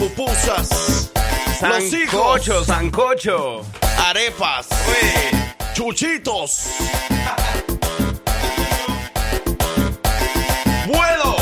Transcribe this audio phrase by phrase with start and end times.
[0.00, 1.10] Pupusas.
[1.58, 3.66] Sancocho, sancocho.
[4.06, 4.66] Arepas.
[5.74, 6.62] Chuchitos.
[10.86, 11.36] Bueno.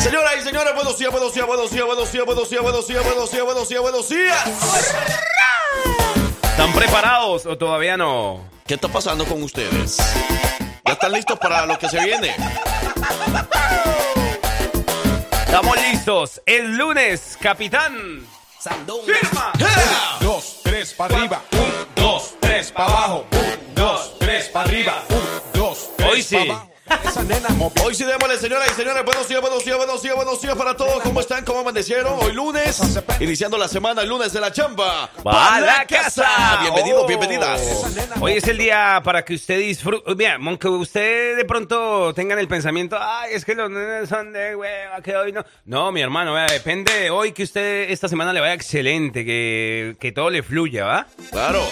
[0.00, 3.04] Señoras y señores, buenos días, buenos días, buenos días, buenos días, buenos días, buenos días,
[3.04, 4.44] buenos días, buenos días, buenos días.
[6.42, 8.44] ¿Están preparados o todavía no?
[8.64, 9.96] ¿Qué está pasando con ustedes?
[10.86, 12.36] ¿Ya están listos para lo que se viene?
[15.50, 16.40] Estamos listos.
[16.46, 18.24] El lunes, capitán.
[18.60, 19.02] Sandunga.
[19.12, 19.52] Firma.
[20.20, 21.42] dos, tres para arriba.
[21.50, 23.26] Un, dos, tres para abajo.
[23.32, 25.04] Un, dos, tres para arriba.
[25.08, 26.36] Un, dos, tres Hoy sí.
[26.36, 26.70] pa' abajo.
[27.04, 27.84] Esa nena movió.
[27.84, 30.76] Hoy sí démosle, señoras y señores, buenos días, buenos días, buenos días, buenos días para
[30.76, 31.02] todos.
[31.02, 31.44] ¿Cómo están?
[31.44, 32.18] ¿Cómo amanecieron?
[32.20, 32.80] Hoy lunes,
[33.20, 35.08] iniciando la semana, el lunes de la chamba.
[35.26, 36.58] Va a la casa.
[36.62, 37.06] Bienvenidos, Oh.
[37.06, 37.60] bienvenidas.
[38.20, 40.14] Hoy es el día para que usted disfrute.
[40.16, 44.32] Mira, aunque usted de pronto tenga en el pensamiento, ay, es que los nenes son
[44.32, 45.44] de hueva, que hoy no.
[45.64, 49.96] No, mi hermano, vea, depende de hoy que usted esta semana le vaya excelente, que,
[50.00, 51.06] que todo le fluya, ¿va?
[51.30, 51.62] Claro.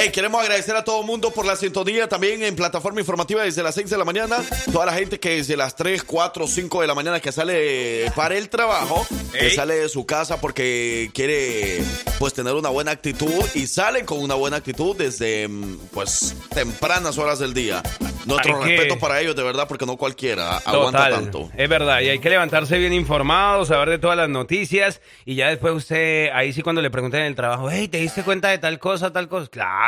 [0.00, 3.64] Hey, queremos agradecer a todo el mundo por la sintonía también en plataforma informativa desde
[3.64, 4.36] las 6 de la mañana.
[4.72, 8.36] Toda la gente que desde las 3, 4, 5 de la mañana que sale para
[8.36, 11.82] el trabajo, que sale de su casa porque quiere
[12.20, 17.18] pues tener una buena actitud y salen con una buena actitud desde mm, pues tempranas
[17.18, 17.82] horas del día.
[18.24, 21.50] Nuestro Hay que- respeto para ellos de verdad porque no cualquiera aguanta Total, tanto.
[21.56, 25.48] es verdad, y hay que levantarse bien informado, saber de todas las noticias, y ya
[25.48, 28.58] después usted, ahí sí cuando le pregunten en el trabajo, hey, ¿te diste cuenta de
[28.58, 29.48] tal cosa, tal cosa?
[29.50, 29.87] Claro,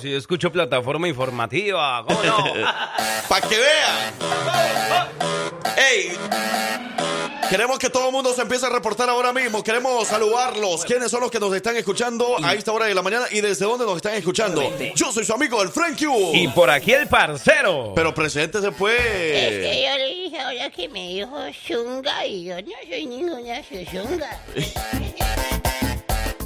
[0.00, 2.36] si yo escucho plataforma informativa, ¿cómo no?
[3.28, 5.08] Para que vean.
[5.76, 6.12] ¡Ey!
[7.48, 9.62] Queremos que todo el mundo se empiece a reportar ahora mismo.
[9.62, 10.84] Queremos saludarlos.
[10.84, 13.64] ¿Quiénes son los que nos están escuchando a esta hora de la mañana y desde
[13.64, 14.62] dónde nos están escuchando?
[14.96, 16.32] Yo soy su amigo, el Frank Q.
[16.34, 17.92] y por aquí el parcero.
[17.94, 18.96] Pero preséntese Es pues.
[18.98, 21.36] que yo le dije ahora que me dijo
[21.66, 24.40] Zunga y yo no soy ninguna Zunga.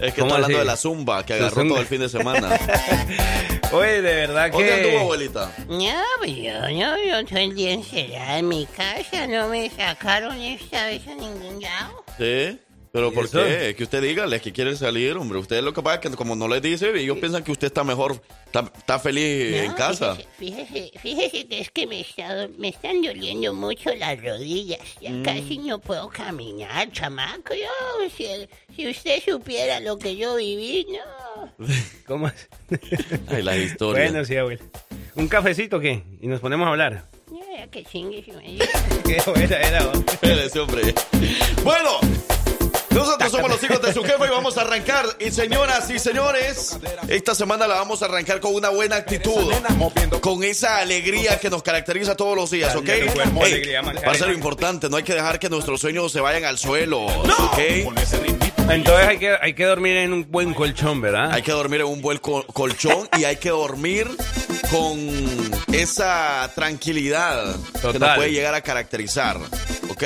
[0.01, 0.59] Es que ¿Cómo está hablando así?
[0.59, 2.49] de la zumba que agarró todo el fin de semana.
[3.73, 4.99] Oye, de verdad ¿Dónde anduvo, que...
[4.99, 5.53] abuelita?
[5.69, 10.37] No, pues yo no, yo todo el día encerrada en mi casa, no me sacaron
[10.41, 12.05] esta vez a ningún lado.
[12.19, 12.59] Sí.
[12.93, 13.39] ¿Pero ¿Y por eso?
[13.45, 13.75] qué?
[13.77, 15.39] Que usted dígale que quiere salir, hombre.
[15.39, 17.85] Usted lo que pasa es que como no les dice, ellos piensan que usted está
[17.85, 20.17] mejor, está, está feliz en No, casa.
[20.39, 24.81] Fíjese, fíjese, fíjese que es que me, está- me están doliendo mucho las rodillas.
[25.01, 25.23] Ya Mm.
[25.23, 27.55] casi no puedo caminar, chamaco.
[27.55, 28.27] Yo, si,
[28.75, 31.49] si usted supiera lo que yo viví, no.
[32.09, 32.49] ¿Cómo es?
[33.29, 34.11] Ay, las historias.
[34.11, 34.65] bueno, sí, abuelo.
[35.15, 36.03] ¿Un cafecito qué?
[36.21, 37.05] Y nos ponemos a hablar.
[37.57, 38.23] Ya, que chingue.
[39.05, 40.95] Qué buena era, hombre.
[41.63, 42.01] Bueno,
[42.91, 45.07] nosotros somos los hijos de su jefe y vamos a arrancar.
[45.19, 46.79] Y señoras y señores,
[47.09, 49.53] esta semana la vamos a arrancar con una buena actitud.
[50.21, 52.85] Con esa alegría que nos caracteriza todos los días, ¿ok?
[52.87, 54.05] Cambia tu cuerpo, Ey, alegría, Macarena.
[54.07, 57.01] para ser lo importante, no hay que dejar que nuestros sueños se vayan al suelo,
[57.07, 57.59] ¿ok?
[58.69, 61.33] Entonces hay que, hay que dormir en un buen colchón, ¿verdad?
[61.33, 64.09] Hay que dormir en un buen col- colchón y hay que dormir
[64.71, 64.99] con
[65.73, 67.57] esa tranquilidad
[67.93, 69.37] que nos puede llegar a caracterizar,
[69.89, 70.03] ¿ok?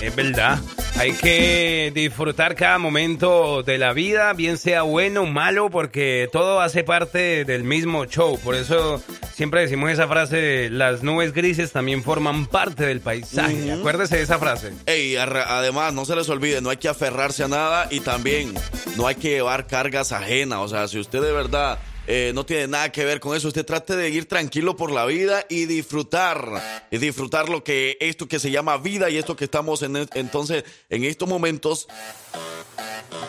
[0.00, 0.58] Es verdad.
[0.96, 6.60] Hay que disfrutar cada momento de la vida, bien sea bueno o malo, porque todo
[6.60, 8.38] hace parte del mismo show.
[8.38, 9.02] Por eso
[9.32, 13.72] siempre decimos esa frase, las nubes grises también forman parte del paisaje.
[13.72, 14.72] Acuérdese de esa frase.
[14.86, 18.54] Ey, además, no se les olvide, no hay que aferrarse a nada y también
[18.96, 20.58] no hay que llevar cargas ajenas.
[20.60, 21.78] O sea, si usted de verdad
[22.10, 25.04] eh, no tiene nada que ver con eso, usted trate de ir tranquilo por la
[25.04, 26.86] vida y disfrutar.
[26.90, 30.64] Y disfrutar lo que esto que se llama vida y esto que estamos en entonces
[30.88, 31.86] en estos momentos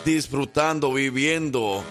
[0.06, 1.84] disfrutando, viviendo.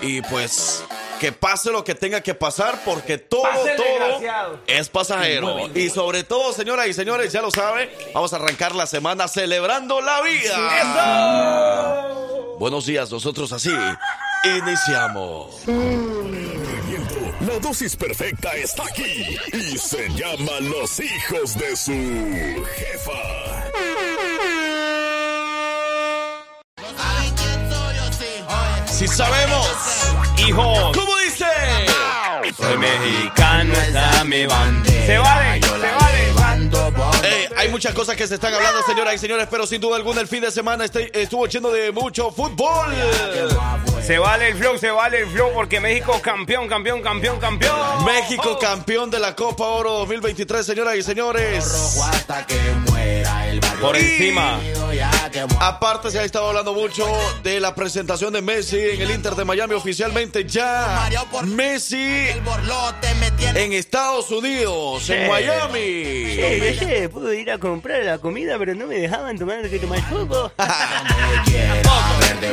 [0.00, 0.84] Y pues
[1.18, 5.68] que pase lo que tenga que pasar porque todo, Pásele, todo es pasajero.
[5.74, 10.00] Y sobre todo, señoras y señores, ya lo sabe, vamos a arrancar la semana celebrando
[10.00, 12.06] la vida.
[12.60, 13.72] Buenos días, nosotros así
[14.56, 15.62] iniciamos.
[17.40, 23.68] La dosis perfecta está aquí y se llama Los hijos de su jefa.
[28.86, 29.68] Si sabemos,
[30.38, 31.46] Hijo, ¿cómo dice?
[32.56, 35.06] soy mexicano, esta mi bandera.
[35.06, 36.07] Se vale, se vale.
[37.68, 40.26] Hay muchas cosas que se están hablando, señoras y señores, pero sin duda alguna el
[40.26, 42.94] fin de semana este- estuvo lleno de mucho fútbol.
[44.02, 48.04] Se vale el flow, se vale el flow porque México campeón, campeón, campeón, campeón.
[48.06, 51.98] México campeón de la Copa Oro 2023, señoras y señores.
[53.80, 54.58] Por encima.
[55.60, 57.06] Aparte se ha estado hablando mucho
[57.42, 61.08] de la presentación de Messi en el Inter de Miami oficialmente ya.
[61.44, 62.28] Messi
[63.54, 66.36] en Estados Unidos, en Miami.
[66.78, 70.52] sé, pude ir a comprar la comida, pero no me dejaban tomar que tomar jugo.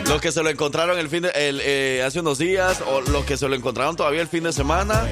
[0.08, 3.26] Los que se lo encontraron el fin de- el, eh, hace unos días o los
[3.26, 5.08] que se lo encontraron todavía el fin de semana.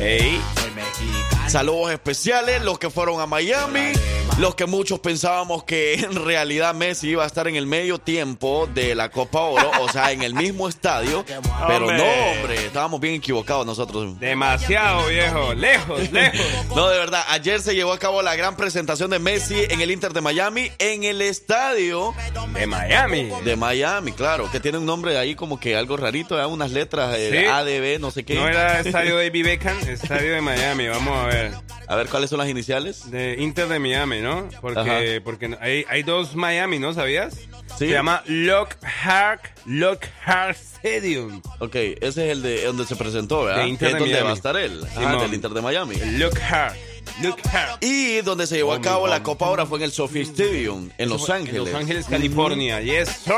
[1.47, 3.91] Saludos especiales, los que fueron a Miami,
[4.39, 8.67] los que muchos pensábamos que en realidad Messi iba a estar en el medio tiempo
[8.73, 11.23] de la Copa Oro, o sea, en el mismo estadio,
[11.67, 11.97] pero Hombre.
[11.97, 14.19] no, hombre, estábamos bien equivocados nosotros.
[14.19, 16.39] demasiado viejo, lejos, lejos.
[16.75, 19.91] No, de verdad, ayer se llevó a cabo la gran presentación de Messi en el
[19.91, 22.13] Inter de Miami, en el estadio
[22.53, 23.29] De Miami.
[23.43, 26.45] de Miami, claro, que tiene un nombre ahí como que algo rarito, ¿eh?
[26.45, 27.45] unas letras, eh, Sí.
[27.45, 28.35] ADB, no sé qué.
[28.35, 31.51] No era estadio de Beckham, estadio de Miami, vamos a ver.
[31.87, 33.09] A ver, ¿cuáles son las iniciales?
[33.11, 34.49] De Inter de Miami, ¿no?
[34.61, 35.23] Porque, Ajá.
[35.23, 36.93] porque hay, hay dos Miami, ¿no?
[36.93, 37.35] ¿Sabías?
[37.35, 37.49] Sí.
[37.77, 41.41] Se llama Lockhart, Lockhart Stadium.
[41.59, 43.63] Ok, ese es el de donde se presentó, ¿verdad?
[43.63, 44.25] De Inter es de donde Miami.
[44.27, 45.95] va a estar él, ah, del Inter de Miami.
[46.17, 46.75] Lockhart,
[47.21, 47.83] Lockhart.
[47.83, 51.09] Y donde se llevó a cabo la Copa ahora fue en el Sophie Stadium, en
[51.09, 51.67] Los Ángeles.
[51.67, 52.81] En Los Ángeles, California.
[52.81, 53.33] Yes, sir.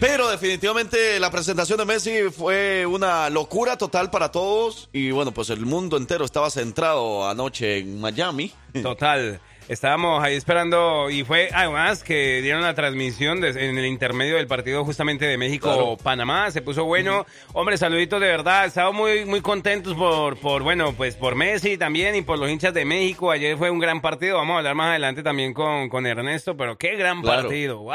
[0.00, 4.88] Pero definitivamente la presentación de Messi fue una locura total para todos.
[4.92, 8.52] Y bueno, pues el mundo entero estaba centrado anoche en Miami.
[8.82, 9.40] Total.
[9.68, 14.46] Estábamos ahí esperando y fue además que dieron la transmisión de- en el intermedio del
[14.46, 16.50] partido justamente de México-Panamá.
[16.50, 17.26] Se puso bueno.
[17.52, 18.64] Hombre, saluditos de verdad.
[18.64, 22.72] Estamos muy, muy contentos por, por, bueno, pues por Messi también y por los hinchas
[22.72, 23.30] de México.
[23.30, 24.38] Ayer fue un gran partido.
[24.38, 27.42] Vamos a hablar más adelante también con, con Ernesto, pero qué gran Claro.
[27.42, 27.78] partido.
[27.80, 27.92] ¡Wow!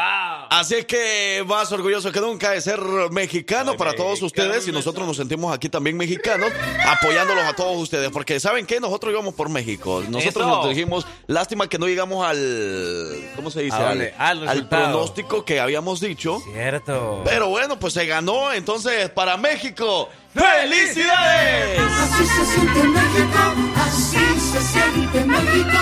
[0.51, 2.79] Así es que más orgulloso que nunca de ser
[3.11, 6.51] mexicano para todos ustedes y nosotros nos sentimos aquí también mexicanos
[6.87, 8.79] apoyándolos a todos ustedes porque ¿saben qué?
[8.79, 10.03] Nosotros íbamos por México.
[10.07, 10.55] Nosotros Eso.
[10.57, 13.75] nos dijimos, lástima que no llegamos al ¿cómo se dice?
[13.75, 14.13] ¿A dónde?
[14.17, 16.41] Al al pronóstico que habamos dicho.
[16.51, 17.21] Cierto.
[17.25, 21.79] Pero bueno, pues se ganó, entonces para México, ¡felicidades!
[21.79, 25.79] Así se siente México, así se siente México,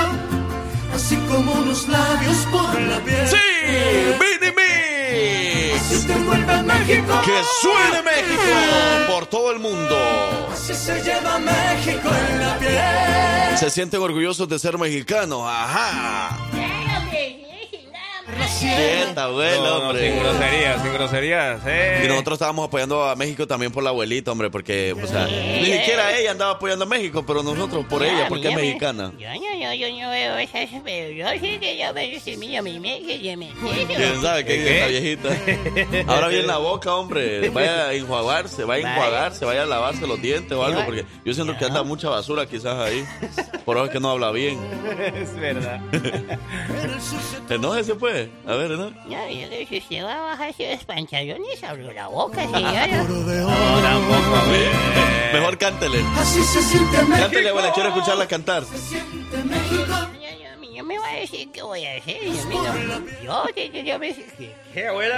[0.93, 3.27] así como unos labios por la piel.
[3.27, 3.37] ¡Sí!
[4.19, 4.51] ¡Mini
[5.11, 6.09] Mix!
[6.09, 8.41] Envuelve México, ¡Que suene México
[9.07, 9.97] por todo el mundo!
[10.73, 13.57] se lleva México en la piel.
[13.57, 16.37] Se sienten orgullosos de ser mexicanos, ajá.
[18.47, 20.19] Sienta, abuelo, No, no, sin hombre.
[20.19, 21.61] groserías, sin groserías.
[21.65, 22.01] eh.
[22.05, 25.65] Y nosotros estábamos apoyando a México también por la abuelita, hombre, porque, o sea, ni
[25.65, 29.11] siquiera ella andaba apoyando a México, pero nosotros por ella, porque es mexicana.
[29.17, 32.61] Yo no, yo, yo no veo esas, pero yo sí que yo veo ese mío,
[32.63, 33.49] mi México, yo me
[33.95, 36.05] ¿Quién sabe qué es esta viejita?
[36.13, 37.49] Ahora viene la boca, hombre.
[37.49, 41.33] Vaya a enjuagarse, vaya a enjuagarse, vaya a lavarse los dientes o algo, porque yo
[41.33, 43.05] siento que anda mucha basura quizás ahí.
[43.65, 44.59] Por eso es que no habla bien.
[45.15, 45.79] Es verdad.
[47.49, 48.29] Enójese, pues.
[48.47, 48.89] A ver, ¿no?
[48.91, 52.87] No, yo creo que si usted va a bajarse los pantalones, abrió la boca, señora.
[52.87, 53.53] De oro,
[55.33, 56.03] Mejor cántele.
[56.17, 57.17] así se siente México.
[57.19, 58.63] Cántele, abuela, quiero escucharla cantar.
[58.65, 59.93] Se siente México.
[60.91, 62.17] Me voy a decir qué voy a hacer.
[62.21, 62.41] Yo, yo,
[63.23, 64.13] yo, yo, yo me...
[64.13, 64.89] Qué.
[64.89, 65.09] Oye,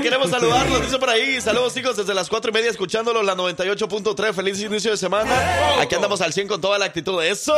[0.00, 1.38] queremos saludarlos, dice por ahí.
[1.38, 4.32] Saludos, chicos, desde las cuatro y media escuchándolos, la 98.3.
[4.32, 5.82] Feliz inicio de semana.
[5.82, 7.22] Aquí andamos al 100 con toda la actitud.
[7.22, 7.54] ¡Eso!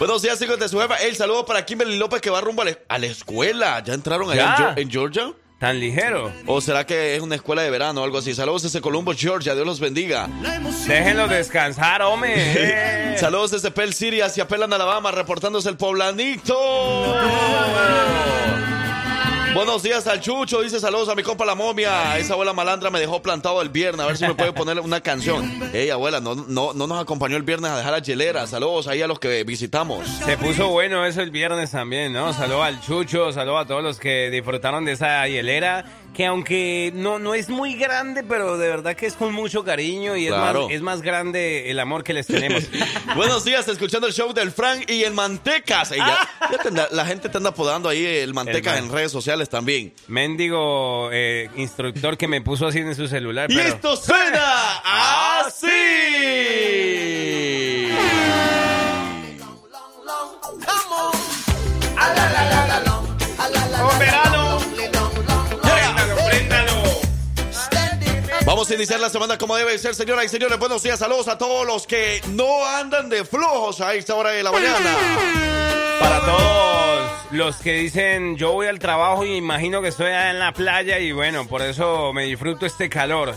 [0.00, 0.96] Buenos días, chicos de su jefa.
[0.96, 3.84] El saludo para Kimberly López que va rumbo a la, escuela.
[3.84, 4.74] ¿Ya entraron allá Ya.
[4.82, 5.32] En Georgia?
[5.58, 6.30] Tan ligero.
[6.46, 8.34] ¿O será que es una escuela de verano o algo así?
[8.34, 9.54] Saludos desde Colombo, Georgia.
[9.54, 10.28] Dios los bendiga.
[10.86, 13.16] Déjenlo descansar, hombre.
[13.18, 16.54] Saludos desde Pell City hacia Pelan, Alabama, reportándose el poblanito.
[19.56, 22.18] Buenos días al Chucho, dice saludos a mi compa la momia.
[22.18, 25.00] Esa abuela malandra me dejó plantado el viernes, a ver si me puede poner una
[25.00, 25.50] canción.
[25.72, 28.46] Ey, abuela, no, no, no nos acompañó el viernes a dejar la hielera.
[28.46, 30.06] Saludos ahí a los que visitamos.
[30.26, 32.34] Se puso bueno eso el viernes también, ¿no?
[32.34, 35.86] Saludo al Chucho, saludo a todos los que disfrutaron de esa hielera,
[36.16, 40.16] que aunque no, no es muy grande, pero de verdad que es con mucho cariño
[40.16, 42.62] y es, más, es más grande el amor que les tenemos.
[43.16, 45.90] Buenos días, escuchando el show del Frank y el Mantecas.
[45.90, 46.18] Ya-
[46.50, 49.12] ya te anda- la gente te anda apodando ahí el Mantecas El man- en redes
[49.12, 49.92] sociales también.
[50.08, 53.50] Mendigo eh, instructor que me puso así en su celular.
[53.52, 54.78] Y pero- esto suena
[55.40, 55.66] así.
[59.38, 61.10] ¡Oh, verano!
[61.94, 62.65] Préndalo, préndalo.
[68.56, 70.58] Vamos iniciar la semana como debe ser, señoras y señores.
[70.58, 74.42] Buenos días, saludos a todos los que no andan de flojos a esta hora de
[74.42, 74.96] la mañana.
[76.00, 80.38] Para todos los que dicen yo voy al trabajo y imagino que estoy allá en
[80.38, 83.34] la playa y bueno, por eso me disfruto este calor.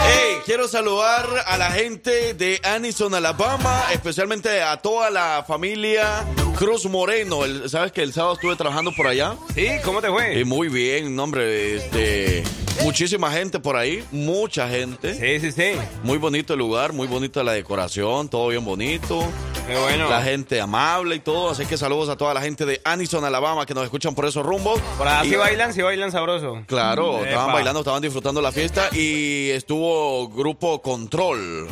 [0.00, 6.26] Hey, quiero saludar a la gente de Anison, Alabama, especialmente a toda la familia
[6.58, 7.44] Cruz Moreno.
[7.44, 9.36] El- ¿Sabes que el sábado estuve trabajando por allá?
[9.54, 10.44] Sí, ¿cómo te Y fue?
[10.44, 12.42] muy bien, hombre, este,
[12.82, 15.14] muchísima gente por ahí, mucha gente.
[15.14, 15.78] Sí, sí, sí.
[16.02, 19.24] Muy bonito el lugar, muy bonita la decoración, todo bien bonito.
[19.68, 20.08] Qué bueno.
[20.10, 23.66] La gente amable y todo, así que saludos a toda la gente de Anison, Alabama,
[23.66, 24.80] que nos escuchan por esos rumbos.
[24.98, 26.60] Por allá sí bailan, sí bailan sabroso.
[26.66, 31.68] Claro, estaban bailando, estaban disfrutando la fiesta y estuvo grupo Control,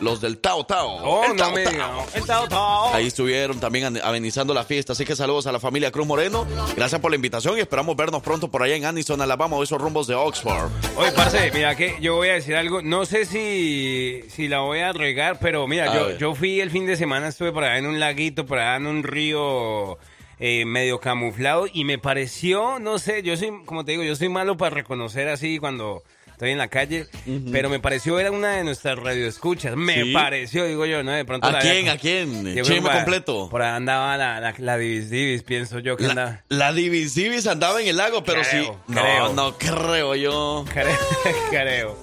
[0.00, 0.96] los del Tao Tao.
[1.04, 1.72] Oh, El no Tao me Tao.
[1.72, 2.14] digas.
[2.16, 2.94] El Tao Tao.
[2.94, 6.46] Ahí estuvieron también amenizando la fiesta, así que saludos a la familia Cruz Moreno.
[6.76, 9.80] Gracias por la invitación y esperamos vernos pronto por allá en Anison, Alabama, o esos
[9.80, 10.70] rumbos de Oxford.
[10.96, 12.82] Oye, parce, mira que yo voy a decir algo.
[12.82, 16.86] No sé si, si la voy a regar, pero mira, yo, yo fui el fin
[16.86, 19.98] de semana, estuve por allá en un laguito, por allá en un río
[20.38, 24.30] eh, medio camuflado y me pareció, no sé, yo soy, como te digo, yo soy
[24.30, 26.02] malo para reconocer así cuando
[26.40, 27.06] estoy en la calle,
[27.52, 29.76] pero me pareció era una de nuestras radioescuchas.
[29.76, 30.12] Me Sí.
[30.14, 31.12] pareció, digo yo, ¿no?
[31.12, 31.80] De pronto ¿A la quién?
[31.80, 32.54] había- ¿A quién?
[32.54, 33.50] Yo completo.
[33.50, 36.42] Por ahí andaba la, la, la Divis Divis, pienso yo que La, andaba.
[36.48, 38.70] la Divisivis andaba en el lago, pero Creo, sí.
[38.88, 39.32] No, creo.
[39.34, 40.64] no creo yo.
[40.72, 40.96] Creo.
[41.50, 41.98] creo.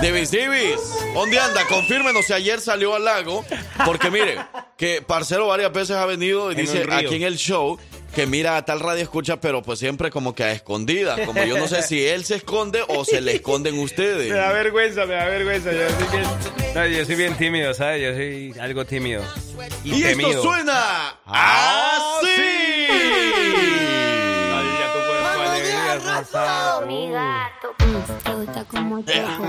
[0.00, 0.78] Divisivis,
[1.14, 1.66] ¿dónde anda?
[1.66, 3.44] Confírmenos si ayer salió al lago.
[3.84, 4.38] Porque mire,
[4.76, 7.78] que Parcero varias veces ha venido y En dice aquí en el show
[8.14, 11.20] que mira a tal radio escucha, pero pues siempre como que a escondidas.
[11.26, 14.28] Como yo no sé si él se esconde o se le esconden ustedes.
[14.32, 15.70] Me da vergüenza, me da vergüenza.
[15.72, 18.02] Yo soy bien, no, yo soy bien tímido, ¿sabes?
[18.02, 19.22] Yo soy algo tímido.
[19.84, 22.86] Y, Y esto suena Ah, así.
[26.86, 27.74] Mi Uh, gato,
[28.24, 28.98] te gusta como.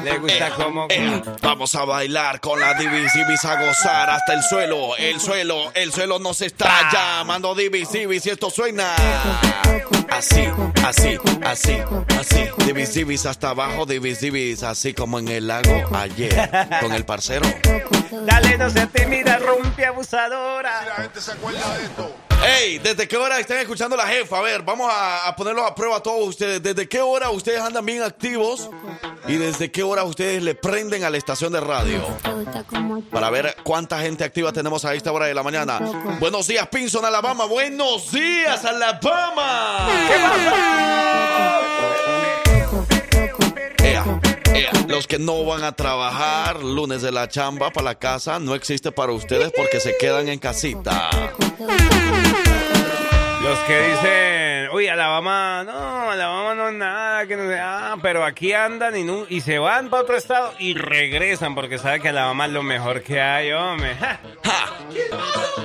[0.03, 0.87] Le gusta como...
[0.89, 4.95] Eh, vamos a bailar con la Divisivis a gozar hasta el suelo.
[4.97, 8.95] El suelo, el suelo nos está llamando Divisivis y esto suena
[10.09, 10.47] así,
[10.85, 11.77] así, así,
[12.19, 12.47] así.
[12.65, 17.47] Divisivis hasta abajo, Divisivis así como en el lago ayer con el parcero.
[18.11, 21.09] Dale, no seas tímida, rompe abusadora.
[22.43, 24.37] Hey, ¿desde qué hora están escuchando la jefa?
[24.37, 26.61] A ver, vamos a, a ponerlos a prueba a todos ustedes.
[26.61, 28.69] ¿Desde qué hora ustedes andan bien activos?
[29.27, 32.01] ¿Y desde qué hora ustedes le prenden a la estación de radio?
[33.11, 35.79] Para ver cuánta gente activa tenemos a esta hora de la mañana.
[36.19, 37.45] Buenos días, Pinson, Alabama.
[37.45, 39.87] Buenos días, Alabama.
[44.57, 48.55] Ea, los que no van a trabajar lunes de la chamba para la casa no
[48.55, 51.09] existe para ustedes porque se quedan en casita.
[53.41, 54.36] Los que dicen,
[54.77, 59.03] uy, Alabama, no, Alabama no es nada, que no sé, ah, pero aquí andan y,
[59.03, 62.63] no- y se van para otro estado y regresan porque saben que Alabama es lo
[62.63, 63.95] mejor que hay, hombre.
[63.95, 64.19] Ja.
[64.43, 64.65] ¡Ja!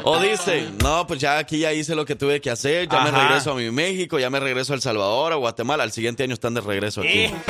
[0.04, 3.10] O dicen, no, pues ya aquí ya hice lo que tuve que hacer, ya me
[3.12, 6.34] regreso a mi México, ya me regreso a El Salvador, a Guatemala, al siguiente año
[6.34, 7.32] están de regreso aquí.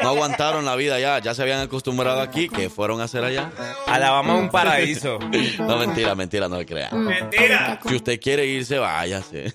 [0.00, 3.50] No aguantaron la vida ya, ya se habían acostumbrado aquí, ¿qué fueron a hacer allá?
[3.86, 5.18] Alabama es un paraíso.
[5.58, 6.90] No, mentira, mentira, no me crea.
[6.92, 7.80] Mentira.
[7.86, 9.52] Si usted quiere irse, váyase.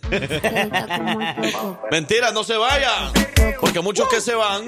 [1.92, 3.12] Mentira, no se vayan.
[3.60, 4.68] Porque muchos que se van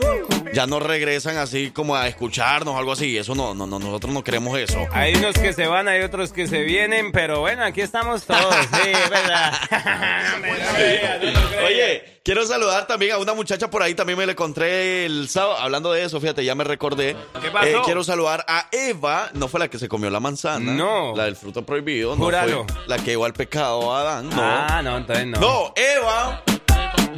[0.54, 3.18] ya no regresan así como a escucharnos o algo así.
[3.18, 4.80] Eso no, no, no, nosotros no queremos eso.
[4.92, 8.56] Hay unos que se van, hay otros que se vienen, pero bueno, aquí estamos todos,
[8.72, 9.54] sí, verdad.
[11.66, 15.58] Oye, quiero saludar también a una muchacha por ahí, también me la encontré el sábado.
[15.58, 17.10] Hablando de eso, fíjate, ya me recordé.
[17.12, 17.82] Eh, ¿Qué pasó?
[17.84, 20.72] quiero saludar a Eva, no fue la que se comió la manzana.
[20.74, 21.14] No.
[21.16, 22.16] La del fruto prohibido.
[22.16, 22.66] No Júralo.
[22.66, 24.30] fue la que llevó al pecado a Adán.
[24.30, 24.38] No.
[24.42, 25.40] Ah, no, entonces no.
[25.40, 26.44] No, Eva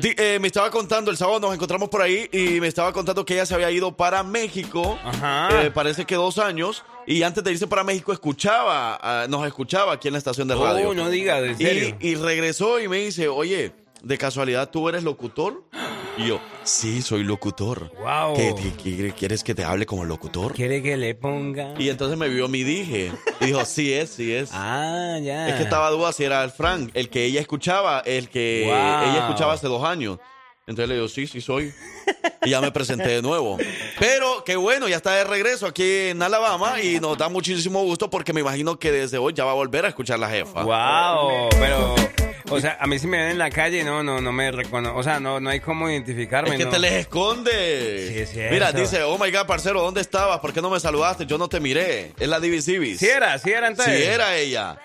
[0.01, 3.33] eh, me estaba contando, el sábado nos encontramos por ahí y me estaba contando que
[3.33, 5.63] ella se había ido para México, Ajá.
[5.63, 9.93] eh, parece que dos años, y antes de irse para México escuchaba, ah, nos escuchaba
[9.93, 10.89] aquí en la estación de radio.
[10.89, 11.97] Oh, no digas, en serio.
[11.99, 15.63] Y, y regresó y me dice, oye, ¿de casualidad tú eres locutor?
[16.17, 17.91] Y yo, sí, soy locutor.
[17.99, 18.35] Wow.
[18.35, 20.53] ¿Qué, qué- qué- quieres que te hable como locutor?
[20.53, 21.73] ¿Quiere que le ponga?
[21.79, 24.49] Y entonces me vio mi dije y dijo, sí es, sí es.
[24.53, 25.47] Ah, ya.
[25.49, 29.09] Es que estaba duda si era el Frank, el que ella escuchaba, el que Wow.
[29.11, 30.19] ella escuchaba hace dos años.
[30.67, 31.73] Entonces le digo, sí, sí soy.
[32.43, 33.57] Y ya me presenté de nuevo.
[33.99, 38.09] Pero qué bueno, ya está de regreso aquí en Alabama y nos da muchísimo gusto
[38.09, 40.63] porque me imagino que desde hoy ya va a volver a escuchar la jefa.
[40.63, 41.95] Wow, pero,
[42.49, 44.97] o sea, a mí si me ven en la calle, no, no, no me reconozco,
[44.97, 46.51] o sea, no, no hay cómo identificarme.
[46.51, 46.71] Es que no.
[46.71, 48.09] te les esconde.
[48.11, 48.53] Sí, es cierto.
[48.53, 50.39] Mira, dice, oh my God, parcero, ¿dónde estabas?
[50.39, 51.25] ¿Por qué no me saludaste?
[51.25, 52.13] Yo no te miré.
[52.19, 52.99] Es la Divisivis.
[52.99, 54.07] Sí era, sí era Sí entonces.
[54.07, 54.77] era ella.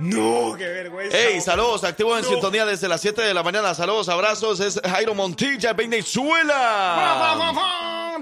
[0.00, 1.16] No, qué vergüenza.
[1.18, 3.74] Hey, saludos, activos en sintonía desde las 7 de la mañana.
[3.74, 4.58] Saludos, abrazos.
[4.60, 7.36] Es Jairo Montilla, Venezuela.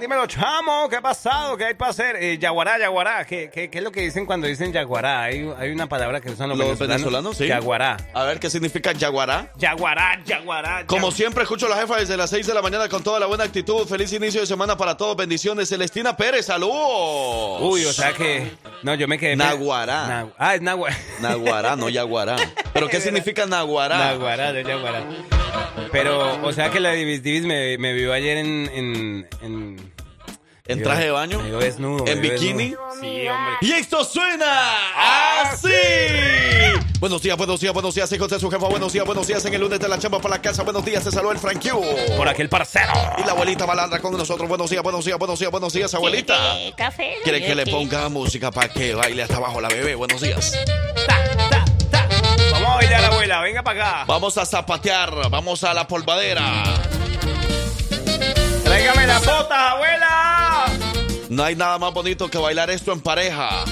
[0.00, 1.56] Dímelo, chamo, ¿qué ha pasado?
[1.56, 2.14] ¿Qué hay para hacer?
[2.22, 3.24] Eh, yaguará, yaguará.
[3.24, 5.24] ¿Qué, qué, qué es lo que dicen cuando dicen yaguará?
[5.24, 7.48] Hay, hay una palabra que usan los, Los venezolanos, sí.
[7.48, 7.96] Yaguará.
[8.14, 9.50] A ver qué significa yaguará.
[9.56, 10.86] Yaguará, yaguará.
[10.86, 13.26] Como siempre, escucho a la jefa desde las 6 de la mañana con toda la
[13.26, 13.88] buena actitud.
[13.88, 15.16] Feliz inicio de semana para todos.
[15.16, 15.68] Bendiciones.
[15.68, 17.60] Celestina Pérez, saludos.
[17.60, 18.52] Uy, o sea que.
[18.84, 19.34] No, yo me quedé.
[19.34, 20.06] Naguará.
[20.06, 20.96] Nagu- ah, es naguará.
[21.20, 22.36] Naguará, no yaguará.
[22.72, 23.98] ¿Pero qué significa naguará?
[23.98, 25.04] Naguará, de yaguará.
[25.92, 28.70] Pero, o sea que la Divis Divis me, me vio ayer en.
[28.74, 29.97] en, en
[30.68, 31.40] ¿En traje de baño?
[31.40, 32.06] Me desnudo.
[32.06, 32.74] ¿En bikini?
[33.00, 33.54] Sí, hombre.
[33.62, 35.70] Y esto suena así.
[37.00, 38.66] Buenos días, buenos días, buenos días, hijos de su jefa.
[38.68, 40.64] Buenos días, buenos días en el lunes de la chamba para la casa.
[40.64, 41.80] Buenos días, te saluda el Frank Q.
[42.18, 42.92] Por aquel parcero.
[43.16, 44.46] Y la abuelita malandra con nosotros.
[44.46, 46.36] Buenos días, buenos días, buenos días, buenos días, abuelita.
[46.76, 47.14] Café.
[47.24, 49.94] ¿Quiere que le ponga música para que baile hasta abajo la bebé?
[49.94, 50.52] Buenos días.
[51.06, 51.16] Ta,
[51.48, 52.08] ta, ta.
[52.52, 53.40] Vamos a bailar, abuela.
[53.40, 54.04] Venga para acá.
[54.06, 56.64] Vamos a zapatear, vamos a la polvadera.
[58.78, 60.66] Tráigame las botas, abuela.
[61.30, 63.64] No hay nada más bonito que bailar esto en pareja.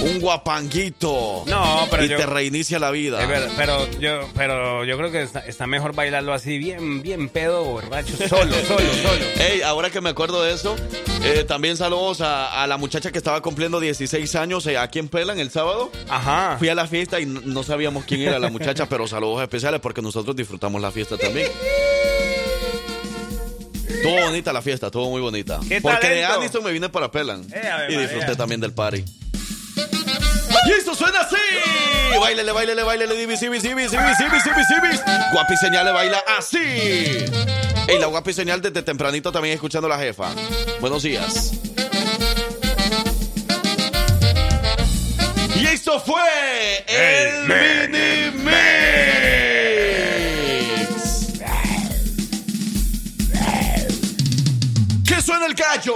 [0.00, 1.44] Un guapanguito.
[1.46, 3.20] No, pero y yo- te reinicia la vida.
[3.20, 7.28] Es verdad, pero yo, pero yo creo que está, está mejor bailarlo así, bien, bien
[7.28, 9.24] pedo, borracho, solo, solo, solo.
[9.46, 10.74] Ey, ahora que me acuerdo de eso,
[11.22, 15.08] eh, también saludos a, a la muchacha que estaba cumpliendo 16 años eh, aquí en
[15.08, 15.90] Pelan el sábado.
[16.08, 16.56] Ajá.
[16.58, 20.00] Fui a la fiesta y no sabíamos quién era la muchacha, pero saludos especiales porque
[20.00, 21.50] nosotros disfrutamos la fiesta también.
[24.08, 25.60] Estuvo bonita la fiesta, estuvo muy bonita.
[25.68, 26.40] ¡Qué Porque de talento!
[26.40, 28.36] Aniston me vine para Pelan Eh, y disfruté María.
[28.36, 29.04] también del party.
[30.66, 31.36] Y esto suena así.
[32.20, 35.00] Bailele, bailele, bailele, divis, divis, divis, divis, divis, divis, divis.
[35.32, 36.58] Guapi señal le baila así.
[37.88, 40.30] Ey, la guapi señal desde tempranito también escuchando a la jefa.
[40.80, 41.52] Buenos días.
[45.54, 48.25] Y esto fue el, mini
[55.46, 55.94] suena el gallo.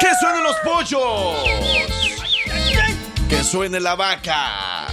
[0.00, 1.36] Que suenen los pollos.
[3.28, 4.86] Que suene la vaca.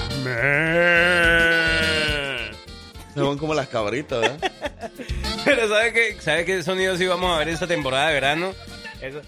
[3.13, 4.51] Se van como las cabritas, ¿verdad?
[5.45, 8.53] Pero ¿sabe qué, ¿sabe qué sonidos íbamos a ver esta temporada de verano?
[9.01, 9.21] Eso.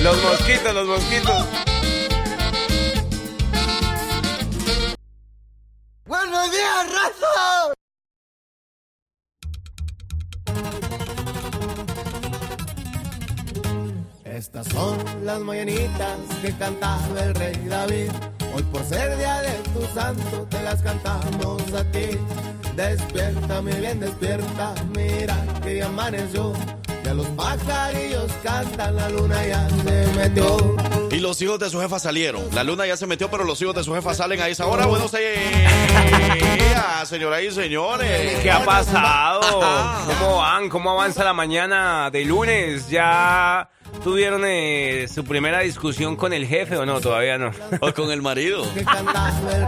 [0.00, 1.75] Los mosquitos, los mosquitos.
[6.06, 7.72] ¡Buenos días, raza!
[14.24, 18.10] Estas son las mañanitas que cantaba el rey David.
[18.54, 22.18] Hoy por ser día de tu santo te las cantamos a ti.
[22.76, 26.52] Despierta, mi bien, despierta, mira que ya amaneció.
[27.06, 30.76] Ya los pajarillos cantan, la luna ya se metió.
[31.12, 32.42] Y los hijos de su jefa salieron.
[32.52, 34.86] La luna ya se metió, pero los hijos de su jefa salen a esa hora.
[34.86, 38.40] Buenos días, señoras y señores.
[38.42, 39.40] ¿Qué ha pasado?
[40.18, 40.68] ¿Cómo van?
[40.68, 42.90] ¿Cómo avanza la mañana de lunes?
[42.90, 43.70] ¿Ya
[44.04, 47.00] tuvieron eh, su primera discusión con el jefe o no?
[47.00, 47.50] Todavía no.
[47.80, 48.64] O con el marido.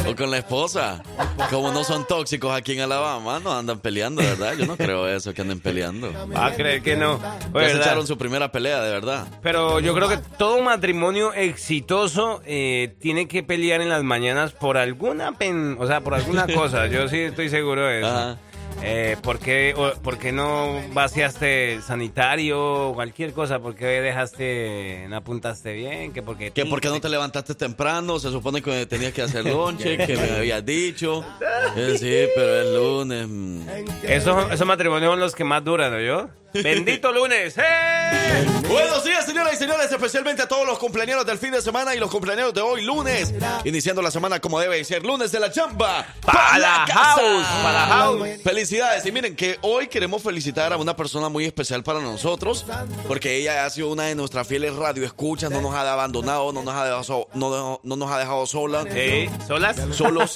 [0.06, 1.02] O con la esposa.
[1.50, 4.54] Como no son tóxicos aquí en Alabama, no andan peleando, verdad.
[4.58, 6.12] Yo no creo eso, que anden peleando.
[6.34, 7.18] Va a creer que no.
[7.18, 7.80] Se ¿Verdad?
[7.80, 9.26] echaron su primera pelea, de verdad.
[9.42, 14.76] Pero yo creo que todo matrimonio exitoso eh, tiene que pelear en las mañanas por
[14.76, 16.86] alguna pen, o sea, por alguna cosa.
[16.86, 18.08] Yo sí estoy seguro de eso.
[18.08, 18.38] Ajá.
[18.82, 23.58] Eh, ¿por, qué, o- por qué no vaciaste sanitario o cualquier cosa?
[23.58, 26.12] ¿Por qué dejaste, no apuntaste bien?
[26.12, 29.44] ¿Que porque Que por qué no te levantaste temprano, se supone que tenías que hacer
[29.46, 31.24] lonche, que me habías dicho.
[31.76, 33.28] Eh, sí, pero es lunes.
[33.28, 33.62] mm.
[34.04, 36.28] Esos, esos matrimonios son los que más duran, ¿no yo?
[36.52, 37.54] ¡Bendito lunes!
[37.58, 38.46] ¡Eh!
[38.68, 41.98] Buenos días, señoras y señores, especialmente a todos los cumpleaños del fin de semana y
[41.98, 43.34] los cumpleaños de hoy, lunes.
[43.64, 46.06] Iniciando la semana como debe ser, lunes de la chamba.
[46.20, 47.46] ¡Pa' la house!
[47.62, 48.28] ¡Pa' la house!
[48.42, 49.04] Felicidades.
[49.04, 52.64] Y miren que hoy queremos felicitar a una persona muy especial para nosotros,
[53.06, 56.74] porque ella ha sido una de nuestras fieles radioescuchas, no nos ha abandonado, no nos
[56.74, 58.84] ha dejado, no, no nos ha dejado sola.
[58.88, 59.30] ¿Eh?
[59.46, 59.76] ¿Solas?
[59.92, 60.34] Solos.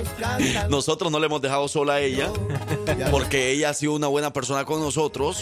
[0.68, 2.30] Nosotros no le hemos dejado sola a ella,
[3.10, 5.41] porque ella ha sido una buena persona con nosotros.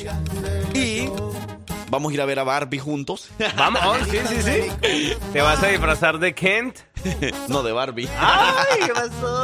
[0.74, 1.08] Y
[1.88, 3.30] vamos a ir a ver a Barbie juntos.
[3.56, 5.16] Vamos, oh, sí, sí, sí.
[5.32, 6.78] ¿Te vas a disfrazar de Kent?
[7.48, 8.08] no de Barbie.
[8.18, 9.42] ¡Ay, qué pasó!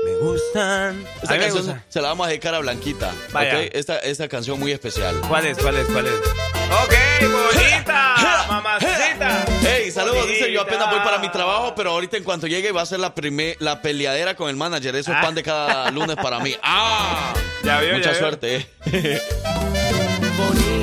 [0.05, 1.05] Me, gustan.
[1.23, 1.85] Esta canción gusta.
[1.89, 3.13] se la vamos a dedicar a Blanquita.
[3.33, 3.63] Vaya.
[3.63, 5.15] Esta, esta canción muy especial.
[5.29, 5.59] ¿Cuál es?
[5.59, 5.87] ¿Cuál es?
[5.87, 6.13] ¿Cuál es?
[6.15, 6.95] Ok,
[7.31, 8.15] bonita,
[8.49, 9.45] mamacita.
[9.63, 12.83] Hey, saludos, dice yo apenas voy para mi trabajo, pero ahorita en cuanto llegue va
[12.83, 14.97] a ser la primer, la peleadera con el manager.
[14.97, 15.23] Eso es Ah.
[15.23, 16.57] pan de cada lunes para mí.
[16.63, 17.33] ¡Ah!
[17.63, 18.21] Ya vio, Mucha ya vio.
[18.21, 18.57] suerte,
[18.93, 19.21] eh.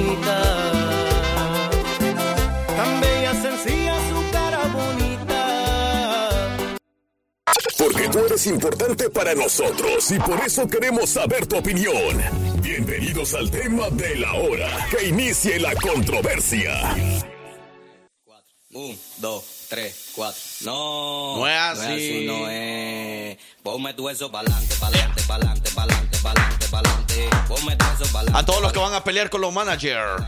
[7.77, 12.21] Porque tú eres importante para nosotros y por eso queremos saber tu opinión.
[12.61, 14.87] Bienvenidos al tema de la hora.
[14.89, 16.95] Que inicie la controversia.
[18.73, 20.39] Un, dos, tres, cuatro.
[20.61, 22.23] No, No es así.
[22.25, 23.37] no es.
[23.63, 27.00] Ponme tu eso pa'lante, pa'lante, pa'lante, pa'lante, pa'lante, pa'lante.
[28.33, 30.23] A todos los que van a pelear con los managers.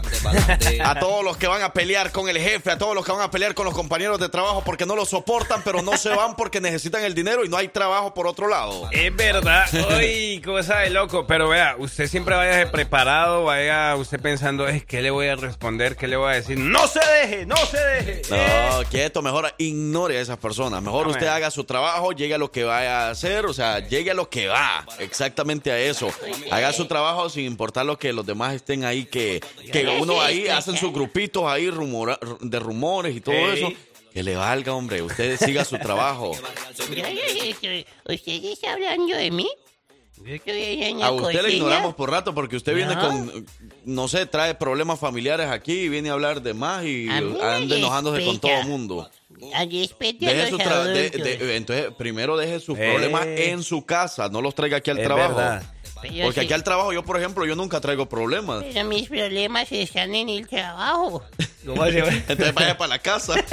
[0.83, 3.21] A todos los que van a pelear con el jefe, a todos los que van
[3.21, 6.35] a pelear con los compañeros de trabajo porque no los soportan, pero no se van
[6.35, 8.89] porque necesitan el dinero y no hay trabajo por otro lado.
[8.91, 9.65] Es verdad,
[9.97, 11.25] uy, cosa de loco.
[11.27, 15.95] Pero vea, usted siempre vaya preparado, vaya usted pensando, es ¿qué le voy a responder?
[15.95, 16.57] ¿Qué le voy a decir?
[16.57, 17.45] ¡No se deje!
[17.45, 18.21] ¡No se deje!
[18.29, 20.81] No, quieto, mejor ignore a esas personas.
[20.81, 24.11] Mejor usted haga su trabajo, llegue a lo que vaya a hacer, o sea, llegue
[24.11, 26.09] a lo que va, exactamente a eso.
[26.51, 30.47] Haga su trabajo sin importar lo que los demás estén ahí, que, que uno ahí
[30.47, 33.71] hacen sus grupitos ahí rumora- de rumores y todo eso.
[34.13, 36.33] Que le valga, hombre, usted siga su trabajo.
[36.77, 37.03] Yo, yo,
[37.61, 39.47] yo, ¿Usted está hablando de mí?
[41.01, 43.01] A usted le ignoramos por rato porque usted viene No.
[43.01, 43.45] con,
[43.85, 48.23] no sé, trae problemas familiares aquí y viene a hablar de más y anda enojándose
[48.23, 49.09] con todo el mundo.
[49.29, 49.87] Deje
[50.49, 52.89] su de- de- entonces, primero deje sus Eh.
[52.91, 55.35] problemas en su casa, no los traiga aquí al Es trabajo.
[55.35, 55.63] verdad.
[56.11, 58.63] Pero Porque sí- aquí al trabajo, yo por ejemplo, yo nunca traigo problemas.
[58.71, 61.23] Pero mis problemas están en el trabajo.
[61.65, 63.33] Entonces vaya para la casa.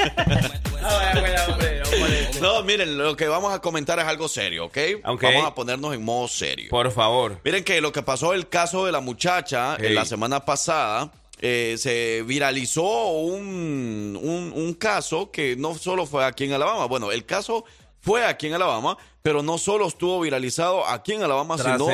[2.40, 4.78] No, miren, lo que vamos a comentar es algo serio, ¿ok?
[5.04, 5.22] Ok.
[5.22, 6.68] Vamos a ponernos en modo serio.
[6.70, 7.38] Por favor.
[7.44, 11.12] Miren que lo que pasó el caso de la muchacha en la semana pasada.
[11.42, 12.82] eh, se viralizó
[13.12, 16.86] un, un, un caso que no solo fue aquí en Alabama.
[16.86, 17.64] Bueno, el caso
[18.00, 21.86] fue aquí en Alabama, pero no solo estuvo viralizado aquí en Alabama, sino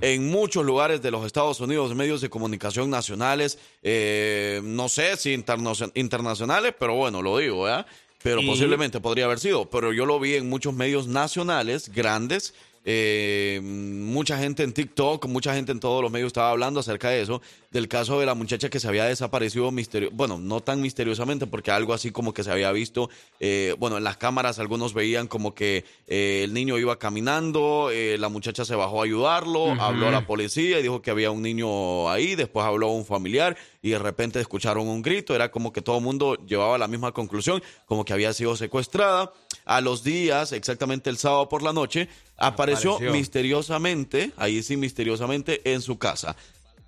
[0.00, 5.32] en muchos lugares de los Estados Unidos, medios de comunicación nacionales, eh, no sé si
[5.34, 7.86] interna- internacionales, pero bueno, lo digo, ¿verdad?
[8.22, 12.52] Pero Y- posiblemente podría haber sido, pero yo lo vi en muchos medios nacionales grandes.
[12.90, 17.20] Eh, mucha gente en TikTok, mucha gente en todos los medios estaba hablando acerca de
[17.20, 21.46] eso, del caso de la muchacha que se había desaparecido misterio, bueno, no tan misteriosamente,
[21.46, 25.26] porque algo así como que se había visto, eh, bueno, en las cámaras algunos veían
[25.26, 30.08] como que eh, el niño iba caminando, eh, la muchacha se bajó a ayudarlo, habló
[30.08, 33.90] a la policía y dijo que había un niño ahí, después habló un familiar y
[33.90, 37.62] de repente escucharon un grito, era como que todo el mundo llevaba la misma conclusión,
[37.84, 39.30] como que había sido secuestrada.
[39.68, 43.12] A los días, exactamente el sábado por la noche, apareció, Apareció.
[43.12, 46.36] misteriosamente, ahí sí misteriosamente, en su casa.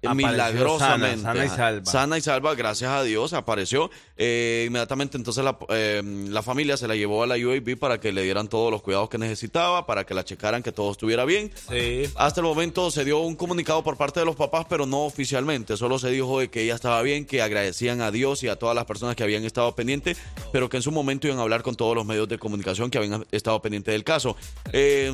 [0.02, 1.22] Apareció Milagrosamente.
[1.22, 1.84] sana, sana y salva.
[1.90, 3.90] Sana y salva, gracias a Dios, apareció.
[4.16, 8.10] Eh, inmediatamente entonces la, eh, la familia se la llevó a la UAB para que
[8.12, 11.52] le dieran todos los cuidados que necesitaba, para que la checaran que todo estuviera bien.
[11.68, 12.04] Sí.
[12.16, 15.76] Hasta el momento se dio un comunicado por parte de los papás, pero no oficialmente.
[15.76, 18.74] Solo se dijo de que ella estaba bien, que agradecían a Dios y a todas
[18.74, 20.16] las personas que habían estado pendientes,
[20.52, 22.98] pero que en su momento iban a hablar con todos los medios de comunicación que
[22.98, 24.36] habían estado pendientes del caso.
[24.72, 25.12] Eh,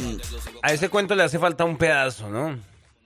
[0.63, 2.57] A ese cuento le hace falta un pedazo, ¿no?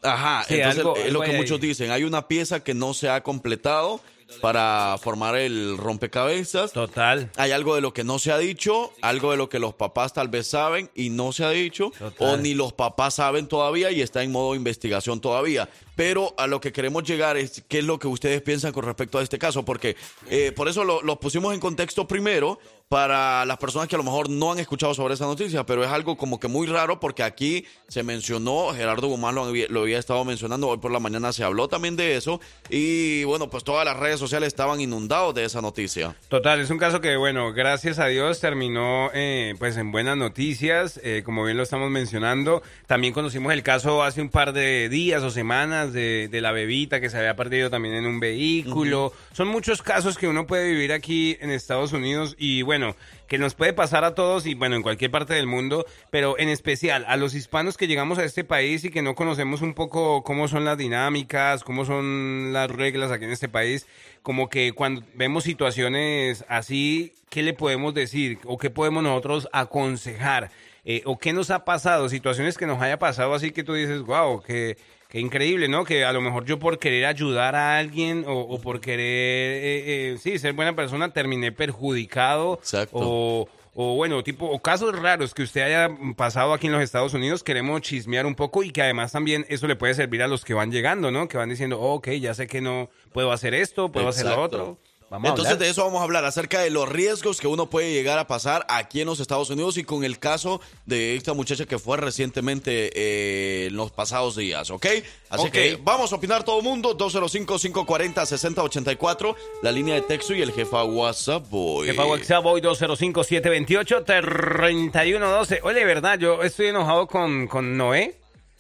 [0.03, 1.37] Ajá, Sí, entonces algo- es lo que ahí.
[1.37, 1.91] muchos dicen.
[1.91, 4.01] Hay una pieza que no se ha completado
[4.41, 6.73] para formar el rompecabezas.
[6.73, 7.31] Total.
[7.37, 10.13] Hay algo de lo que no se ha dicho, algo de lo que los papás
[10.13, 12.29] tal vez saben y no se ha dicho, Total.
[12.29, 15.69] o ni los papás saben todavía y está en modo investigación todavía.
[15.97, 19.19] Pero a lo que queremos llegar es qué es lo que ustedes piensan con respecto
[19.19, 19.97] a este caso, porque
[20.29, 22.59] eh, por eso lo, lo pusimos en contexto primero
[22.91, 25.91] para las personas que a lo mejor no han escuchado sobre esa noticia, pero es
[25.91, 30.01] algo como que muy raro porque aquí se mencionó, Gerardo Guzmán lo había, lo había
[30.01, 33.85] estado mencionando, hoy por la mañana se habló también de eso y bueno, pues todas
[33.85, 36.17] las redes sociales estaban inundados de esa noticia.
[36.29, 40.99] Total, es un caso que, bueno, gracias a Dios terminó eh, pues en buenas noticias,
[41.05, 42.61] eh, como bien lo estamos mencionando.
[42.89, 47.01] También conocimos el caso hace un par de días o semanas de, de la bebita
[47.01, 49.13] que se había perdido también en un vehículo.
[49.33, 52.80] Son muchos casos que uno puede vivir aquí en Estados Unidos y bueno,
[53.29, 56.49] que nos puede pasar a todos y bueno, en cualquier parte del mundo, pero en
[56.49, 60.23] especial a los hispanos que llegamos a este país y que no conocemos un poco
[60.23, 63.87] cómo son las dinámicas, cómo son las reglas aquí en este país,
[64.23, 70.51] como que cuando vemos situaciones así, ¿qué le podemos decir o qué podemos nosotros aconsejar?
[70.85, 72.09] Eh, ¿O qué nos ha pasado?
[72.09, 74.77] Situaciones que nos haya pasado así que tú dices, wow, que...
[75.11, 75.85] Qué increíble, ¿no?
[75.85, 80.13] Que a lo mejor yo por querer ayudar a alguien o, o por querer, eh,
[80.13, 82.55] eh, sí, ser buena persona, terminé perjudicado.
[82.61, 82.97] Exacto.
[82.97, 87.13] O, o bueno, tipo, o casos raros que usted haya pasado aquí en los Estados
[87.13, 90.45] Unidos, queremos chismear un poco y que además también eso le puede servir a los
[90.45, 91.27] que van llegando, ¿no?
[91.27, 94.41] Que van diciendo, oh, ok, ya sé que no puedo hacer esto, puedo hacer lo
[94.41, 94.79] otro.
[95.11, 98.21] Vamos Entonces de eso vamos a hablar, acerca de los riesgos que uno puede llegar
[98.21, 101.81] a pasar aquí en los Estados Unidos y con el caso de esta muchacha que
[101.81, 104.87] fue recientemente eh, en los pasados días, ¿ok?
[105.29, 110.53] Así que vamos a opinar todo el mundo, 205-540-6084, la línea de texto y el
[110.53, 111.93] jefa WhatsApp Boy.
[111.93, 115.59] Para WhatsApp hoy 205-728-3112.
[115.65, 118.15] Oye, de verdad, yo estoy enojado con, con Noé.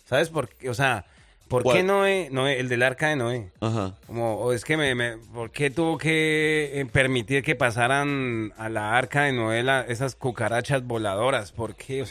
[0.08, 0.68] ¿Sabes por qué?
[0.68, 1.04] O sea,
[1.46, 1.84] ¿por qué.
[1.84, 2.28] Noé?
[2.32, 3.52] Noé, el del arca de Noé.
[3.60, 3.94] Ajá.
[4.10, 8.98] Como, o es que me, ¿por qué tuvo que eh, permitir que pasaran a la
[8.98, 11.52] arca de novela esas cucarachas voladoras?
[11.60, 12.04] ¿Por qué?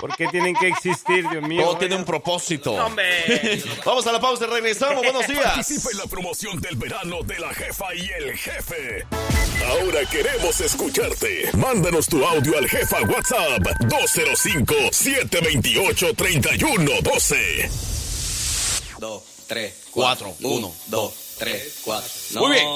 [0.00, 1.62] ¿por, qué tienen que existir, Dios mío?
[1.62, 2.74] Todo tiene un propósito.
[3.84, 5.44] Vamos a la pausa, y regresamos, buenos días.
[5.44, 9.04] Participa en la promoción del verano de la jefa y el jefe.
[9.68, 11.50] Ahora queremos escucharte.
[11.54, 17.96] Mándanos tu audio al jefa WhatsApp 205 728 3112.
[19.46, 20.34] 3, 4.
[20.40, 22.10] 1, 2, 3, 4.
[22.32, 22.66] No, Muy bien.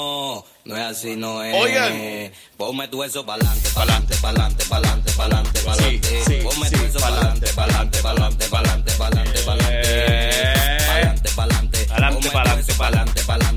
[0.63, 1.55] No es así, no es.
[1.55, 2.31] Oigan.
[2.55, 6.23] Ponme tu eso pa'lante, pa'lante, pa'lante, pa'lante, pa'lante, pa'lante.
[6.23, 9.43] Sí, sí, Ponme sí, tu eso pa'lante, pa'lante, pa'lante, pa'lante, pa'lante, pa'lante.
[10.87, 11.33] Pa'lante, eh.
[11.35, 11.85] pa'lante.
[11.85, 13.50] Pa'lante, pa'lante, pa'lante, pa'lante.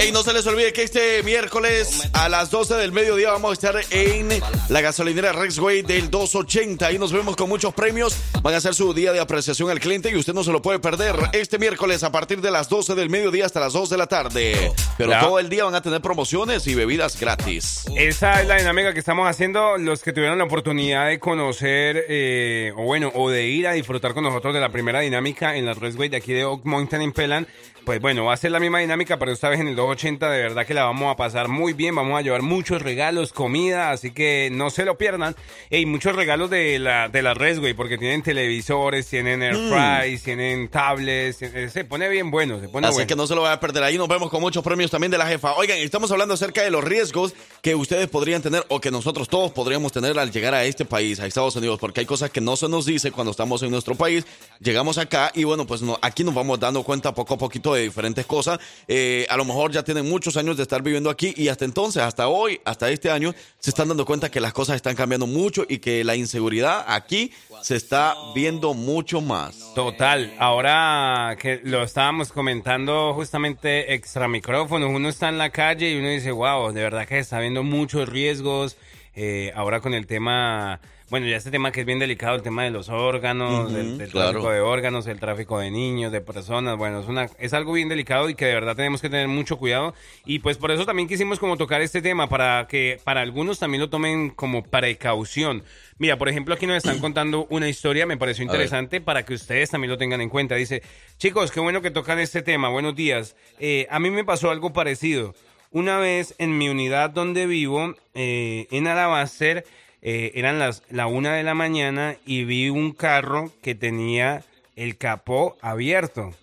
[0.00, 3.52] Ey, no se les olvide que este miércoles a las 12 del mediodía vamos a
[3.52, 4.30] estar en
[4.70, 6.86] la gasolinera Rexway del 280.
[6.86, 8.16] Ahí nos vemos con muchos premios.
[8.40, 10.78] Van a ser su día de apreciación al cliente y usted no se lo puede
[10.78, 14.06] perder este miércoles a partir de las 12 del mediodía hasta las 2 de la
[14.06, 14.72] tarde.
[14.96, 17.84] Pero todo el día van a tener promociones y bebidas gratis.
[17.94, 19.76] Esa es la dinámica que estamos haciendo.
[19.76, 24.14] Los que tuvieron la oportunidad de conocer, eh, o bueno, o de ir a disfrutar
[24.14, 27.12] con nosotros de la primera dinámica en la Raceway de aquí de Oak Mountain en
[27.12, 27.46] Pelan,
[27.84, 30.30] pues bueno, va a ser la misma dinámica, pero esta vez en el 280.
[30.30, 31.94] De verdad que la vamos a pasar muy bien.
[31.94, 35.34] Vamos a llevar muchos regalos, comida, así que no se lo pierdan.
[35.70, 40.68] Y muchos regalos de la, de la Raceway, porque tienen televisores, tienen air fries, tienen
[40.68, 41.42] tablets.
[41.42, 43.08] eh, Se pone bien bueno, se pone Así bueno.
[43.08, 43.82] que no se lo vaya a perder.
[43.82, 45.54] Ahí nos vemos con muchos premios también de la jefa.
[45.54, 49.52] Oigan, estamos hablando acerca de los riesgos que ustedes podrían tener o que nosotros todos
[49.52, 52.56] podríamos tener al llegar a este país, a Estados Unidos, porque hay cosas que no
[52.56, 54.24] se nos dice cuando estamos en nuestro país.
[54.60, 57.82] Llegamos acá y bueno, pues no- aquí nos vamos dando cuenta poco a poquito de
[57.82, 58.58] diferentes cosas.
[58.88, 62.02] Eh, a lo mejor ya tienen muchos años de estar viviendo aquí y hasta entonces,
[62.02, 65.64] hasta hoy, hasta este año, se están dando cuenta que las cosas están cambiando mucho
[65.68, 69.74] y que la inseguridad aquí se está viendo mucho más.
[69.74, 75.98] Total, ahora que lo estábamos comentando justamente extra micrófonos, uno está en la calle y
[75.98, 78.76] uno dice, wow, de verdad que está viendo muchos riesgos,
[79.14, 80.80] eh, ahora con el tema,
[81.10, 84.30] bueno, ya este tema que es bien delicado, el tema de los órganos, del claro.
[84.30, 87.88] tráfico de órganos, el tráfico de niños, de personas, bueno, es, una, es algo bien
[87.88, 89.92] delicado y que de verdad tenemos que tener mucho cuidado
[90.24, 93.80] y pues por eso también quisimos como tocar este tema para que para algunos también
[93.80, 95.64] lo tomen como precaución.
[95.98, 99.68] Mira, por ejemplo, aquí nos están contando una historia, me pareció interesante para que ustedes
[99.68, 100.54] también lo tengan en cuenta.
[100.54, 100.82] Dice,
[101.18, 103.34] chicos, qué bueno que tocan este tema, buenos días.
[103.58, 105.34] Eh, a mí me pasó algo parecido.
[105.72, 109.64] Una vez en mi unidad donde vivo, eh, en Alabaster,
[110.02, 114.42] eh, eran las la una de la mañana y vi un carro que tenía
[114.76, 116.34] el capó abierto.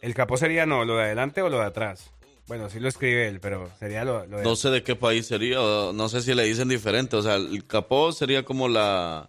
[0.00, 2.10] El capó sería no, lo de adelante o lo de atrás.
[2.48, 5.26] Bueno, sí lo escribe él, pero sería lo, lo de No sé de qué país
[5.26, 7.16] sería, no sé si le dicen diferente.
[7.16, 9.28] O sea, el capó sería como la.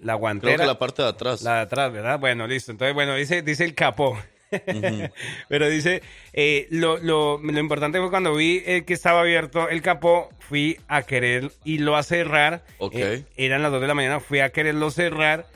[0.00, 0.56] la Creo guantera.
[0.56, 1.42] que la parte de atrás.
[1.42, 2.18] La de atrás, ¿verdad?
[2.18, 2.72] Bueno, listo.
[2.72, 4.18] Entonces, bueno, dice, dice el capó.
[5.48, 9.82] Pero dice, eh, lo, lo, lo importante fue cuando vi eh, que estaba abierto el
[9.82, 12.64] capó, fui a querer irlo a cerrar.
[12.78, 12.94] Ok.
[12.96, 15.46] Eh, eran las 2 de la mañana, fui a quererlo cerrar.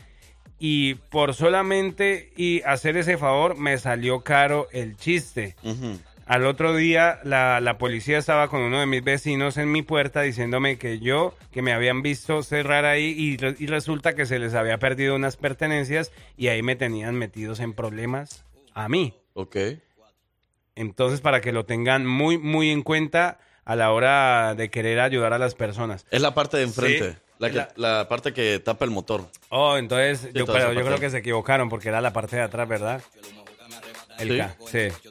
[0.58, 5.56] Y por solamente y hacer ese favor me salió caro el chiste.
[5.62, 5.98] Ujú.
[6.26, 10.22] Al otro día la, la policía estaba con uno de mis vecinos en mi puerta
[10.22, 14.38] diciéndome que yo, que me habían visto cerrar ahí y, re- y resulta que se
[14.38, 18.44] les había perdido unas pertenencias y ahí me tenían metidos en problemas
[18.74, 19.14] a mí.
[19.34, 19.56] Ok.
[20.76, 25.32] Entonces para que lo tengan muy, muy en cuenta a la hora de querer ayudar
[25.32, 26.04] a las personas.
[26.10, 27.12] Es la parte de enfrente.
[27.12, 27.18] Sí.
[27.38, 29.26] La, que- La- la parte que tapa el motor.
[29.48, 32.68] Oh, entonces, yo, pero yo creo que se equivocaron porque era la parte de atrás,
[32.68, 33.02] ¿verdad?
[34.18, 34.28] El
[34.70, 34.88] ¿Sí?
[34.90, 35.10] sí.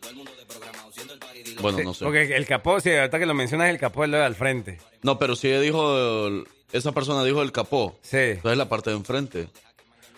[1.61, 2.05] Bueno, Sí, no sé.
[2.05, 4.79] Porque el capó, sí, ahorita que lo mencionas, el capó es lo de al frente.
[5.01, 6.27] No, pero si dijo,
[6.71, 7.97] esa persona dijo el capó.
[8.01, 8.17] Sí.
[8.17, 9.43] Entonces es la parte de enfrente.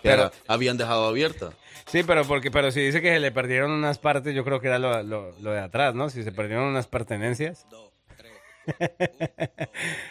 [0.02, 1.52] Que Pero- era- habían dejado abierta.
[1.86, 4.68] Sí, pero porque, pero si dice que se le perdieron unas partes, yo creo que
[4.68, 6.10] era lo, de atrás, ¿no?
[6.10, 7.66] Si se perdieron unas pertenencias.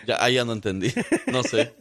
[0.06, 0.92] Ya, ahí ya no entendí.
[1.26, 1.74] No sé.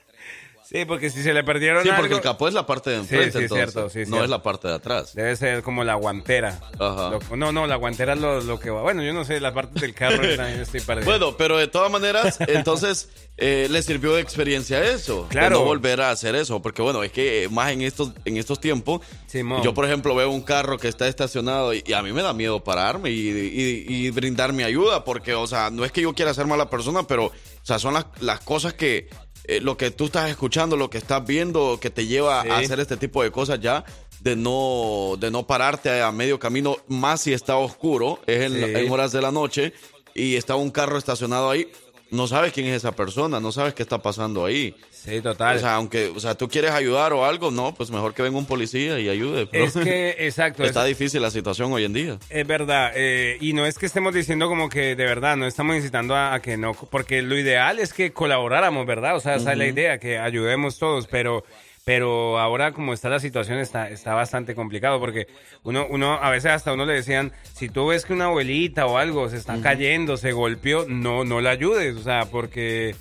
[0.74, 3.02] Sí, porque si se le perdieron Sí, porque el capó es la parte de Sí,
[3.02, 3.72] enfrente, sí, entonces.
[3.74, 4.24] cierto, sí, no cierto.
[4.24, 5.14] es la parte de atrás.
[5.14, 6.60] debe ser como la guantera.
[6.80, 7.12] Ajá.
[7.30, 8.82] Lo- no, no, la guantera es lo, lo que va.
[8.82, 10.82] Bueno, yo no sé, la parte del carro también estoy.
[11.06, 15.28] Bueno, pero de todas maneras, entonces eh, le sirvió de experiencia eso.
[15.30, 15.58] Claro.
[15.60, 16.60] De no volver a hacer eso.
[16.62, 19.62] Porque bueno, es que eh, más en estos, en estos tiempos, Simón.
[19.62, 22.34] yo por ejemplo veo un carro que está estacionado y, y a mí me da
[22.34, 25.04] miedo pararme y, y- y brindar mi ayuda.
[25.06, 27.32] Porque, o sea, no es que yo quiera ser mala persona, pero, o
[27.62, 29.08] sea, son las, las cosas que,
[29.46, 32.50] eh, lo que tú estás escuchando, lo que estás viendo, que te lleva Sí.
[32.50, 33.84] a hacer este tipo de cosas ya.
[34.22, 38.64] De no, de no pararte a medio camino, más si está oscuro, es en, Sí.
[38.86, 39.74] en horas de la noche
[40.16, 41.70] y está un carro estacionado ahí,
[42.14, 44.76] no sabes quién es esa persona, no sabes qué está pasando ahí.
[44.92, 45.58] sí, total.
[45.58, 48.38] O sea, aunque, o sea, tú quieres ayudar o algo, no, pues mejor que venga
[48.38, 49.48] un policía y ayude.
[49.48, 50.64] pero es que, exacto.
[50.64, 52.18] está es- difícil la situación hoy en día.
[52.30, 55.76] Es verdad, eh, y no es que estemos diciendo como que de verdad, no estamos
[55.76, 59.16] incitando a, a que no, porque lo ideal es que colaboráramos, ¿verdad?
[59.16, 61.44] O sea, esa es la idea, que ayudemos todos, pero,
[61.84, 65.28] pero ahora como está la situación está, está bastante complicado, porque
[65.64, 68.98] uno, uno, a veces hasta uno le decían, si tú ves que una abuelita o
[68.98, 72.96] algo se está cayendo, se golpeó, no, no la ayudes, o sea, porque...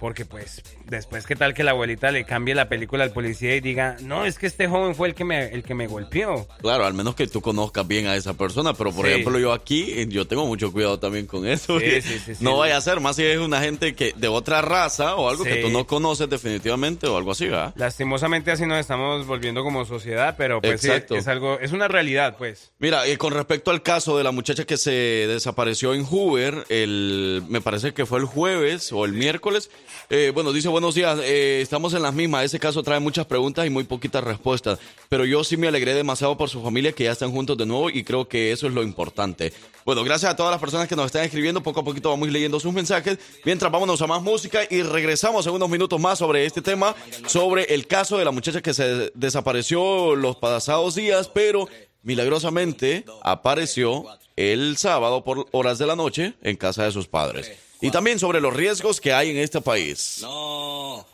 [0.00, 3.60] Porque pues después qué tal que la abuelita le cambie la película al policía y
[3.60, 6.46] diga, no, es que este joven fue el que me, el que me golpeó.
[6.60, 9.12] Claro, al menos que tú conozcas bien a esa persona, pero por Sí.
[9.12, 11.78] ejemplo yo aquí, eh, yo tengo mucho cuidado también con eso.
[11.80, 12.44] Sí, sí, sí, sí.
[12.44, 15.44] no vaya a ser, más si es una gente que de otra raza o algo
[15.44, 17.72] que tú no conoces definitivamente o algo así, ¿verdad?
[17.76, 21.16] Lastimosamente así nos estamos volviendo como sociedad, pero pues sí, Exacto.
[21.16, 22.72] es algo, es una realidad, pues.
[22.78, 27.42] Mira, y con respecto al caso de la muchacha que se desapareció en Hoover, el,
[27.48, 29.70] me parece que fue el jueves o el miércoles.
[30.10, 32.44] Eh, bueno, dice buenos días, eh, estamos en las mismas.
[32.44, 34.78] Ese caso trae muchas preguntas y muy poquitas respuestas.
[35.08, 37.90] Pero yo sí me alegré demasiado por su familia que ya están juntos de nuevo
[37.90, 39.52] y creo que eso es lo importante.
[39.84, 41.62] Bueno, gracias a todas las personas que nos están escribiendo.
[41.62, 43.18] Poco a poquito vamos leyendo sus mensajes.
[43.44, 46.94] Mientras vámonos a más música y regresamos en unos minutos más sobre este tema,
[47.26, 51.68] sobre el caso de la muchacha que se desapareció los pasados días, pero
[52.02, 57.65] milagrosamente apareció el sábado por horas de la noche en casa de sus padres.
[57.80, 60.24] Y también sobre los riesgos que hay en este país.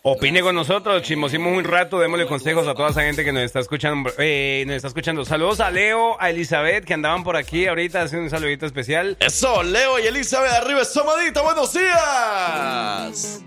[0.03, 3.61] Opine con nosotros, chismosimos un rato, démosle consejos a toda esa gente que nos está
[3.61, 4.11] escuchando.
[4.19, 5.25] eh, nos está escuchando.
[5.25, 9.17] Saludos a Leo, a Elizabeth, que andaban por aquí ahorita, haciendo un saludito especial.
[9.21, 13.41] Eso, Leo y Elizabeth arriba, Somadita, buenos días.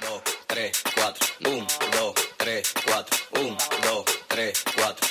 [0.00, 5.09] 2, 3, 4, 1, 2, 3, 4, 1, 2, 3, 4,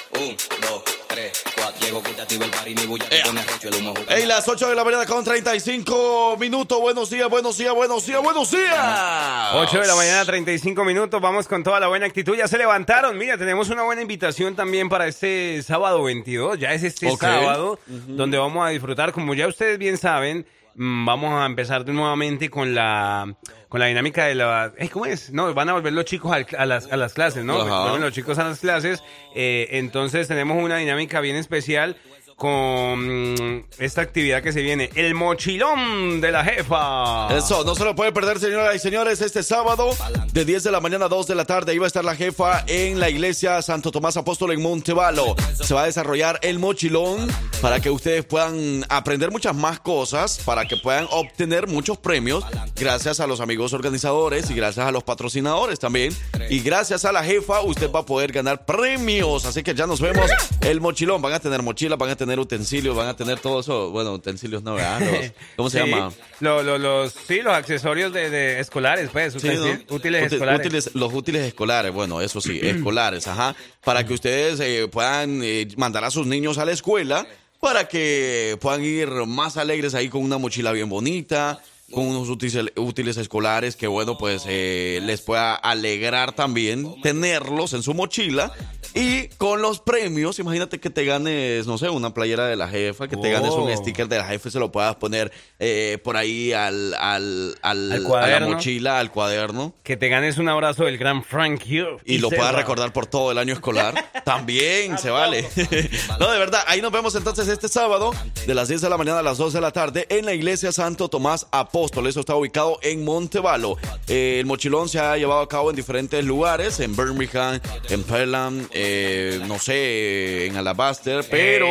[4.09, 6.79] Ey, las 8 de la mañana con 35 minutos.
[6.79, 9.49] Buenos días, buenos días, buenos días, buenos días.
[9.53, 11.21] 8 de la mañana, 35 minutos.
[11.21, 12.35] Vamos con toda la buena actitud.
[12.35, 13.17] Ya se levantaron.
[13.17, 16.59] Mira, tenemos una buena invitación también para este sábado 22.
[16.59, 19.11] Ya es este sábado donde vamos a disfrutar.
[19.11, 20.45] Como ya ustedes bien saben,
[20.81, 23.35] vamos a empezar nuevamente con la
[23.67, 24.73] con la dinámica de la...
[24.77, 25.31] eh, ¿Cómo es?
[25.31, 27.57] No, van a volver los chicos al- a, las, a las clases, ¿no?
[27.83, 29.03] Vuelven los chicos a las clases.
[29.35, 31.95] Eh, entonces tenemos una dinámica bien especial
[32.39, 34.89] con esta actividad que se viene.
[34.95, 37.27] El mochilón de la jefa.
[37.37, 39.21] Eso, no se lo puede perder, señoras y señores.
[39.21, 39.89] Este sábado,
[40.31, 42.63] de 10 de la mañana a 2 de la tarde, iba a estar la jefa
[42.67, 45.35] en la iglesia Santo Tomás Apóstol en Montevalo.
[45.53, 47.29] Se va a desarrollar el mochilón
[47.61, 52.45] para que ustedes puedan aprender muchas más cosas, para que puedan obtener muchos premios,
[52.75, 56.15] gracias a los amigos organizadores y gracias a los patrocinadores también.
[56.49, 59.43] Y gracias a la jefa, usted va a poder ganar premios.
[59.45, 60.31] Así que ya nos vemos.
[60.61, 63.89] El mochilón, van a tener mochila, van a tener utensilios, van a tener todo eso.
[63.91, 64.99] Bueno, utensilios no, ¿verdad?
[64.99, 66.11] Los- ¿Cómo se Sí, llama?
[66.41, 70.67] lo- lo- los, sí, los accesorios de, de escolares, pues, Sí, útiles Útil- escolares.
[70.67, 73.55] útiles- los útiles escolares, bueno, eso sí, escolares, ajá.
[73.83, 77.25] Para que ustedes eh, puedan eh, mandar a sus niños a la escuela,
[77.61, 81.61] para que puedan ir más alegres ahí con una mochila bien bonita,
[81.91, 87.83] con unos útiles, útiles escolares que, bueno, pues eh, les pueda alegrar también tenerlos en
[87.83, 88.51] su mochila.
[88.95, 93.07] Y con los premios, imagínate que te ganes, no sé, una playera de la jefa,
[93.07, 93.77] que te ganes un Oh.
[93.77, 97.91] sticker de la jefa y se lo puedas poner eh, por ahí al, al, al-
[97.91, 99.75] Al a la mochila, al cuaderno.
[99.83, 102.01] Que te ganes un abrazo del gran Frank Hugh.
[102.05, 102.57] Y lo se puedas va.
[102.57, 103.93] recordar por todo el año escolar.
[104.25, 105.47] También se vale.
[106.19, 106.63] no, de verdad.
[106.65, 108.11] Ahí nos vemos entonces este sábado
[108.47, 110.71] de las 10 de la mañana a las 2 de la tarde en la iglesia
[110.71, 111.78] Santo Tomás Apóstol.
[111.85, 113.77] Eso está ubicado en Montevalo.
[114.07, 117.59] Eh, el mochilón se ha llevado a cabo en diferentes lugares, en Birmingham,
[117.89, 121.25] en Pelham, eh, no sé, en Alabaster.
[121.29, 121.67] Pero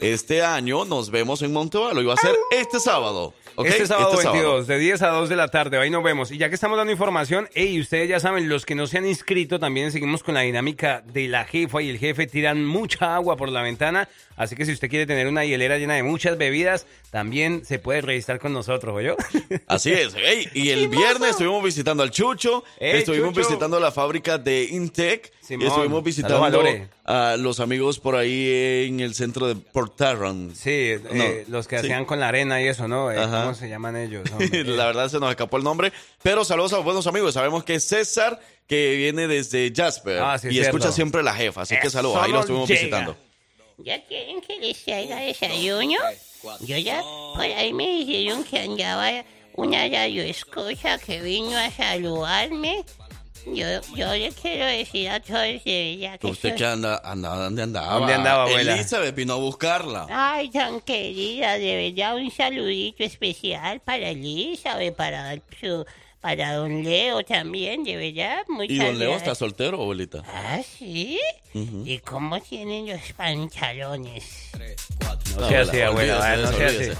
[0.00, 3.34] este año nos vemos en Montevalo y va a ser este sábado.
[3.56, 3.66] ¿ok?
[3.66, 6.30] Este sábado 22, de 10 a 2 de la tarde, ahí nos vemos.
[6.30, 9.06] Y ya que estamos dando información, y ustedes ya saben, los que no se han
[9.06, 13.36] inscrito, también seguimos con la dinámica de la jefa y el jefe tiran mucha agua
[13.36, 14.08] por la ventana.
[14.42, 18.00] Así que si usted quiere tener una hielera llena de muchas bebidas, también se puede
[18.00, 19.16] registrar con nosotros, yo?
[19.68, 20.14] Así es.
[20.14, 23.48] Ey, y el viernes estuvimos visitando al Chucho, Ey, estuvimos Chucho.
[23.48, 26.62] visitando la fábrica de Intec, Simón, y estuvimos visitando
[27.04, 30.54] a los amigos por ahí en el centro de Port Tarrant.
[30.54, 31.86] Sí, eh, los que sí.
[31.86, 33.10] hacían con la arena y eso, ¿no?
[33.10, 33.42] Eh, Ajá.
[33.42, 34.24] ¿Cómo se llaman ellos?
[34.64, 37.34] La verdad se nos escapó el nombre, pero saludos a los buenos amigos.
[37.34, 40.70] Sabemos que es César, que viene desde Jasper Ah, sí, y cierto.
[40.70, 42.80] escucha siempre la jefa, así que saludos, ahí lo estuvimos llega.
[42.80, 43.16] visitando.
[43.84, 45.98] ¿Ya quieren que les traiga desayuno?
[46.60, 47.00] Yo ya,
[47.34, 49.24] por ahí me dijeron que andaba
[49.54, 52.84] una radio escucha que vino a saludarme.
[53.44, 53.66] Yo,
[53.96, 57.62] yo le quiero decir a todos de verdad que ¿Usted soy- qué anda, anda, dónde
[57.62, 57.94] andaba?
[57.98, 58.74] ¿Dónde andaba, abuela?
[58.74, 60.06] Elizabeth vino a buscarla.
[60.10, 65.84] Ay, tan querida, de verdad un saludito especial para Elizabeth, para su,
[66.22, 68.44] para don Leo también, de verdad.
[68.48, 70.22] Muchas ¿Y don Leo está soltero, abuelita?
[70.26, 71.20] ¿Ah, sí?
[71.52, 74.41] ¿Y cómo tienen los pantalones?
[75.38, 76.92] No sea así, no así.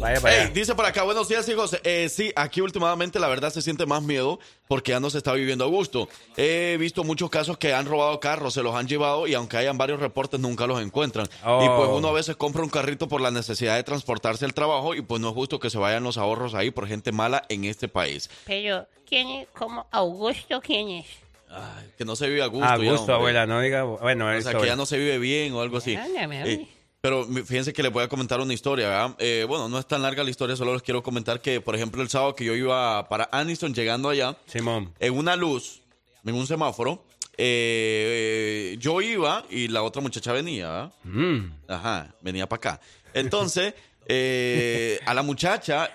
[0.00, 1.76] Vaya dice por acá, buenos días hijos.
[1.84, 5.32] Eh, sí, aquí últimamente la verdad se siente más miedo porque ya no se está
[5.32, 6.08] viviendo a gusto.
[6.36, 9.78] He visto muchos casos que han robado carros, se los han llevado y aunque hayan
[9.78, 11.28] varios reportes nunca los encuentran.
[11.44, 11.62] Oh.
[11.64, 14.94] Y pues uno a veces compra un carrito por la necesidad de transportarse al trabajo
[14.94, 17.64] y pues no es justo que se vayan los ahorros ahí por gente mala en
[17.64, 18.30] este país.
[18.46, 19.48] Pero, ¿quién es?
[19.56, 19.86] ¿Cómo?
[19.90, 21.06] ¿Augusto quién es?
[21.50, 22.66] Ay, que no se vive a gusto.
[22.66, 23.84] A gusto, abuela, no diga.
[23.84, 25.94] Bueno, O sea, que ya no se vive bien o algo así.
[25.94, 26.68] Ándame, Eh.
[27.04, 29.14] Pero fíjense que les voy a comentar una historia.
[29.18, 32.00] Eh, bueno, no es tan larga la historia, solo les quiero comentar que, por ejemplo,
[32.00, 34.90] el sábado que yo iba para Aniston, llegando allá, Simón.
[34.98, 35.82] en una luz,
[36.24, 37.04] en un semáforo,
[37.36, 40.90] eh, yo iba y la otra muchacha venía.
[41.02, 41.40] Mm.
[41.68, 42.80] Ajá, venía para acá.
[43.12, 43.74] Entonces,
[44.08, 45.90] eh, a la muchacha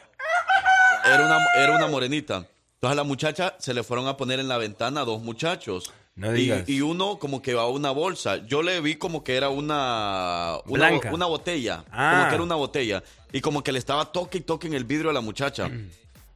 [1.11, 2.45] era una, era una morenita.
[2.75, 5.91] Entonces a la muchacha se le fueron a poner en la ventana dos muchachos.
[6.19, 6.67] No Y- digas.
[6.67, 8.45] Y, uno como que va una bolsa.
[8.45, 11.13] Yo le vi como que era una, una, Blanca.
[11.13, 11.85] una botella.
[11.91, 12.11] Ah.
[12.17, 13.03] Como que era una botella.
[13.31, 15.71] Y como que le estaba toque y toque en el vidrio a la muchacha.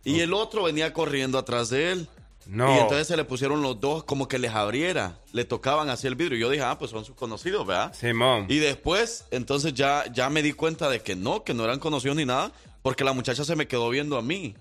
[0.05, 2.07] Y el otro venía corriendo atrás de él.
[2.45, 2.75] No.
[2.75, 5.15] Y entonces se le pusieron los dos como que les abriera.
[5.31, 6.37] Le tocaban así el vidrio.
[6.37, 7.93] Y yo dije, ah, pues son sus conocidos, ¿verdad?
[7.93, 8.45] Simón.
[8.49, 12.17] Y después, entonces ya, ya me di cuenta de que no, que no eran conocidos
[12.17, 14.55] ni nada, porque la muchacha se me quedó viendo a mí.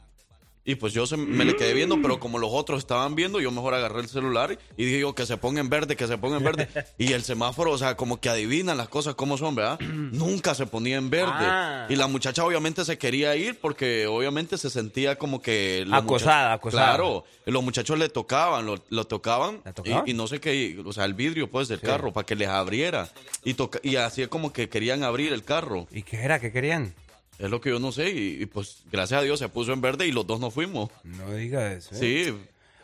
[0.64, 3.50] Y pues yo se- me le quedé viendo, pero como los otros estaban viendo, yo
[3.50, 6.36] mejor agarré el celular y dije yo que se ponga en verde, que se ponga
[6.36, 6.68] en verde.
[6.98, 9.80] Y el semáforo, o sea, como que adivinan las cosas como son, ¿verdad?
[9.80, 11.32] Nunca se ponía en verde.
[11.32, 11.86] Ah.
[11.88, 15.84] Y la muchacha obviamente se quería ir porque obviamente se sentía como que...
[15.90, 16.86] Acosada, acosada.
[16.94, 20.04] Claro, los muchachos le tocaban, lo, lo tocaban, ¿La tocaban?
[20.06, 22.48] Y, y no sé qué, o sea, el vidrio pues del carro para que les
[22.48, 23.08] abriera.
[23.44, 25.88] Y, toca, y así como que querían abrir el carro.
[25.90, 26.38] ¿Y qué era?
[26.38, 26.94] ¿Qué querían?
[27.38, 28.10] Es lo que yo no sé.
[28.10, 30.90] Y, y, pues gracias a Dios se puso en verde y los dos nos fuimos.
[31.04, 31.94] No diga eso.
[31.94, 31.98] ¿eh?
[31.98, 32.34] Sí,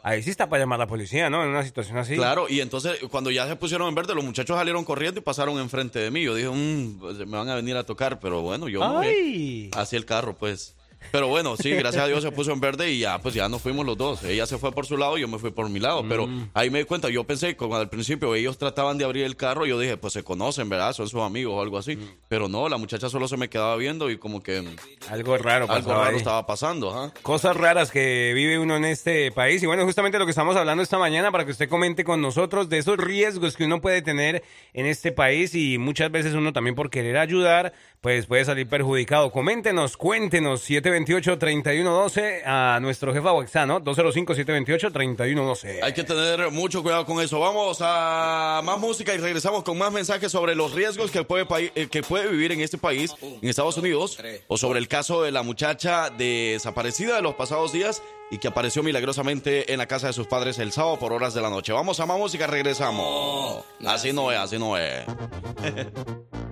[0.03, 1.43] Ahí sí está para llamar a la policía, ¿no?
[1.43, 2.15] En una situación así.
[2.15, 2.47] claro.
[2.49, 5.99] Y entonces cuando ya se pusieron en verde, los muchachos salieron corriendo y pasaron enfrente
[5.99, 6.23] de mí.
[6.23, 8.83] Yo dije, "Mm, pues, me van a venir a tocar, pero bueno, yo.
[8.83, 9.71] ¡Ay!
[9.75, 10.75] Así el carro, pues.
[11.13, 13.63] Pero bueno, sí, gracias a Dios se puso en verde y ya, pues ya nos
[13.63, 14.25] fuimos los dos.
[14.25, 16.05] Ella se fue por su lado y yo me fui por mi lado.
[16.09, 16.51] Pero Mm.
[16.55, 19.65] ahí me di cuenta, yo pensé, como al principio ellos trataban de abrir el carro,
[19.65, 20.93] yo dije, pues se conocen, ¿verdad?
[20.93, 21.97] Son sus amigos o algo así.
[21.97, 22.09] Mm.
[22.29, 24.63] Pero no, la muchacha solo se me quedaba viendo y como que
[25.09, 26.17] Algo raro algo raro ahí.
[26.17, 27.13] estaba pasando.
[27.23, 29.63] Cosas raras que vive uno en este país.
[29.63, 32.69] Y bueno, justamente lo que estamos hablando esta mañana para que usted comente con nosotros
[32.69, 34.43] de esos riesgos que uno puede tener
[34.75, 39.33] en este país y muchas veces uno también por querer ayudar, pues puede salir perjudicado.
[39.33, 43.81] Coméntenos, cuéntenos 728-3112 a nuestro jefa WhatsApp, ¿no?
[43.83, 45.83] 205-728-3112.
[45.83, 47.41] Hay que tener mucho cuidado con eso.
[47.41, 51.89] Vamos a más música y regresamos con más mensajes sobre los riesgos que puede, eh,
[51.89, 55.43] que puede vivir en este país, en Estados Unidos, o sobre el caso de la
[55.43, 60.27] muchacha desaparecida de los pasados días y que apareció milagrosamente en la casa de sus
[60.27, 61.73] padres el sábado por horas de la noche.
[61.73, 63.65] Vamos a más música, regresamos.
[63.85, 65.05] Así no es, así no es.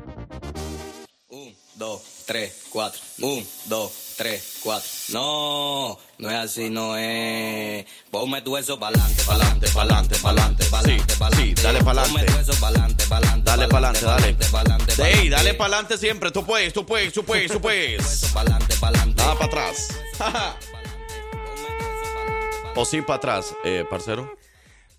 [1.77, 3.01] Un, dos, tres, cuatro.
[3.21, 4.89] Un, dos, tres, cuatro.
[5.11, 7.85] No, no es así, no es.
[8.11, 11.43] Ponme tu eso pa'lante, pa'lante, pa'lante, pa'lante, pa'lante, Sí, pa'lante.
[11.43, 12.11] sí, dale pa'lante.
[12.13, 13.43] Ponme tu eso pa'lante, pa'lante.
[13.51, 14.35] Dale pa'lante, dale.
[14.51, 15.55] pa'lante, Ey, dale pa'lante.
[15.55, 16.31] pa'lante siempre.
[16.31, 18.27] Tú puedes, tú puedes, tú puedes, tú puedes.
[18.33, 19.23] Pa'lante, pa'lante.
[19.23, 19.89] Nada para atrás.
[22.75, 24.35] o sí para atrás, eh, parcero.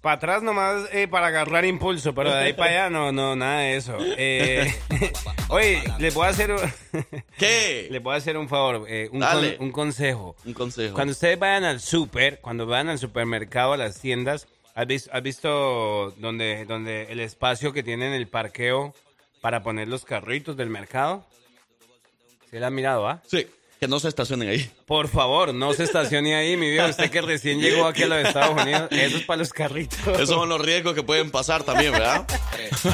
[0.01, 3.61] Para atrás nomás eh, para agarrar impulso, pero de ahí para allá no, no, nada
[3.61, 3.97] de eso.
[3.99, 4.73] Eh,
[5.49, 5.81] oye,
[6.13, 6.59] voy a hacer un,
[7.37, 7.99] ¿Qué?
[8.01, 9.57] voy a hacer un favor, eh, un, Dale.
[9.57, 10.35] con- un consejo.
[10.45, 10.93] Un consejo.
[10.93, 15.23] Cuando ustedes vayan al súper, cuando vayan al supermercado, a las tiendas, ¿has visto, has
[15.23, 18.93] visto donde, donde el espacio que tienen el parqueo
[19.41, 21.25] para poner los carritos del mercado?
[22.49, 23.21] ¿Se la han mirado, ah?
[23.27, 23.47] Sí,
[23.79, 24.69] que no se estacionen ahí.
[24.85, 26.89] Por favor, no se estacione ahí, mi viejo.
[26.89, 29.99] Usted que recién llegó aquí a los Estados Unidos, eso es para los carritos.
[30.07, 32.25] Esos son los riesgos que pueden pasar también, ¿verdad?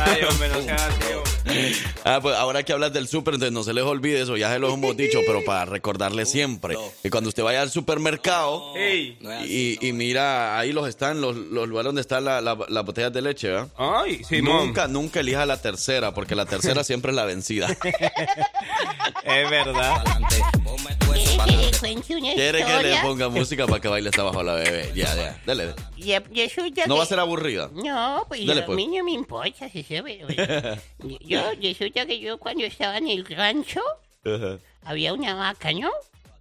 [0.05, 1.32] Ay, hombre, no sea así, hombre.
[2.06, 4.60] Ah, pues ahora que hablas del súper, entonces no se les olvide eso, ya se
[4.60, 8.74] los hemos dicho, pero para recordarles siempre que cuando usted vaya al supermercado.
[9.22, 12.86] No y, y mira, ahí los están, los, los lugares donde están la- la- las
[12.86, 13.70] botellas de leche, ¿verdad?
[13.78, 14.22] Ay.
[14.41, 17.68] Nunca, nunca elija la tercera, porque la tercera siempre es la vencida.
[19.26, 20.04] Es verdad.
[22.36, 24.91] ¿Quiere que le ponga música para que baile hasta abajo la bebé.
[24.96, 25.74] Ya, ya, dale.
[26.88, 27.70] No que- va a ser aburrida.
[27.74, 28.74] No, pues Dale, pues.
[28.76, 30.26] a mí no me importa, si se ve.
[30.28, 31.18] oye.
[31.34, 33.81] Yo, resulta que yo cuando estaba en el rancho,
[34.25, 35.91] Ajá, había una vaca, ¿no?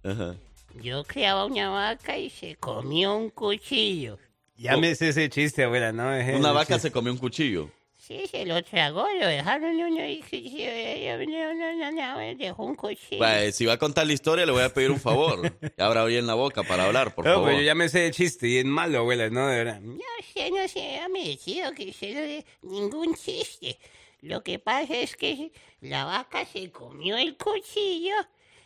[0.03, 0.35] ajá.
[0.81, 4.17] Yo criaba una vaca y se comió un cuchillo.
[4.57, 6.09] Ya me sé ese chiste, abuela, ¿no?
[6.09, 6.87] Deje Una vaca chiste.
[6.87, 7.69] se comió un cuchillo.
[7.97, 12.65] Sí, se lo tragó, lo dejaron uno y y- y- no, no, no, no, dejó
[12.65, 13.17] un cuchillo.
[13.19, 15.57] Pues, si va a contar la historia, le voy a pedir un favor.
[15.57, 17.47] Que abra bien la boca para hablar, por No, favor.
[17.49, 19.47] pero yo ya me sé el chiste y es malo, abuela, ¿no?
[19.47, 19.79] De verdad.
[19.79, 19.97] No
[20.33, 23.77] sé, no se ha merecido que se lo dé ningún chiste.
[24.23, 25.51] Lo que pasa es que
[25.81, 28.15] la vaca se comió el cuchillo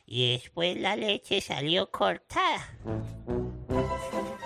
[0.05, 2.77] y después la leche salió cortada.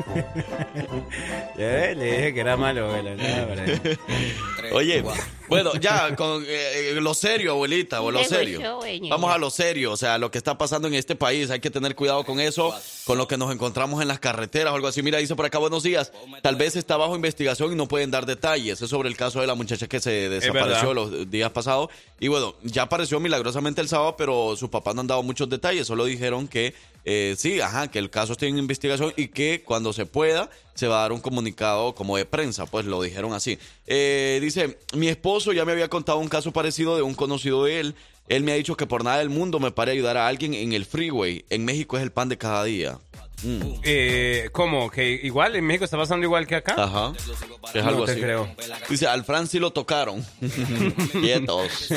[1.58, 3.16] Ya le dije que era malo, abuela.
[3.16, 5.04] no, Oye,
[5.48, 6.48] bueno, ya con eh,
[6.92, 8.80] eh, lo serio, abuelita, o lo serio.
[9.10, 11.70] Vamos a lo serio, o sea, lo que está pasando en este país, hay que
[11.70, 12.74] tener cuidado con eso,
[13.06, 15.04] con lo que nos encontramos en las carreteras o algo así.
[15.04, 18.26] Mira, dice por acá, buenos días, tal vez está bajo investigación y no pueden dar
[18.26, 18.82] detalles.
[18.82, 21.90] Es sobre el caso de la muchacha que se desapareció los días pasados.
[22.20, 25.88] Y bueno, ya apareció milagrosamente el sábado, pero sus papás no han dado muchos detalles,
[25.88, 26.74] solo dijeron que
[27.04, 30.88] eh, sí, ajá, que el caso está en investigación y que cuando se pueda se
[30.88, 33.60] va a dar un comunicado como de prensa, pues lo dijeron así.
[33.88, 37.80] Eh, dice, mi esposo ya me había contado un caso parecido de un conocido de
[37.80, 37.96] él.
[38.28, 40.54] Él me ha dicho que por nada del mundo me pare a ayudar a alguien
[40.54, 41.46] en el freeway.
[41.50, 42.98] En México es el pan de cada día.
[43.44, 44.90] Mm, Eh, ¿Cómo?
[44.90, 46.76] ¿Que igual en México está pasando igual que acá?
[46.78, 47.14] Ajá.
[47.74, 48.22] Es No algo te así.
[48.22, 48.50] creo.
[48.90, 50.26] Dice, al Fran sí lo tocaron.
[51.12, 51.90] Quietos.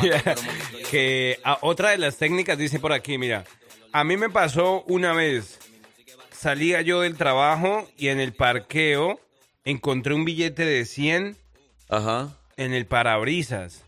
[0.90, 3.44] que a- otra de las técnicas dice por aquí, mira,
[3.92, 5.58] a mí me pasó una vez,
[6.40, 9.20] salía yo del trabajo y en el parqueo
[9.64, 11.36] encontré un billete de 100
[11.90, 12.34] Ajá.
[12.56, 13.84] en el parabrisas.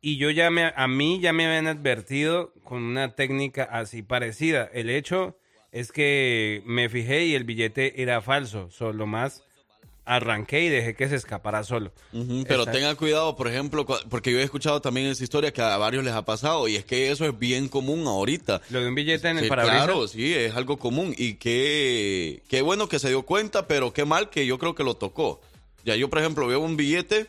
[0.00, 4.70] Y yo ya me, a mí ya me habían advertido con una técnica así parecida.
[4.72, 5.36] El hecho
[5.72, 8.70] es que me fijé y el billete era falso.
[8.70, 9.42] Solo más
[10.06, 11.92] arranqué y dejé que se escapara solo.
[12.12, 12.32] Pero
[12.62, 12.70] Exacto.
[12.72, 16.12] tenga cuidado, por ejemplo, porque yo he escuchado también esa historia que a varios les
[16.14, 18.60] ha pasado y es que eso es bien común ahorita.
[18.70, 19.84] Lo de un billete en el Sí, parabrisas.
[19.84, 24.04] claro, sí, es algo común y qué, qué bueno que se dio cuenta, pero qué
[24.04, 25.40] mal que yo creo que lo tocó.
[25.84, 27.26] Ya yo, por ejemplo, veo un billete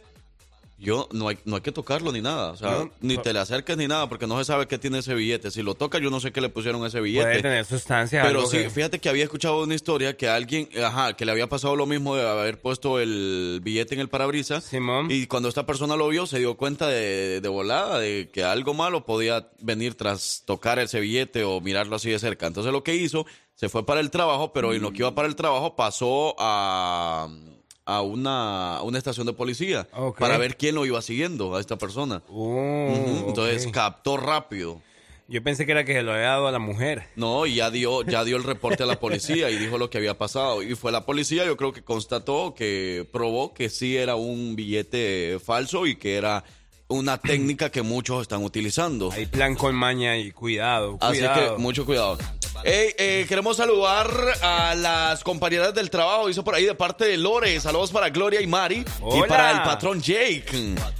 [0.77, 2.91] Yo no hay, no hay que tocarlo ni nada, o sea, No.
[2.99, 5.49] ni te le acerques ni nada, porque no se sabe qué tiene ese billete.
[5.49, 7.23] Si lo tocas, yo no sé qué le pusieron a ese billete.
[7.25, 8.27] Puede tener sustancias.
[8.27, 11.47] Pero sí, que- fíjate que había escuchado una historia que alguien, ajá, que le había
[11.47, 14.65] pasado lo mismo de haber puesto el billete en el parabrisas.
[14.65, 15.07] Simón.
[15.09, 18.73] Y cuando esta persona lo vio, se dio cuenta de, de volada de que algo
[18.73, 22.47] malo podía venir tras tocar ese billete o mirarlo así de cerca.
[22.47, 25.29] Entonces lo que hizo, se fue para el trabajo, pero en lo que iba para
[25.29, 27.29] el trabajo pasó a,
[27.85, 31.77] a una, a una estación de policía para ver quién lo iba siguiendo a esta
[31.77, 32.21] persona.
[32.29, 34.81] Oh, Entonces captó rápido.
[35.27, 37.07] Yo pensé que era que se lo había dado a la mujer.
[37.15, 39.97] No, y ya dio, ya dio el reporte a la policía y dijo lo que
[39.97, 40.61] había pasado.
[40.61, 45.39] Y fue la policía, yo creo que constató, que probó que sí era un billete
[45.43, 46.43] falso y que era
[46.87, 49.11] una técnica que muchos están utilizando.
[49.11, 51.55] Hay plan con maña y cuidado, Así cuidado.
[51.55, 52.17] que mucho cuidado.
[52.63, 54.09] Ey, eh, queremos saludar
[54.41, 56.29] a las compañeras del trabajo.
[56.29, 57.59] Hizo por ahí de parte de Lore.
[57.59, 58.83] Saludos para Gloria y Mari.
[59.13, 60.45] Y para el patrón Jake.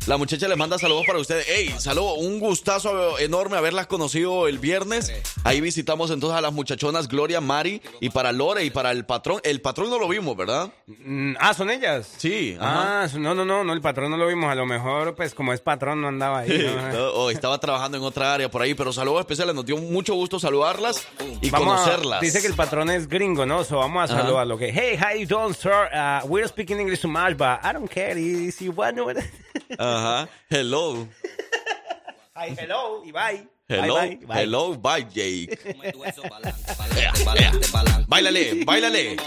[0.05, 1.47] La muchacha les manda saludos para ustedes.
[1.49, 5.11] Ey, saludo, un gustazo enorme haberlas conocido el viernes.
[5.43, 9.39] Ahí visitamos entonces a las muchachonas Gloria, Mari y para Lore y para el patrón.
[9.43, 10.71] El patrón no lo vimos, ¿verdad?
[10.85, 12.11] Mm, ah, ¿son ellas?
[12.17, 13.05] Sí, ajá.
[13.05, 14.51] Ah, no, no, no, no, el patrón no lo vimos.
[14.51, 16.65] A lo mejor, pues, como es patrón, no andaba ahí.
[16.93, 17.29] ¿no?
[17.29, 19.53] Estaba trabajando en otra área por ahí, pero saludos especiales.
[19.55, 21.07] Nos dio mucho gusto saludarlas
[21.41, 22.21] y Vamos a- conocerlas.
[22.21, 23.63] dice que el patrón es gringo, ¿no?
[23.63, 24.23] So vamos a Ajá.
[24.23, 24.57] saludarlo.
[24.57, 25.89] Que, hey, how you doing, sir?
[25.93, 28.17] Uh, we're speaking English too much, but I don't care.
[28.17, 28.97] If you want.
[29.77, 30.27] Ajá.
[30.49, 31.07] Hello.
[32.35, 33.47] Hi, hello, y bye.
[33.67, 34.43] Hello, Bye, bye, bye.
[34.43, 35.57] hello, bye, Jake.
[38.07, 39.17] Báilale, báilale.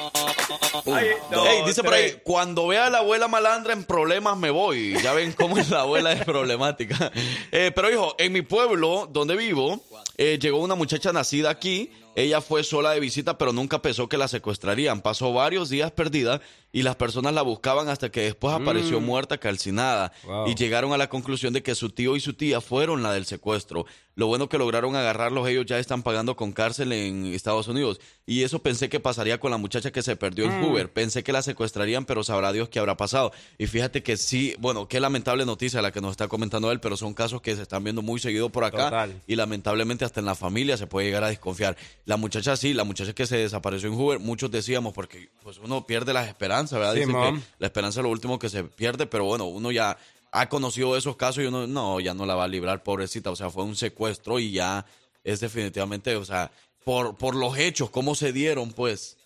[0.87, 4.51] Ay, no, Ey, dice por ahí, cuando vea a la abuela malandra en problemas me
[4.51, 4.95] voy.
[5.03, 7.11] Ya ven cómo es la abuela es problemática.
[7.51, 9.83] Eh, pero hijo, en mi pueblo, donde vivo,
[10.17, 11.91] eh, llegó una muchacha nacida aquí.
[12.15, 15.03] Ella fue sola de visita, pero nunca pensó que la secuestrarían.
[15.03, 16.41] Pasó varios días perdida
[16.73, 20.13] y las personas la buscaban hasta que después apareció muerta, calcinada.
[20.25, 20.49] Wow.
[20.49, 23.25] Y llegaron a la conclusión de que su tío y su tía fueron la del
[23.25, 23.87] secuestro.
[24.15, 28.01] Lo bueno que lograron agarrarlos, ellos ya están pagando con cárcel en Estados Unidos.
[28.27, 30.93] Y eso pensé que pasaría con la muchacha que se perdió en Hoover.
[30.93, 33.33] Pensé que la secuestrarían, pero sabrá Dios qué habrá pasado.
[33.59, 36.97] Y fíjate que sí, bueno, qué lamentable noticia la que nos está comentando él, pero
[36.97, 38.87] son casos que se están viendo muy seguido por acá.
[38.87, 39.23] Total.
[39.29, 41.77] Y lamentablemente hasta en la familia se puede llegar a desconfiar.
[42.09, 45.87] La muchacha sí, la muchacha que se desapareció en Hoover, muchos decíamos, porque pues uno
[45.87, 46.95] pierde las esperanzas, ¿verdad?
[46.95, 47.39] Sí, Dicen mom.
[47.39, 49.99] que la esperanza es lo último que se pierde, pero bueno, uno ya
[50.33, 53.37] ha conocido esos casos y uno, no, ya no la va a librar, pobrecita, o
[53.37, 54.87] sea, fue un secuestro y ya
[55.23, 56.51] es definitivamente, o sea,
[56.83, 59.18] por, por los hechos, cómo se dieron, pues.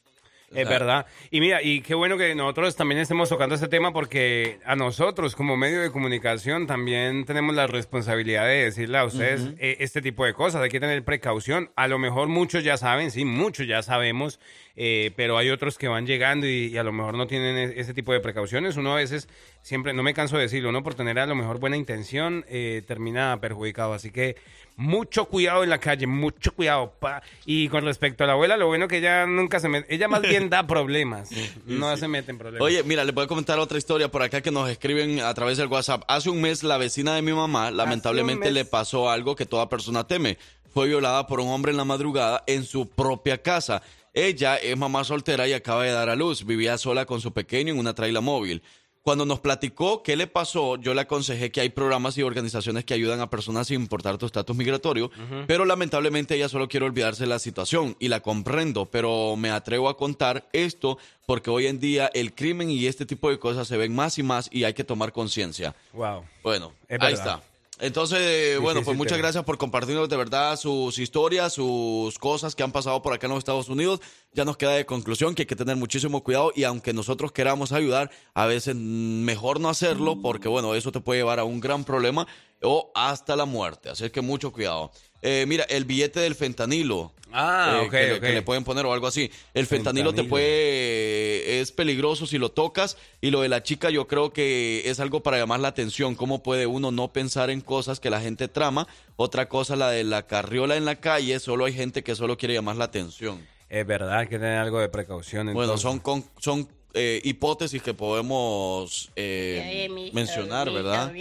[0.54, 1.06] Es verdad.
[1.30, 5.34] Y mira, y qué bueno que nosotros también estemos tocando este tema porque a nosotros
[5.34, 10.24] como medio de comunicación también tenemos la responsabilidad de decirle a ustedes eh, este tipo
[10.24, 10.62] de cosas.
[10.62, 11.70] Hay que tener precaución.
[11.76, 14.40] A lo mejor muchos ya saben, sí, muchos ya sabemos,
[14.76, 17.80] eh, pero hay otros que van llegando y, y a lo mejor no tienen e-
[17.80, 18.76] ese tipo de precauciones.
[18.76, 19.28] Uno a veces,
[19.62, 22.82] siempre, no me canso de decirlo, uno por tener a lo mejor buena intención eh,
[22.86, 23.92] termina perjudicado.
[23.92, 24.36] Así que
[24.76, 26.94] mucho cuidado en la calle, mucho cuidado.
[26.98, 27.22] pa.
[27.44, 30.22] Y con respecto a la abuela, lo bueno que ella nunca se mete, ella más
[30.22, 31.30] bien da problemas,
[31.66, 32.64] no se mete en problemas.
[32.66, 35.68] Oye, mira, voy a comentar otra historia por acá que nos escriben a través del
[35.68, 36.02] WhatsApp.
[36.08, 40.06] Hace un mes la vecina de mi mamá lamentablemente le pasó algo que toda persona
[40.06, 40.38] teme.
[40.72, 43.82] Fue violada por un hombre en la madrugada en su propia casa.
[44.14, 46.44] Ella es mamá soltera y acaba de dar a luz.
[46.44, 48.62] Vivía sola con su pequeño en una traila móvil.
[49.02, 52.94] Cuando nos platicó qué le pasó, yo le aconsejé que hay programas y organizaciones que
[52.94, 55.10] ayudan a personas sin importar tu estatus migratorio,
[55.48, 59.88] pero lamentablemente ella solo quiere olvidarse de la situación y la comprendo, pero me atrevo
[59.88, 63.76] a contar esto porque hoy en día el crimen y este tipo de cosas se
[63.76, 65.74] ven más y más y hay que tomar conciencia.
[65.94, 66.22] Wow.
[66.44, 67.42] Bueno, Es ahí está.
[67.82, 69.24] Entonces, eh, bueno, pues muchas tema.
[69.24, 73.32] gracias por compartirnos de verdad sus historias, sus cosas que han pasado por acá en
[73.32, 74.00] los Estados Unidos.
[74.32, 77.72] Ya nos queda de conclusión que hay que tener muchísimo cuidado y aunque nosotros queramos
[77.72, 81.82] ayudar, a veces mejor no hacerlo porque, bueno, eso te puede llevar a un gran
[81.82, 82.28] problema
[82.62, 83.90] o hasta la muerte.
[83.90, 84.92] Así es que mucho cuidado.
[85.22, 87.12] Eh, mira, el billete del fentanilo.
[87.34, 88.20] Ah, eh, ok, que, le- ok.
[88.20, 89.30] que le pueden poner o algo así.
[89.54, 94.06] El fentanilo, te puede, es peligroso si lo tocas y lo de la chica yo
[94.06, 96.14] creo que es algo para llamar la atención.
[96.14, 98.86] ¿Cómo puede uno no pensar en cosas que la gente trama?
[99.16, 102.54] Otra cosa, la de la carriola en la calle, solo hay gente que solo quiere
[102.54, 103.40] llamar la atención.
[103.68, 105.52] Es verdad, hay que tener algo de precaución.
[105.54, 111.12] Bueno, son, con- son eh, hipótesis que podemos eh, mencionar, sobrinos- ¿verdad?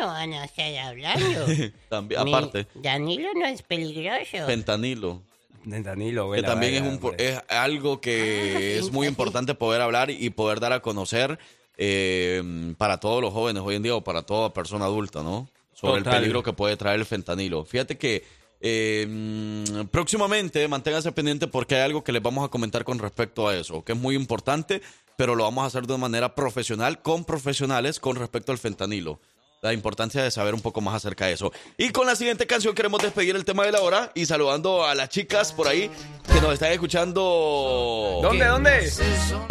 [0.00, 1.46] no van a estar hablando.
[1.88, 4.46] También, Mi aparte, Danilo no es peligroso.
[4.46, 5.22] fentanilo.
[5.64, 10.30] Danilo, que vela, también es, un, es algo que es muy importante poder hablar y
[10.30, 11.38] poder dar a conocer
[11.76, 15.48] eh, para todos los jóvenes hoy en día o para toda persona adulta, ¿no?
[15.74, 17.64] Sobre el peligro que puede traer el fentanilo.
[17.66, 18.24] Fíjate que
[18.62, 23.56] eh, próximamente manténganse pendiente porque hay algo que les vamos a comentar con respecto a
[23.56, 24.82] eso, que es muy importante,
[25.20, 29.20] pero lo vamos a hacer de manera profesional, con profesionales, con respecto al fentanilo.
[29.60, 31.52] la importancia de saber un poco más acerca de eso.
[31.76, 34.94] Y con la siguiente canción queremos despedir el tema de la hora y saludando a
[34.94, 35.90] las chicas por ahí
[36.32, 38.20] que nos están escuchando.
[38.22, 38.90] ¿Dónde, dónde?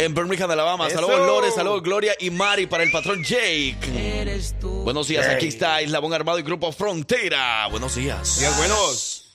[0.00, 0.88] En Birmingham, Alabama.
[0.88, 0.96] Eso.
[0.96, 3.78] Saludos Lore, saludos Gloria y Mari para el patrón Jake.
[4.82, 7.68] Buenos días, aquí está Eslabón Armado y Grupo Frontera.
[7.68, 8.40] Buenos días.
[8.40, 9.26] Días buenos.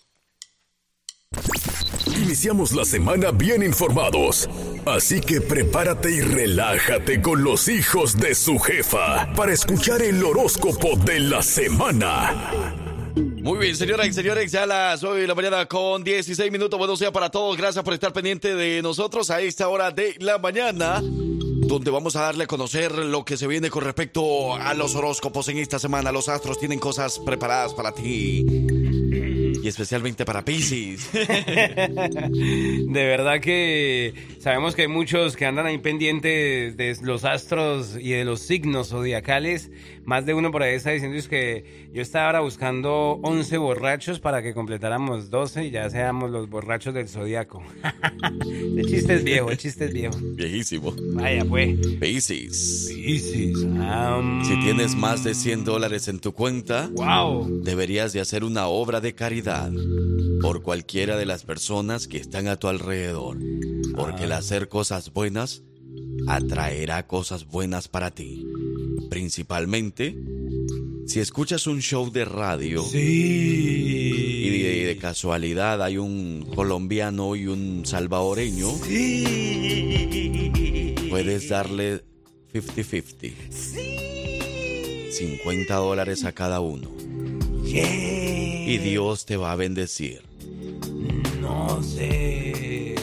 [2.35, 4.49] Iniciamos la semana bien informados.
[4.85, 10.97] Así que prepárate y relájate con los hijos de su jefa para escuchar el horóscopo
[10.97, 12.73] de la semana.
[13.15, 16.77] Muy bien, señoras y señores, ya las 9 de la mañana con 16 minutos.
[16.77, 17.55] Buenos días para todos.
[17.55, 22.23] Gracias por estar pendiente de nosotros a esta hora de la mañana, donde vamos a
[22.23, 26.11] darle a conocer lo que se viene con respecto a los horóscopos en esta semana.
[26.11, 28.84] Los astros tienen cosas preparadas para ti.
[29.65, 31.11] Y especialmente para Pisces.
[31.11, 38.11] De verdad que sabemos que hay muchos que andan ahí pendientes de los astros y
[38.11, 39.71] de los signos zodiacales.
[40.05, 44.19] Más de uno por ahí está diciendo es que yo estaba ahora buscando 11 borrachos
[44.19, 47.63] para que completáramos 12 y ya seamos los borrachos del zodiaco.
[48.77, 50.15] el chiste es viejo, el chiste es viejo.
[50.35, 50.93] Viejísimo.
[51.13, 51.75] Vaya, pues.
[51.99, 52.91] Pisces.
[52.95, 53.65] Pisces.
[53.79, 57.61] am, Si tienes más de 100 dólares en tu cuenta, Wow.
[57.63, 59.71] deberías de hacer una obra de caridad
[60.41, 63.37] por cualquiera de las personas que están a tu alrededor,
[63.95, 65.63] porque el hacer cosas buenas
[66.27, 68.45] atraerá cosas buenas para ti
[69.09, 70.15] principalmente
[71.05, 72.97] si escuchas un show de radio sí.
[72.97, 80.15] y de, casualidad hay un colombiano y un salvadoreño, sí.
[81.09, 82.01] puedes darle
[82.53, 83.33] 50-50.
[83.51, 84.05] Sí.
[85.11, 86.89] 50 dólares a cada uno.
[87.63, 90.21] Y Dios te va a bendecir.
[91.39, 92.95] No sé.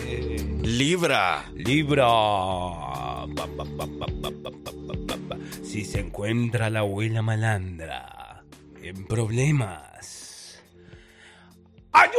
[0.63, 1.51] Libra.
[1.55, 2.03] Libra.
[5.73, 8.45] Si se encuentra la abuela malandra
[8.83, 10.63] en problemas,
[11.93, 12.13] ¡ayúdala!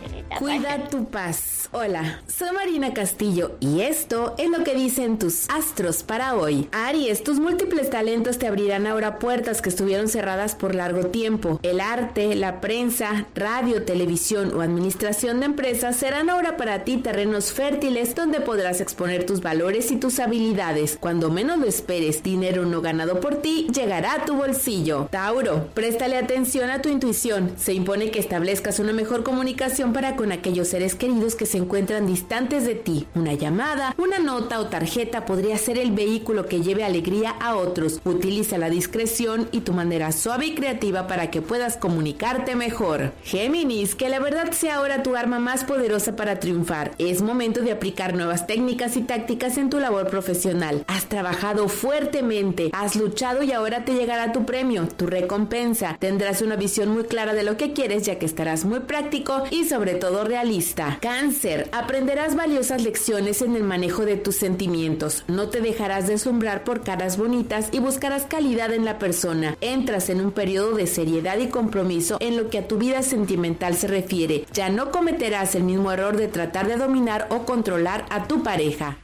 [0.00, 1.59] ¿Qué le está Cuida tu paz.
[1.72, 6.68] Hola, soy Marina Castillo y esto es lo que dicen tus astros para hoy.
[6.72, 11.60] Aries, tus múltiples talentos te abrirán ahora puertas que estuvieron cerradas por largo tiempo.
[11.62, 17.52] El arte, la prensa, radio, televisión o administración de empresas serán ahora para ti terrenos
[17.52, 20.98] fértiles donde podrás exponer tus valores y tus habilidades.
[20.98, 25.06] Cuando menos lo esperes, dinero no ganado por ti llegará a tu bolsillo.
[25.12, 27.52] Tauro, préstale atención a tu intuición.
[27.56, 32.06] Se impone que establezcas una mejor comunicación para con aquellos seres queridos que se encuentran
[32.06, 33.06] distantes de ti.
[33.14, 38.00] Una llamada, una nota o tarjeta podría ser el vehículo que lleve alegría a otros.
[38.04, 43.12] Utiliza la discreción y tu manera suave y creativa para que puedas comunicarte mejor.
[43.24, 46.92] Géminis, que la verdad sea ahora tu arma más poderosa para triunfar.
[46.98, 50.84] Es momento de aplicar nuevas técnicas y tácticas en tu labor profesional.
[50.86, 55.96] Has trabajado fuertemente, has luchado y ahora te llegará tu premio, tu recompensa.
[55.98, 59.64] Tendrás una visión muy clara de lo que quieres ya que estarás muy práctico y
[59.64, 60.98] sobre todo realista.
[61.00, 65.24] Cáncer, aprenderás valiosas lecciones en el manejo de tus sentimientos.
[65.28, 69.56] No te dejarás deslumbrar por caras bonitas y buscarás calidad en la persona.
[69.60, 73.74] Entras en un periodo de seriedad y compromiso en lo que a tu vida sentimental
[73.74, 74.46] se refiere.
[74.52, 78.98] Ya no cometerás el mismo error de tratar de dominar o controlar a tu pareja.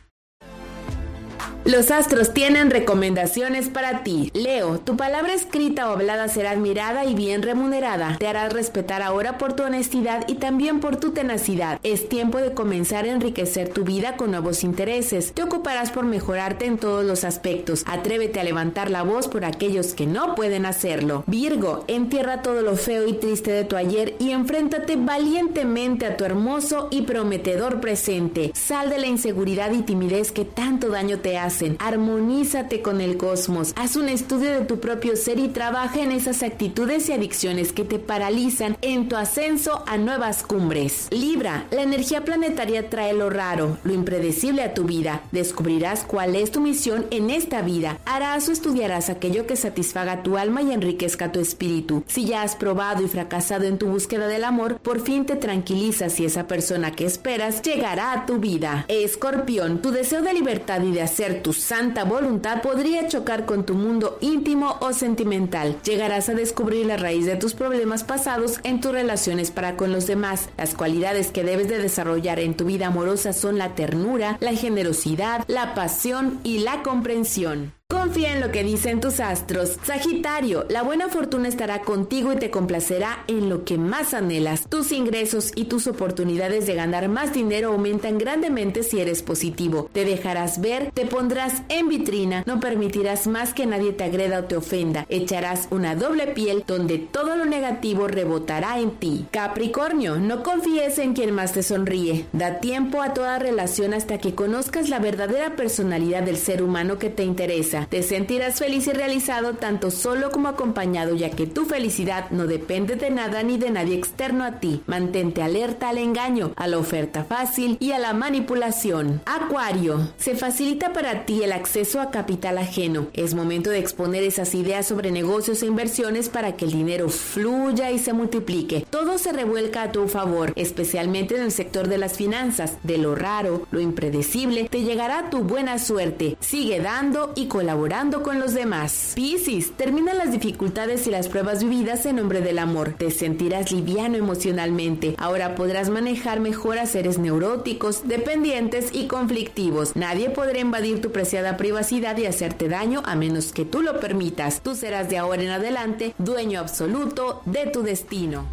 [1.67, 4.31] Los astros tienen recomendaciones para ti.
[4.35, 8.19] Leo, tu palabra escrita o hablada será admirada y bien remunerada.
[8.21, 11.81] Te harás respetar ahora por tu honestidad y también por tu tenacidad.
[11.83, 15.33] Es tiempo de comenzar a enriquecer tu vida con nuevos intereses.
[15.33, 17.83] Te ocuparás por mejorarte en todos los aspectos.
[17.87, 21.25] Atrévete a levantar la voz por aquellos que no pueden hacerlo.
[21.27, 26.25] Virgo, entierra todo lo feo y triste de tu ayer y enfréntate valientemente a tu
[26.25, 28.53] hermoso y prometedor presente.
[28.55, 31.37] Sal de la inseguridad y timidez que tanto daño te
[31.79, 33.73] Armonízate con el cosmos.
[33.77, 37.85] Haz un estudio de tu propio ser y trabaja en esas actitudes y adicciones que
[37.85, 41.09] te paralizan en tu ascenso a nuevas cumbres.
[41.11, 45.23] Libra, la energía planetaria trae lo raro, lo impredecible a tu vida.
[45.33, 47.99] Descubrirás cuál es tu misión en esta vida.
[48.05, 52.05] Harás o estudiarás aquello que satisfaga tu alma y enriquezca tu espíritu.
[52.07, 56.21] Si ya has probado y fracasado en tu búsqueda del amor, por fin te tranquilizas
[56.21, 58.85] y esa persona que esperas llegará a tu vida.
[58.89, 63.75] Escorpión, tu deseo de libertad y de hacer tu santa voluntad podría chocar con tu
[63.75, 65.77] mundo íntimo o sentimental.
[65.85, 70.09] Llegarás a descubrir la raíz de tus problemas pasados en tus relaciones para con los
[70.09, 70.49] demás.
[70.59, 75.45] Las cualidades que debes de desarrollar en tu vida amorosa son la ternura, la generosidad,
[75.47, 77.73] la pasión y la comprensión.
[78.07, 79.79] Confía en lo que dicen tus astros.
[79.85, 84.69] Sagitario, la buena fortuna estará contigo y te complacerá en lo que más anhelas.
[84.69, 89.89] Tus ingresos y tus oportunidades de ganar más dinero aumentan grandemente si eres positivo.
[89.93, 94.45] Te dejarás ver, te pondrás en vitrina, no permitirás más que nadie te agreda o
[94.45, 95.07] te ofenda.
[95.09, 99.27] Echarás una doble piel donde todo lo negativo rebotará en ti.
[99.31, 102.27] Capricornio, no confíes en quien más te sonríe.
[102.33, 107.11] Da tiempo a toda relación hasta que conozcas la verdadera personalidad del ser humano que
[107.11, 107.76] te interesa.
[107.85, 112.97] Te sentirás feliz y realizado tanto solo como acompañado ya que tu felicidad no depende
[112.97, 114.83] de nada ni de nadie externo a ti.
[114.87, 119.21] Mantente alerta al engaño, a la oferta fácil y a la manipulación.
[119.27, 123.09] Acuario, se facilita para ti el acceso a capital ajeno.
[123.13, 127.91] Es momento de exponer esas ideas sobre negocios e inversiones para que el dinero fluya
[127.91, 128.87] y se multiplique.
[128.89, 132.79] Todo se revuelca a tu favor, especialmente en el sector de las finanzas.
[132.83, 136.37] De lo raro, lo impredecible, te llegará tu buena suerte.
[136.41, 139.11] Sigue dando y colaborando colaborando con los demás.
[139.17, 142.95] Piscis, termina las dificultades y las pruebas vividas en nombre del amor.
[142.97, 145.17] Te sentirás liviano emocionalmente.
[145.19, 149.97] Ahora podrás manejar mejor a seres neuróticos, dependientes y conflictivos.
[149.97, 154.61] Nadie podrá invadir tu preciada privacidad y hacerte daño a menos que tú lo permitas.
[154.61, 158.47] Tú serás de ahora en adelante dueño absoluto de tu destino.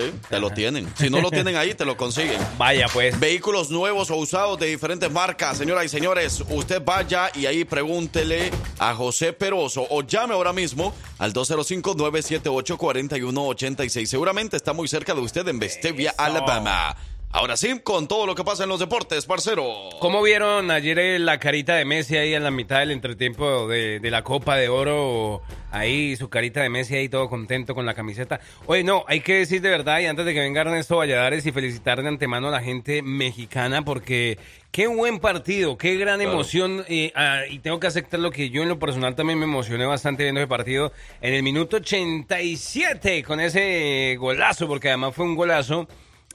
[0.00, 0.88] Sí, te lo tienen.
[0.96, 2.38] Si no lo tienen ahí, te lo consiguen.
[2.58, 3.18] Vaya, pues.
[3.18, 6.44] Vehículos nuevos o usados de diferentes marcas, señoras y señores.
[6.48, 14.06] Usted vaya y ahí pregúntele a José Peroso o llame ahora mismo al 205-978-4186.
[14.06, 16.96] Seguramente está muy cerca de usted en Vestavia, Alabama.
[17.32, 19.64] Ahora sí, con todo lo que pasa en los deportes, parcero.
[20.00, 24.00] ¿Cómo vieron ayer eh, la carita de Messi ahí en la mitad del entretiempo de,
[24.00, 25.42] de la Copa de Oro?
[25.70, 28.40] Ahí su carita de Messi ahí todo contento con la camiseta.
[28.64, 31.52] Oye, no, hay que decir de verdad y antes de que venga Ernesto Valladares y
[31.52, 34.38] felicitar de antemano a la gente mexicana porque
[34.70, 36.32] qué buen partido, qué gran Claro.
[36.32, 39.44] emoción eh, ah, y tengo que aceptar lo que yo en lo personal también me
[39.44, 45.26] emocioné bastante viendo ese partido en el minuto 87 con ese golazo porque además fue
[45.26, 45.86] un golazo.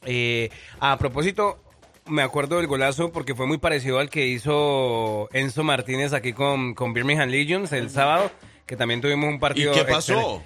[0.05, 0.49] Eh,
[0.79, 1.59] a propósito,
[2.07, 6.73] me acuerdo del golazo porque fue muy parecido al que hizo Enzo Martínez aquí con,
[6.73, 8.31] con Birmingham Legions el sábado,
[8.65, 9.73] que también tuvimos un ¿Y partido.
[9.73, 10.13] qué pasó?
[10.13, 10.45] excelente.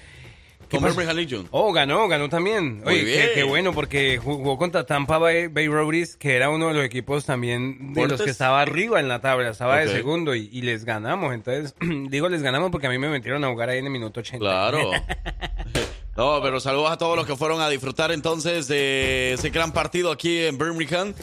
[0.67, 0.85] ¿Qué Con?
[0.87, 1.47] Birmingham Legion.
[1.51, 2.77] Oh, ganó, ganó también.
[2.79, 3.29] Muy Oye, qué, bien.
[3.35, 7.23] qué bueno, porque jugó contra Tampa Bay, Bay Roadies, que era uno de los equipos
[7.23, 10.83] también de los que estaba arriba en la tabla, estaba de segundo y, y les
[10.83, 11.35] ganamos.
[11.35, 11.75] Entonces,
[12.09, 14.39] digo les ganamos porque a mí me metieron a jugar ahí en el minuto 80.
[14.39, 14.91] Claro.
[16.15, 20.11] No, pero saludos a todos los que fueron a disfrutar entonces de ese gran partido
[20.11, 21.13] aquí en Birmingham.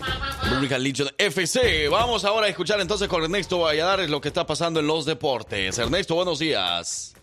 [0.51, 1.89] Birmingham Legion FC.
[1.89, 5.79] Vamos ahora a escuchar entonces con Ernesto Valladares lo que está pasando en los deportes.
[5.79, 7.15] Ernesto, buenos días.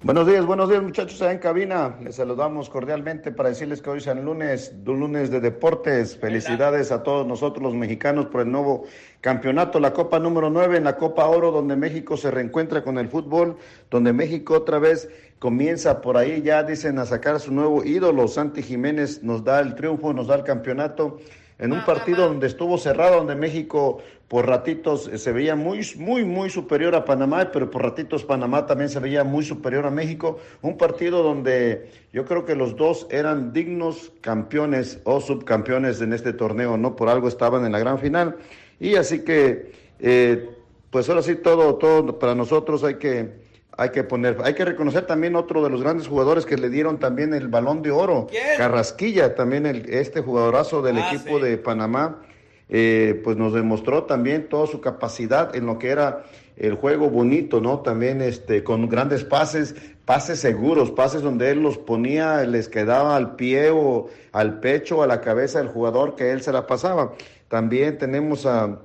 [0.00, 1.96] Buenos días, buenos días muchachos allá en cabina.
[2.00, 6.16] Les saludamos cordialmente para decirles que hoy es el lunes, un lunes de deportes.
[6.16, 8.84] Felicidades a todos nosotros los mexicanos por el nuevo
[9.20, 13.08] campeonato, la Copa número 9 en la Copa Oro, donde México se reencuentra con el
[13.08, 13.56] fútbol,
[13.90, 18.28] donde México otra vez comienza por ahí, ya dicen a sacar a su nuevo ídolo.
[18.28, 21.18] Santi Jiménez nos da el triunfo, nos da el campeonato
[21.58, 23.98] en un partido donde estuvo cerrado, donde México
[24.28, 28.66] por ratitos eh, se veía muy, muy, muy superior a Panamá, pero por ratitos Panamá
[28.66, 30.38] también se veía muy superior a México.
[30.62, 36.32] Un partido donde yo creo que los dos eran dignos campeones o subcampeones en este
[36.32, 36.94] torneo, ¿no?
[36.94, 38.36] Por algo estaban en la gran final.
[38.78, 40.50] Y así que, eh,
[40.90, 43.47] pues ahora sí, todo, todo para nosotros hay que
[43.78, 46.98] hay que poner, hay que reconocer también otro de los grandes jugadores que le dieron
[46.98, 48.26] también el balón de oro,
[48.56, 51.44] Carrasquilla, también el, este jugadorazo del Ah, equipo sí.
[51.44, 52.20] de Panamá,
[52.68, 56.24] eh, pues nos demostró también toda su capacidad en lo que era
[56.56, 57.78] el juego bonito, ¿no?
[57.78, 63.36] También este, con grandes pases, pases seguros, pases donde él los ponía, les quedaba al
[63.36, 67.12] pie o al pecho o a la cabeza del jugador que él se la pasaba.
[67.46, 68.80] También tenemos a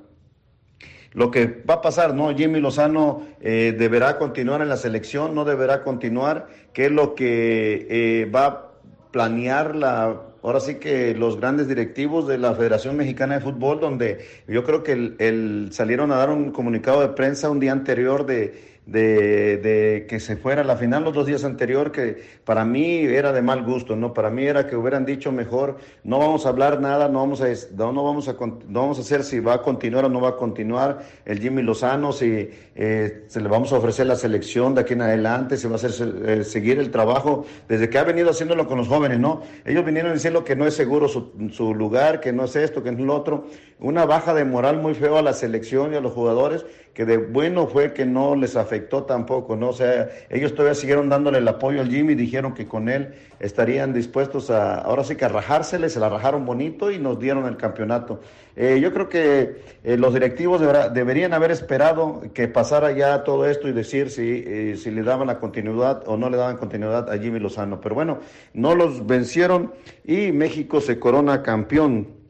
[1.14, 2.34] lo que va a pasar, ¿no?
[2.34, 7.86] Jimmy Lozano eh, deberá continuar en la selección, no deberá continuar, qué es lo que
[7.88, 8.70] eh, va a
[9.12, 14.26] planear la, ahora sí que los grandes directivos de la Federación Mexicana de Fútbol, donde
[14.48, 18.73] yo creo que el salieron a dar un comunicado de prensa un día anterior de
[18.86, 23.32] de, que se fuera a la final los dos días anterior, que para mí era
[23.32, 24.12] de mal gusto, ¿no?
[24.12, 27.46] Para mí era que hubieran dicho mejor, no vamos a hablar nada, no vamos a,
[27.74, 30.30] no, no vamos a, no vamos a hacer si va a continuar o no va
[30.30, 34.82] a continuar el Jimmy Lozano, si eh, se le vamos a ofrecer la selección de
[34.82, 38.30] aquí en adelante, se va a hacer eh, seguir el trabajo desde que ha venido
[38.30, 39.42] haciéndolo con los jóvenes, ¿no?
[39.64, 42.92] Ellos vinieron diciendo que no es seguro su, su lugar, que no es esto, que
[42.92, 43.46] no es lo otro,
[43.78, 47.16] una baja de moral muy feo a la selección y a los jugadores, que de
[47.16, 49.70] bueno fue que no les afectó tampoco, ¿no?
[49.70, 53.92] O sea, ellos todavía siguieron dándole el apoyo al Jimmy, dijeron que con él estarían
[53.92, 57.56] dispuestos a, ahora sí que a rajársele, se la rajaron bonito y nos dieron el
[57.56, 58.20] campeonato.
[58.56, 60.60] Eh, yo creo que eh, los directivos
[60.92, 65.26] deberían haber esperado que pasara ya todo esto y decir si, eh, si le daban
[65.26, 67.80] la continuidad o no le daban continuidad a Jimmy Lozano.
[67.80, 68.20] Pero bueno,
[68.52, 69.72] no los vencieron
[70.04, 72.24] y México se corona campeón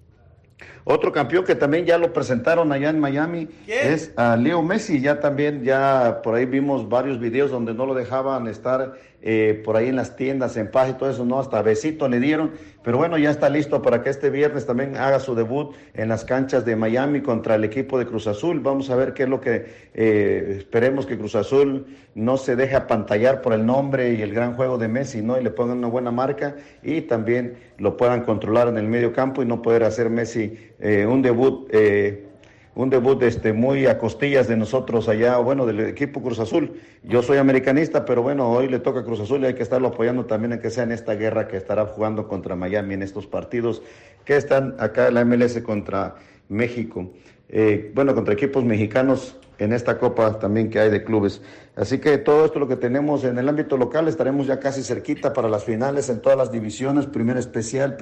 [0.84, 5.00] otro campeón que también ya lo presentaron allá en Miami es a Leo Messi.
[5.00, 8.94] Ya también, ya por ahí vimos varios videos donde no lo dejaban estar
[9.26, 12.20] eh, por ahí en las tiendas, en paz y todo eso, no, hasta besito le
[12.20, 12.52] dieron.
[12.82, 16.26] Pero bueno, ya está listo para que este viernes también haga su debut en las
[16.26, 18.60] canchas de Miami contra el equipo de Cruz Azul.
[18.60, 19.64] Vamos a ver qué es lo que
[19.94, 24.54] eh, esperemos que Cruz Azul no se deje apantallar por el nombre y el gran
[24.54, 25.40] juego de Messi, ¿no?
[25.40, 29.42] Y le pongan una buena marca y también lo puedan controlar en el medio campo
[29.42, 31.68] y no poder hacer Messi eh, un debut.
[31.72, 32.28] Eh,
[32.76, 36.80] un debut este, muy a costillas de nosotros allá, bueno, del equipo Cruz Azul.
[37.04, 39.88] Yo soy americanista, pero bueno, hoy le toca a Cruz Azul y hay que estarlo
[39.88, 43.28] apoyando también en que sea en esta guerra que estará jugando contra Miami en estos
[43.28, 43.80] partidos
[44.24, 46.16] que están acá en la MLS contra
[46.48, 47.12] México.
[47.48, 51.40] Eh, bueno, contra equipos mexicanos en esta copa también que hay de clubes.
[51.76, 55.32] Así que todo esto lo que tenemos en el ámbito local estaremos ya casi cerquita
[55.32, 57.96] para las finales en todas las divisiones, primera especial,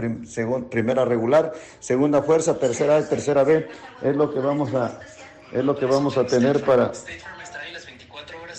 [0.70, 3.66] primera regular, segunda fuerza, tercera A, tercera B,
[4.02, 5.00] es lo que vamos a
[5.52, 6.92] es lo que vamos a tener para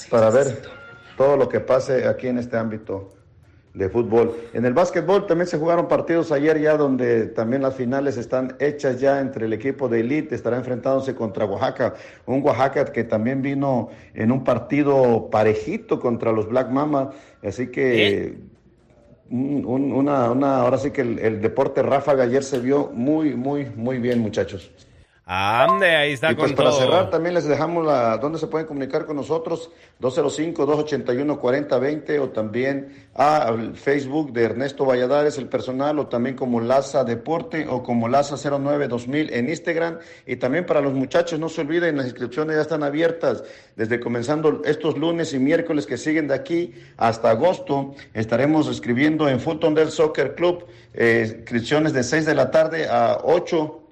[0.10, 0.62] para ver
[1.18, 3.14] todo lo que pase aquí en este ámbito
[3.74, 4.36] de fútbol.
[4.54, 9.00] En el básquetbol también se jugaron partidos ayer ya donde también las finales están hechas
[9.00, 11.96] ya entre el equipo de elite, estará enfrentándose contra Oaxaca,
[12.28, 17.12] un Oaxaca que también vino en un partido parejito contra los Black Mama,
[17.42, 18.38] así que
[19.30, 23.98] una, una, ahora sí que el, el deporte ráfaga ayer se vio muy, muy, muy
[23.98, 24.72] bien muchachos.
[25.26, 29.06] Ande, ahí está y pues para cerrar también les dejamos la dónde se pueden comunicar
[29.06, 29.72] con nosotros
[30.02, 37.68] 205-281-4020 o también al Facebook de Ernesto Valladares, el personal, o también como Laza Deporte
[37.70, 40.00] o como Laza 09-2000 en Instagram.
[40.26, 43.46] Y también para los muchachos, no se olviden, las inscripciones ya están abiertas
[43.78, 47.96] desde comenzando estos lunes y miércoles que siguen de aquí hasta agosto.
[48.14, 53.20] Estaremos escribiendo en Fulton del Soccer Club, eh, inscripciones de 6 de la tarde a
[53.24, 53.83] 8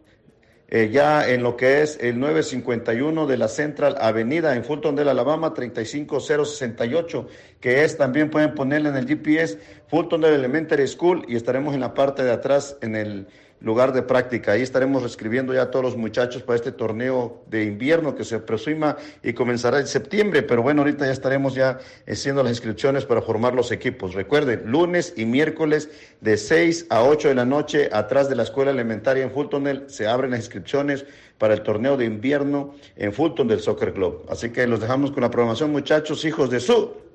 [0.74, 5.10] eh, ya en lo que es el 951 de la Central Avenida en Fulton del
[5.10, 7.28] Alabama 35068,
[7.60, 11.82] que es también pueden ponerle en el GPS Fulton del Elementary School y estaremos en
[11.82, 13.28] la parte de atrás en el
[13.62, 14.54] lugar de práctica.
[14.54, 18.36] Ahí estaremos escribiendo ya a todos los muchachos para este torneo de invierno que se
[18.36, 20.44] aproxima y comenzará en septiembre.
[20.44, 24.14] Pero bueno, ahorita ya estaremos ya haciendo las inscripciones para formar los equipos.
[24.14, 25.90] Recuerden, lunes y miércoles
[26.22, 30.08] de 6 a 8 de la noche, atrás de la escuela elementaria en Fulton se
[30.08, 31.06] abren las inscripciones
[31.38, 34.26] para el torneo de invierno en Fulton del Soccer Club.
[34.30, 37.11] Así que los dejamos con la programación, muchachos, hijos de su.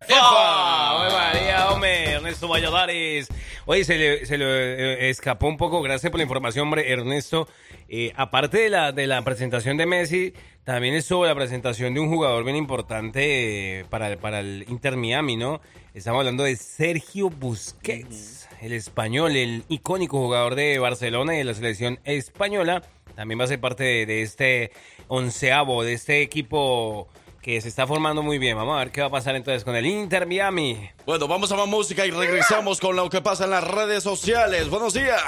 [0.00, 1.08] ¡Epa!
[1.10, 2.12] María, hombre!
[2.12, 3.26] Ernesto Valladares.
[3.66, 7.48] Oye, se le, se le eh, escapó un poco, gracias por la información, hombre, Ernesto.
[7.88, 12.08] Eh, aparte de la, de la presentación de Messi, también estuvo la presentación de un
[12.08, 15.60] jugador bien importante eh, para, para el Inter Miami, ¿no?
[15.94, 21.54] Estamos hablando de Sergio Busquets, el español, el icónico jugador de Barcelona y de la
[21.54, 22.82] selección española.
[23.16, 24.70] También va a ser parte de, de este
[25.08, 27.08] onceavo, de este equipo
[27.42, 28.56] que se está formando muy bien.
[28.56, 30.90] Vamos a ver qué va a pasar entonces con el Inter Miami.
[31.06, 34.68] Bueno, vamos a más música y regresamos con lo que pasa en las redes sociales.
[34.68, 35.20] Buenos días.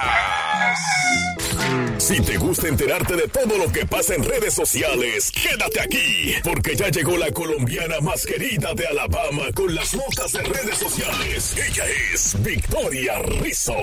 [1.98, 6.74] Si te gusta enterarte de todo lo que pasa en redes sociales, quédate aquí, porque
[6.74, 11.56] ya llegó la colombiana más querida de Alabama con las notas de redes sociales.
[11.56, 13.74] Ella es Victoria Rizzo.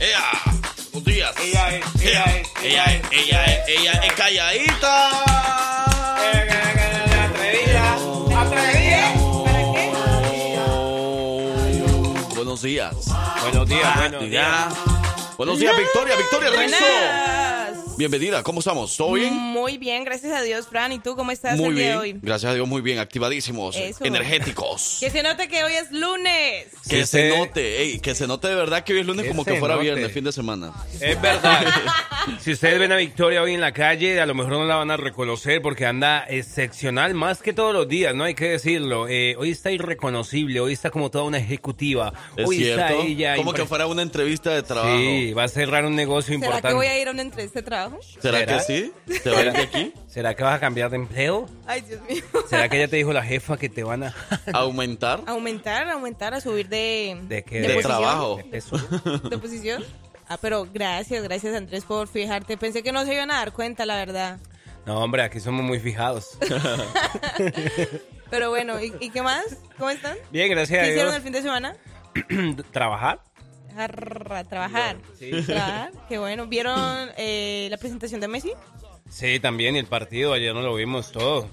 [0.00, 0.30] ¡Ea!
[0.92, 1.34] Buenos días.
[1.42, 5.77] Ella es, ella es, ella es, ella es, ella es calladita.
[7.18, 7.86] Atrevida.
[8.40, 9.02] Atrevida.
[12.34, 12.94] Buenos días.
[13.42, 14.74] Buenos días, buenos días.
[15.36, 16.84] Buenos días, Victoria, Victoria Rizzo.
[17.98, 18.96] Bienvenida, ¿cómo estamos?
[18.96, 19.34] ¿Todo bien?
[19.34, 20.92] Muy bien, gracias a Dios, Fran.
[20.92, 21.92] ¿Y tú cómo estás Muy el día bien.
[21.94, 22.20] de hoy?
[22.22, 23.00] Gracias a Dios, muy bien.
[23.00, 24.04] Activadísimos, Eso.
[24.04, 24.98] energéticos.
[25.00, 26.66] Que se note que hoy es lunes.
[26.88, 29.24] Que Que se se- note, ey, que se note de verdad que hoy es lunes
[29.24, 29.84] Que como que fuera note.
[29.84, 30.72] viernes, fin de semana.
[31.00, 31.66] Es verdad.
[32.40, 34.92] si ustedes ven a Victoria hoy en la calle, a lo mejor no la van
[34.92, 39.08] a reconocer porque anda excepcional más que todos los días, no hay que decirlo.
[39.08, 42.12] Eh, hoy está irreconocible, hoy está como toda una ejecutiva.
[42.36, 42.80] Es hoy cierto.
[42.94, 43.34] está ella.
[43.34, 44.96] como que fuera una entrevista de trabajo.
[44.98, 46.68] Sí, va a cerrar un negocio ¿Será importante.
[46.68, 48.02] que voy a ir a una entrevista de trabajo?
[48.20, 48.58] ¿Será, ¿Será?
[48.58, 48.92] que sí?
[49.22, 49.94] ¿Te va a ir de aquí?
[50.06, 51.46] ¿Será que vas a cambiar de empleo?
[51.66, 52.22] Ay, Dios mío.
[52.48, 54.14] ¿Será que ella te dijo la jefa que te van a...
[54.52, 55.22] ¿Aumentar?
[55.26, 57.60] Aumentar, aumentar, a subir de, ¿De qué?
[57.60, 58.36] De trabajo.
[58.36, 58.76] de peso?
[59.30, 59.84] ¿De posición?
[60.28, 62.56] Ah, pero gracias, gracias Andrés por fijarte.
[62.58, 64.38] Pensé que no se iban a dar cuenta, la verdad.
[64.84, 66.38] No, hombre, aquí somos muy fijados.
[68.30, 69.44] Pero bueno, ¿y, y qué más?
[69.78, 70.16] ¿Cómo están?
[70.30, 71.16] Bien, gracias a ¿Qué hicieron Dios.
[71.16, 71.76] el fin de semana?
[72.72, 73.20] ¿Trabajar?
[73.78, 74.96] Arra, trabajar.
[75.18, 75.30] Sí.
[75.46, 76.46] Trabajar, qué bueno.
[76.46, 78.52] ¿Vieron eh, la presentación de Messi?
[79.10, 81.48] Sí, también, y el partido, ayer no lo vimos todo.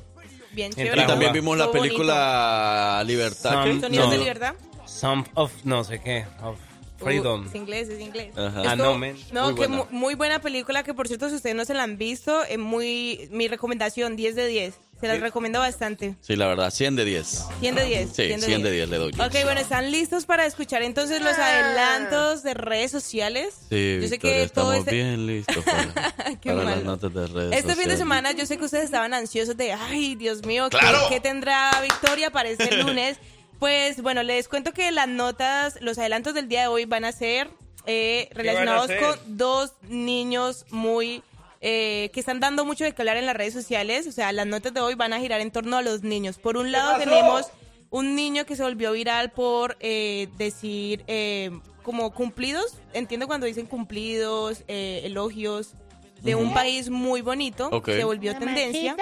[0.51, 1.03] Bien En chévere.
[1.03, 3.51] Y también vimos la película Libertad.
[3.51, 3.81] Son- ¿qué?
[3.81, 4.11] ¿Sonidos No.
[4.11, 4.53] de libertad?
[4.85, 6.57] Some of, no sé qué, of
[6.97, 7.43] freedom.
[7.43, 8.31] Uh, es inglés, es inglés.
[8.37, 8.59] Ajá.
[8.61, 9.17] Esto- Ah, no, men.
[9.31, 9.75] no, Muy que buena.
[9.77, 12.57] mu- muy buena película que por cierto si ustedes no se la han visto, es
[12.57, 14.79] muy mi recomendación 10 de 10.
[14.99, 16.15] Se las recomiendo bastante.
[16.21, 17.45] Sí, la verdad, 100 de 10.
[17.59, 18.09] 100 de 10.
[18.13, 19.11] Sí, 100 de 10 le doy.
[19.13, 23.55] Ok, bueno, ¿están listos para escuchar entonces los adelantos de redes sociales?
[23.69, 24.91] Sí, yo sé Victoria, que todo estamos este...
[24.91, 28.57] bien listos para, Qué para las notas de redes Este fin de semana yo sé
[28.57, 30.99] que ustedes estaban ansiosos de, ay, Dios mío, ¿qué, ¡Claro!
[31.09, 33.17] qué tendrá Victoria para este lunes?
[33.59, 37.11] Pues bueno, les cuento que las notas, los adelantos del día de hoy van a
[37.11, 37.49] ser
[37.85, 41.21] eh, relacionados con dos niños muy...
[41.67, 44.05] eh, que están dando mucho de que hablar en las redes sociales.
[44.05, 46.37] O sea, las notas de hoy van a girar en torno a los niños.
[46.37, 47.47] Por un lado tenemos
[47.89, 51.49] un niño que se volvió viral por eh, decir eh,
[51.81, 52.77] como cumplidos.
[52.93, 55.73] Entiendo cuando dicen cumplidos, eh, elogios
[56.21, 57.71] de un país muy bonito.
[57.83, 58.95] Se volvió tendencia.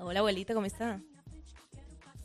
[0.00, 1.00] Hola abuelita, ¿cómo está?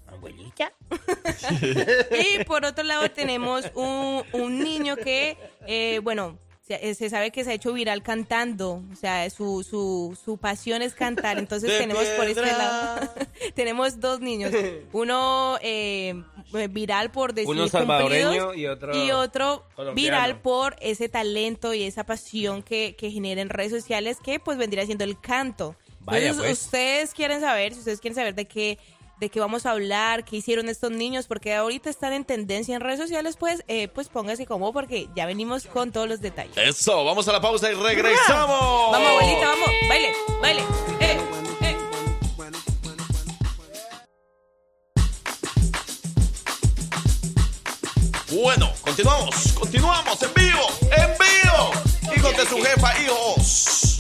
[0.08, 0.74] Abuelita.
[2.40, 5.38] Y por otro lado tenemos un, un niño que,
[5.68, 10.18] eh, bueno, se, se sabe que se ha hecho viral cantando, o sea, su, su,
[10.24, 13.10] su pasión es cantar, entonces De tenemos por este lado,
[13.54, 14.54] tenemos dos niños,
[14.94, 16.24] uno eh,
[16.70, 21.84] viral por decir Uno salvadoreño cumplidos y otro y otro viral por ese talento y
[21.84, 25.76] esa pasión que, que genera en redes sociales que pues vendría siendo el canto.
[26.00, 26.66] Vaya, Entonces, pues.
[26.66, 28.78] ustedes quieren saber, si ustedes quieren saber de qué
[29.24, 32.82] de qué vamos a hablar, qué hicieron estos niños, porque ahorita están en tendencia en
[32.82, 36.58] redes sociales, pues eh, pues póngase como porque ya venimos con todos los detalles.
[36.58, 38.92] Eso, vamos a la pausa y regresamos.
[38.92, 40.62] Vamos, abuelita, vamos, baile, baile.
[41.00, 41.18] Eh,
[41.62, 41.78] eh.
[48.30, 50.68] Bueno, continuamos, continuamos en vivo,
[50.98, 52.14] en vivo.
[52.14, 53.93] Hijos de su jefa, hijos.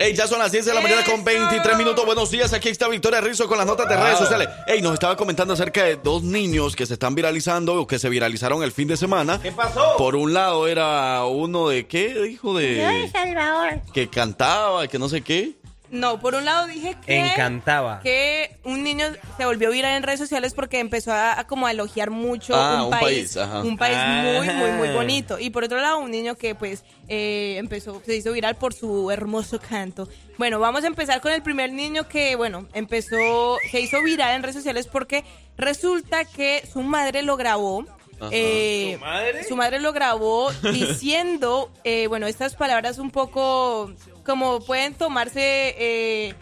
[0.00, 2.06] Ey, ya son las 10 de la mañana con 23 minutos.
[2.06, 4.48] Buenos días, aquí está Victoria Rizzo con las notas de redes sociales.
[4.66, 8.08] Ey, nos estaba comentando acerca de dos niños que se están viralizando o que se
[8.08, 9.38] viralizaron el fin de semana.
[9.42, 9.98] ¿Qué pasó?
[9.98, 13.82] Por un lado era uno de qué, hijo Yo de de Salvador.
[13.92, 15.59] que cantaba, que no sé qué.
[15.90, 18.00] No, por un lado dije que Encantaba.
[18.00, 21.72] que un niño se volvió viral en redes sociales porque empezó a, a como a
[21.72, 23.60] elogiar mucho Ah, un, un país, país, ajá.
[23.62, 24.22] un país Ah.
[24.38, 28.14] muy muy muy bonito y por otro lado un niño que pues eh, empezó se
[28.14, 30.08] hizo viral por su hermoso canto.
[30.38, 34.42] Bueno, vamos a empezar con el primer niño que bueno empezó se hizo viral en
[34.42, 35.24] redes sociales porque
[35.58, 37.84] resulta que su madre lo grabó.
[38.30, 39.44] Eh, ¿Su madre?
[39.44, 43.90] su madre lo grabó diciendo, eh, bueno, estas palabras un poco
[44.24, 46.34] como pueden tomarse, eh,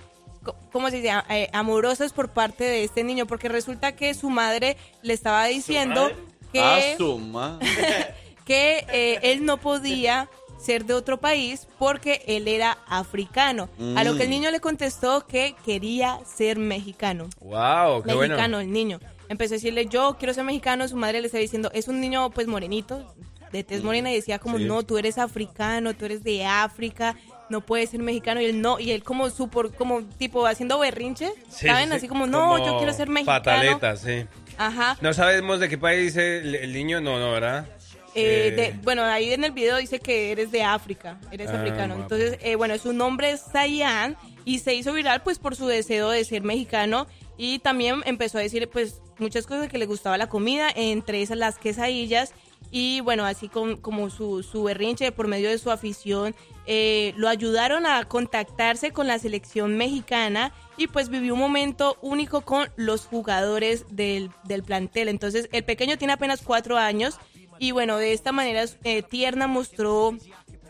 [0.45, 1.13] co- ¿cómo se dice?
[1.31, 6.11] Eh, amorosas por parte de este niño, porque resulta que su madre le estaba diciendo
[6.53, 7.59] que, Ah,
[8.45, 13.69] que eh, él no podía ser de otro país porque él era africano.
[13.97, 14.33] A lo que el Mm.
[14.33, 18.35] niño le contestó que quería ser mexicano Wow, qué bueno.
[18.35, 18.99] mexicano el niño.
[19.29, 20.87] Empezó a decirle, yo quiero ser mexicano.
[20.89, 23.15] Su madre le estaba diciendo, es un niño pues morenito,
[23.53, 24.65] de tez morena, y decía como, Sí.
[24.65, 27.17] no, tú eres africano, tú eres de África,
[27.49, 28.41] no puedes ser mexicano.
[28.41, 31.89] Y él no, y él como supo, como tipo haciendo berrinche, Sí, ¿saben?
[31.91, 33.39] sí, Así como, no, como yo quiero ser mexicano.
[33.39, 34.27] Pataleta, sí.
[34.59, 34.99] Ajá.
[35.01, 37.67] No sabemos de qué país es el, el niño, no, no, ¿verdad?
[38.15, 41.61] Eh, Eh, de- bueno, ahí en el video dice que eres de África, eres Ah,
[41.61, 41.95] africano.
[41.97, 42.15] guapo.
[42.15, 46.11] Entonces, eh, bueno, su nombre es Zayan y se hizo viral pues por su deseo
[46.11, 47.07] de ser mexicano
[47.37, 51.39] y también empezó a decir pues muchas cosas que le gustaba la comida, entre esas
[51.39, 52.33] las quesadillas
[52.71, 56.35] y bueno, así con, como su, su berrinche por medio de su afición,
[56.67, 62.43] eh, lo ayudaron a contactarse con la selección mexicana y pues vivió un momento único
[62.43, 65.09] con los jugadores del, del plantel.
[65.09, 67.19] Entonces, el pequeño tiene apenas cuatro años
[67.59, 70.17] y bueno, de esta manera eh, tierna mostró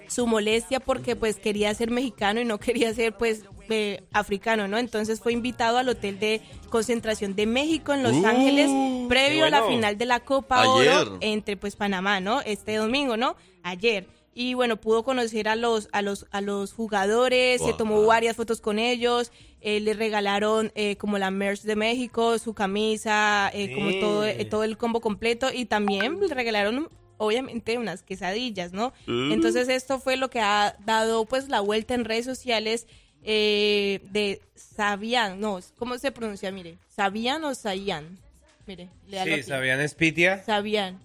[0.09, 4.79] su molestia porque pues quería ser mexicano y no quería ser pues eh, africano, ¿no?
[4.79, 8.71] Entonces fue invitado al hotel de concentración de México en Los Uh, Ángeles
[9.09, 10.95] previo a la final de la Copa Ayer.
[10.95, 12.41] Oro entre pues Panamá, ¿no?
[12.41, 13.37] Este domingo, ¿no?
[13.63, 14.07] Ayer.
[14.35, 18.61] Y bueno, pudo conocer a los a los a los jugadores, se tomó varias fotos
[18.61, 23.91] con ellos, eh, le regalaron eh, como la merch de México, su camisa, eh, como
[23.99, 26.89] todo eh, todo el combo completo y también le regalaron
[27.19, 28.93] obviamente unas quesadillas, ¿no?
[29.07, 29.33] Mm.
[29.33, 32.87] Entonces esto fue lo que ha dado pues la vuelta en redes sociales
[33.25, 36.51] eh, de Sabian, no, ¿cómo se pronuncia?
[36.53, 38.19] Mire, Sabian o Sayan.
[38.67, 39.43] Mire, léalo Sí, aquí.
[39.49, 40.43] ¿sabían Espitia?
[40.45, 40.99] Sabian.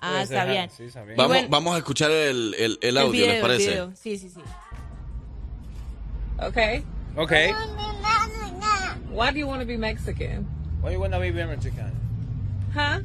[0.00, 0.70] Ah, Sabian.
[0.70, 1.16] sí, Sabian.
[1.16, 3.70] Vamos, bueno, vamos a escuchar el, el, el el audio, video, ¿les el parece?
[3.70, 3.92] video.
[3.94, 4.40] Sí, sí, sí.
[6.40, 6.82] Okay.
[7.16, 7.52] Okay.
[9.10, 10.46] Why do you want to be Mexican?
[10.82, 11.92] Why you wanna be Mexican?
[12.74, 13.00] Huh?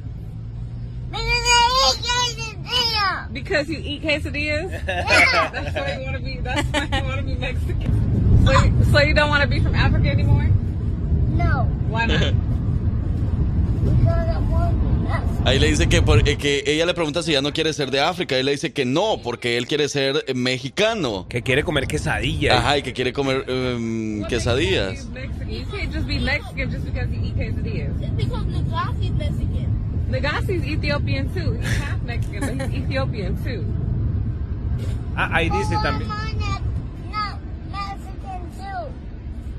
[3.32, 4.70] Because you eat quesadillas?
[4.86, 6.38] that's why you want to be.
[6.38, 8.46] That's why you want to be Mexican.
[8.46, 10.44] So, you, so you don't want to be from Africa anymore?
[11.30, 11.64] No.
[11.88, 12.34] Why not?
[15.44, 17.90] Ahí le dice que, por- eh, que ella le pregunta si ya no quiere ser
[17.90, 18.36] de África.
[18.36, 21.26] Él le dice que no, porque él quiere ser eh, mexicano.
[21.28, 22.58] Que quiere comer quesadillas.
[22.58, 25.08] Ajá, y que quiere comer em, quesadillas.
[25.48, 28.02] You can't just be Mexican just because you eat quesadillas.
[28.02, 29.87] It's because Legassi is Mexican.
[30.10, 31.54] Legacy's Ethiopian too.
[31.60, 33.64] He's half Mexican, but he's Ethiopian too.
[35.16, 36.08] Ah, ahí dice también.
[36.08, 37.38] No,
[37.70, 38.92] Mexican too.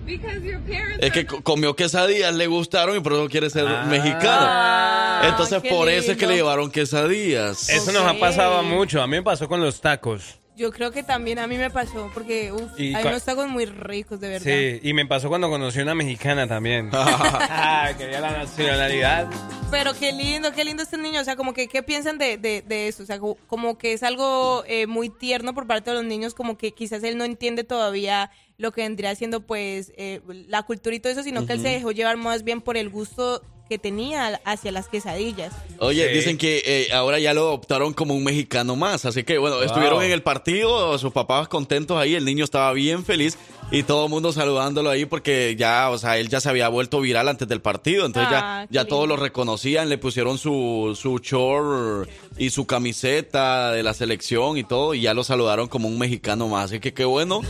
[0.05, 3.67] Because your parents Es que co- comió quesadillas, le gustaron y por eso quiere ser
[3.67, 3.85] Ah.
[3.85, 5.27] mexicano.
[5.29, 6.29] Entonces qué por eso es que lindo.
[6.31, 7.69] le llevaron quesadillas.
[7.69, 9.01] Eso nos ha pasado mucho.
[9.01, 10.39] A mí me pasó con los tacos.
[10.59, 13.47] Yo creo que también a mí me pasó, porque uf, Y hay cua- unos tacos
[13.47, 14.43] muy ricos, de verdad.
[14.51, 16.89] Sí, y me pasó cuando conocí una mexicana también.
[16.93, 19.29] Ah, Quería la nacionalidad.
[19.71, 21.21] Pero qué lindo, qué lindo este niño.
[21.21, 23.03] O sea, como que, ¿qué piensan de, de, de eso?
[23.03, 26.33] O sea, como, como que es algo eh, muy tierno por parte de los niños,
[26.33, 30.93] como que quizás él no entiende todavía lo que vendría siendo, pues, eh, la cultura
[30.93, 33.77] y todo eso, sino que él se dejó llevar más bien por el gusto que
[33.77, 35.53] tenía hacia las quesadillas.
[35.77, 36.13] Oye, Sí.
[36.15, 39.05] dicen que eh, ahora ya lo adoptaron como un mexicano más.
[39.05, 43.05] Así que bueno, estuvieron en el partido, sus papás contentos ahí, el niño estaba bien
[43.05, 43.37] feliz
[43.71, 46.99] y todo el mundo saludándolo ahí porque ya, o sea, él ya se había vuelto
[47.01, 48.05] viral antes del partido.
[48.05, 52.65] Entonces Ah, ya, qué ya todos lo reconocían, le pusieron su, su short y su
[52.65, 56.65] camiseta de la selección y todo y ya lo saludaron como un mexicano más.
[56.65, 57.41] Así que qué bueno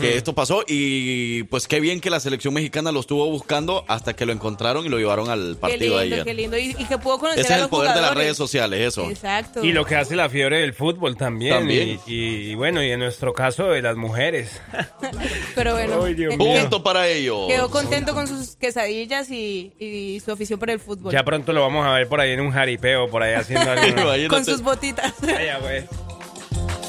[0.00, 4.14] que esto pasó y pues qué bien que la selección mexicana lo estuvo buscando hasta
[4.14, 6.24] que lo encontraron y lo llevaron al Qué partido lindo, ayer.
[6.24, 6.58] qué lindo.
[6.58, 8.24] Y, y que pudo conocer Ese a es los el poder de las jugadores.
[8.24, 9.08] redes sociales, eso.
[9.08, 9.64] Exacto.
[9.64, 11.54] Y lo que hace la fiebre del fútbol también.
[11.54, 12.00] También.
[12.06, 14.60] Y, y bueno, y en nuestro caso de las mujeres.
[15.54, 16.60] Pero bueno, Ay, Dios mío.
[16.60, 17.46] Punto para ellos.
[17.48, 21.12] quedó contento con sus quesadillas y, y su afición por el fútbol.
[21.12, 23.86] Ya pronto lo vamos a ver por ahí en un jaripeo, por ahí haciendo algo.
[23.86, 24.28] Imagínate.
[24.28, 25.12] con sus botitas.
[25.20, 25.84] Vaya, güey.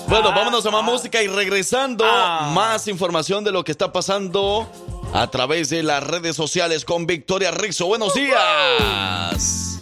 [0.08, 2.52] Bueno, vámonos a más música y regresando, Ah.
[2.56, 4.68] más información de lo que está pasando
[5.14, 7.86] a través de las redes sociales con Victoria Rizzo.
[7.86, 9.80] Buenos días.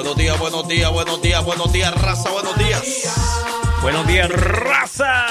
[0.00, 2.82] Buenos días, buenos días, buenos días, buenos días, raza, buenos días.
[3.82, 5.26] Buenos días, raza.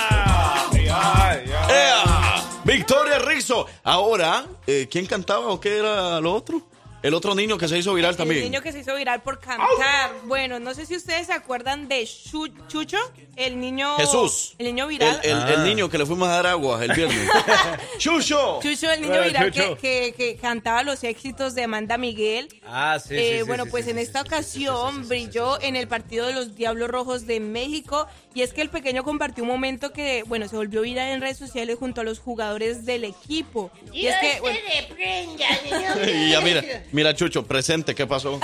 [2.63, 3.65] Victoria Rizzo.
[3.83, 6.61] Ahora, eh, ¿quién cantaba o qué era lo otro?
[7.01, 8.43] El otro niño que se hizo viral El también.
[8.43, 10.11] niño que se hizo viral por cantar.
[10.25, 12.97] Bueno, no sé si ustedes se acuerdan de Chu- Chucho,
[13.37, 13.95] el niño.
[13.97, 14.53] Jesús.
[14.57, 15.19] El niño El, viral.
[15.23, 15.53] el- Ah.
[15.55, 17.17] el niño que le fuimos a dar agua el viernes.
[17.97, 18.59] ¡Chucho!
[18.61, 19.77] Chucho, el niño Hola, viral que, Chucho.
[19.77, 22.49] que- que cantaba los éxitos de Amanda Miguel.
[22.65, 25.75] Ah, sí, Eh, bueno, sí, pues sí, en sí, esta sí, sí, ocasión brilló en
[25.75, 29.49] el partido de los Diablos Rojos de México y es que el pequeño compartió un
[29.49, 33.71] momento que, bueno, se volvió viral en redes sociales junto a los jugadores del equipo.
[33.93, 34.59] Y es que, bueno,
[36.09, 38.39] Y ya mira, mira Chucho, presente, ¿qué pasó?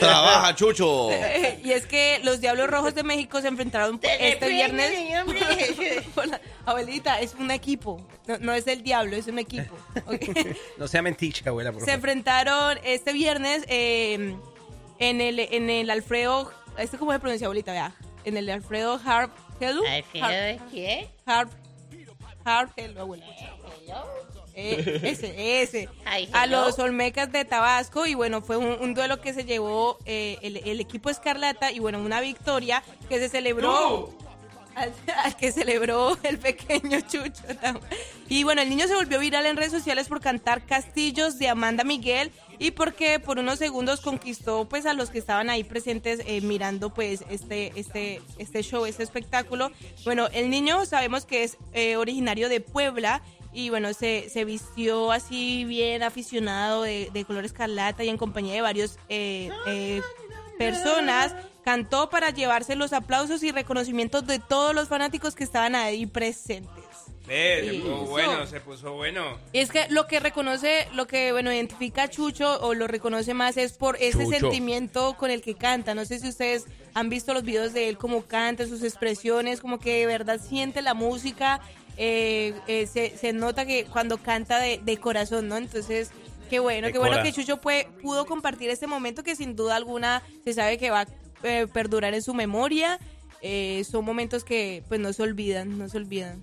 [0.00, 1.10] Trabaja, Chucho.
[1.64, 4.92] y es que los Diablos Rojos de México se enfrentaron este viernes.
[6.66, 8.06] Abuelita, es un equipo.
[8.26, 9.76] No, no es el diablo, es un equipo.
[10.78, 11.96] No sea menticha, abuela, por Se favor.
[11.96, 14.34] enfrentaron este viernes eh,
[14.98, 17.72] en el en el Alfredo, ¿este cómo se pronuncia abuelita?
[17.72, 19.82] Vea, en el Alfredo Harp Hello.
[19.86, 21.08] ¿Alfredo de qué?
[21.26, 21.50] Harp
[22.44, 23.24] Harp Hello, abuela.
[24.54, 25.88] Eh, ese, ese.
[26.04, 29.98] Ay, a los Olmecas de Tabasco y bueno, fue un, un duelo que se llevó
[30.06, 34.12] eh, el, el equipo Escarlata y bueno, una victoria que se celebró
[34.74, 34.92] al,
[35.24, 37.42] al que celebró el pequeño Chucho.
[38.28, 41.84] Y bueno, el niño se volvió viral en redes sociales por cantar Castillos de Amanda
[41.84, 46.40] Miguel y porque por unos segundos conquistó pues a los que estaban ahí presentes eh,
[46.40, 49.70] mirando pues este, este, este show, este espectáculo.
[50.04, 53.22] Bueno, el niño sabemos que es eh, originario de Puebla
[53.54, 58.54] y bueno, se, se vistió así bien aficionado de, de color escarlata y en compañía
[58.54, 60.02] de varios eh, eh,
[60.58, 61.34] personas.
[61.64, 66.84] Cantó para llevarse los aplausos y reconocimientos de todos los fanáticos que estaban ahí presentes.
[67.26, 69.38] Eh, se puso bueno, se puso bueno.
[69.54, 73.32] Y es que lo que reconoce, lo que bueno identifica a Chucho o lo reconoce
[73.32, 74.40] más es por ese Chucho.
[74.40, 75.94] sentimiento con el que canta.
[75.94, 79.78] No sé si ustedes han visto los videos de él, cómo canta, sus expresiones, como
[79.78, 81.62] que de verdad siente la música.
[81.96, 85.56] Eh, eh, se, se nota que cuando canta de, de corazón, ¿no?
[85.56, 86.10] Entonces,
[86.50, 90.22] qué bueno, De qué bueno que Chucho pudo compartir este momento que sin duda alguna
[90.44, 91.06] se sabe que va a
[91.42, 92.98] eh, perdurar en su memoria.
[93.42, 96.42] Eh, son momentos que pues no se olvidan, no se olvidan.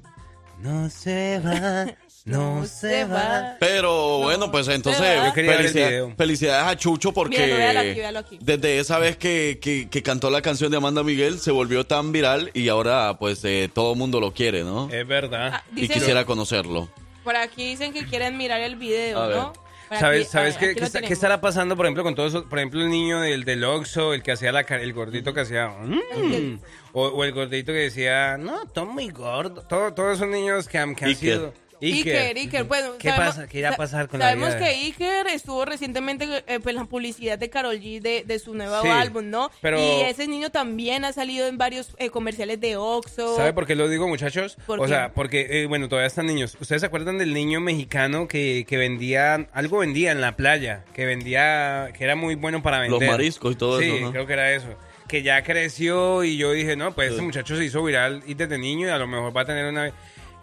[0.59, 1.87] No se va,
[2.25, 3.55] no se va.
[3.59, 5.27] Pero bueno, pues entonces ¿verdad?
[5.27, 6.13] Yo quería ver el felicidad- video.
[6.17, 8.37] felicidades a Chucho porque véalo aquí, véalo aquí.
[8.41, 12.11] desde esa vez que, que- que cantó la canción de Amanda Miguel se volvió tan
[12.11, 14.89] viral y ahora pues eh, todo el mundo lo quiere, ¿no?
[14.91, 15.63] Es verdad.
[15.75, 16.89] y dice- quisiera conocerlo.
[17.23, 19.37] Por aquí dicen que quieren mirar el video, A ver.
[19.37, 19.53] ¿no?
[19.89, 22.47] Por ¿Sabes, aquí- sabes ver, qué, qué estará pasando, por ejemplo, con todo eso?
[22.47, 25.67] Por ejemplo, el niño del, del Oxxo, el que hacía la, el gordito que hacía...
[25.67, 26.59] mm,
[26.93, 29.63] o, o el gordito que decía, no, estoy muy gordo.
[29.63, 31.19] Todo- todos esos niños que han, que han Iker.
[31.37, 31.53] sido...
[31.81, 33.47] Iker, Iker, bueno, ¿Qué pasa?
[33.47, 36.59] ¿Qué irá a sa- pasar con la Sabemos vida de- que Iker estuvo recientemente eh,
[36.61, 39.49] pues, en la publicidad de Carol G de, de su nuevo Sí, álbum, ¿no?
[39.61, 43.35] pero- Y ese niño también ha salido en varios eh, comerciales de Oxxo.
[43.35, 44.57] ¿Sabe por qué lo digo, muchachos?
[44.67, 44.89] ¿Por o qué?
[44.89, 46.55] sea, porque, eh, bueno, todavía están niños.
[46.61, 50.83] ¿Ustedes se acuerdan del niño mexicano que, que vendía, algo vendía en la playa?
[50.93, 53.09] Que vendía, que era muy bueno para Los vender.
[53.09, 54.11] mariscos y todo sí, eso, ¿no?
[54.11, 54.67] creo que era eso.
[55.07, 58.57] Que ya creció y yo dije, no, pues este muchacho se hizo viral y desde
[58.57, 59.91] niño y a lo mejor va a tener una...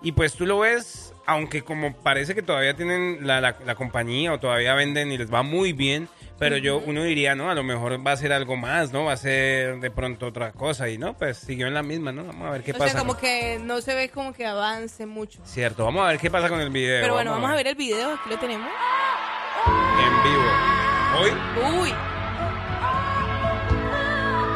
[0.02, 4.32] Y pues tú lo ves, aunque como parece que todavía tienen la, la, la compañía
[4.32, 7.62] o todavía venden y les va muy bien, pero yo, uno diría, no, a lo
[7.62, 9.04] mejor va a ser algo más, ¿no?
[9.04, 12.24] Va a ser de pronto otra cosa y no, pues siguió en la misma, ¿no?
[12.24, 12.92] Vamos a ver qué o pasa.
[12.92, 15.40] sea, como que no se ve como que avance mucho.
[15.44, 17.02] Cierto, vamos a ver qué pasa con el video.
[17.02, 18.66] Pero bueno, vamos a ver el video, aquí lo tenemos.
[19.66, 20.44] En vivo.
[21.18, 21.30] Hoy,
[21.82, 21.94] Uy,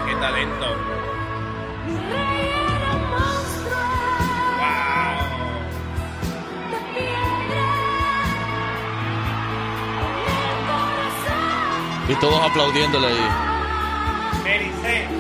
[0.06, 1.01] qué talento.
[12.22, 13.18] Todos aplaudiéndole ahí.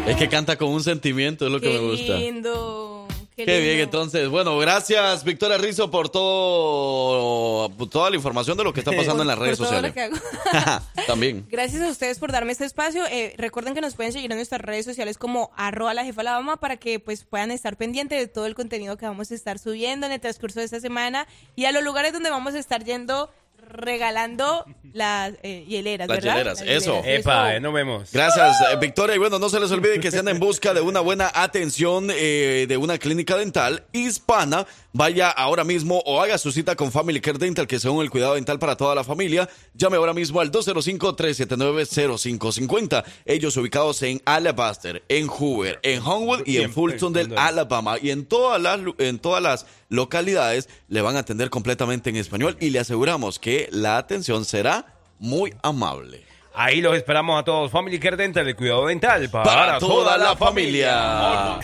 [0.06, 2.14] Es que canta con un sentimiento, es lo que me gusta.
[2.14, 3.08] lindo.
[3.34, 4.28] Qué, Qué bien, entonces.
[4.28, 9.22] Bueno, gracias, Victoria Rizzo, por todo, por toda la información de lo que está pasando
[9.22, 9.92] en las Por redes lo sociales.
[9.92, 10.16] que hago.
[11.08, 11.44] También.
[11.50, 13.04] Gracias a ustedes por darme este espacio.
[13.06, 16.56] Eh, recuerden que nos pueden seguir en nuestras redes sociales como arroba la jefa la
[16.60, 20.06] para que pues puedan estar pendientes de todo el contenido que vamos a estar subiendo
[20.06, 21.26] en el transcurso de esta semana
[21.56, 23.28] y a los lugares donde vamos a estar yendo
[23.62, 26.32] regalando las eh, hieleras, Las ¿verdad?
[26.34, 26.96] hieleras, Las eso.
[27.02, 28.10] hieleras, Epa, eh, nos vemos.
[28.12, 29.14] Gracias, eh, Victoria.
[29.16, 32.08] Y bueno, no se les olvide que si andan en busca de una buena atención
[32.10, 37.20] eh, de una clínica dental hispana, vaya ahora mismo o haga su cita con Family
[37.20, 40.50] Care Dental, que según el cuidado dental para toda la familia, llame ahora mismo al
[40.52, 43.04] 205-379-0550.
[43.24, 47.96] Ellos ubicados en Alabaster, en Hoover, en Homewood y en Fulton del Alabama.
[48.00, 52.16] Y en todas las, lu- en todas las localidades le van a atender completamente en
[52.16, 54.86] español y le aseguramos que la atención será
[55.18, 56.24] muy amable.
[56.54, 57.70] Ahí los esperamos a todos.
[57.70, 61.58] Family Care Dental, el cuidado dental para, Para toda la familia.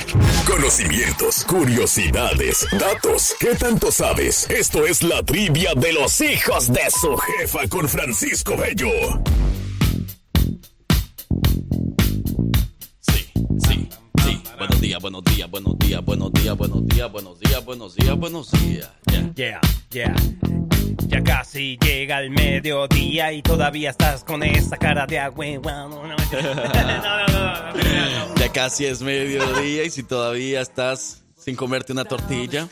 [0.47, 3.35] Conocimientos, curiosidades, datos.
[3.39, 4.49] ¿Qué tanto sabes?
[4.49, 8.89] Esto es la trivia de los hijos de su jefa con Francisco Bello.
[14.25, 14.43] Sí.
[14.59, 18.51] Buenos días, buenos días, buenos días, buenos días, buenos días, buenos días, buenos días, buenos
[18.53, 18.91] días.
[19.35, 19.61] Yeah,
[19.91, 20.15] yeah.
[21.07, 25.47] Ya casi llega el mediodía y todavía estás con esa cara de agua.
[28.37, 32.69] Ya casi es mediodía y si todavía estás sin comerte una tortilla,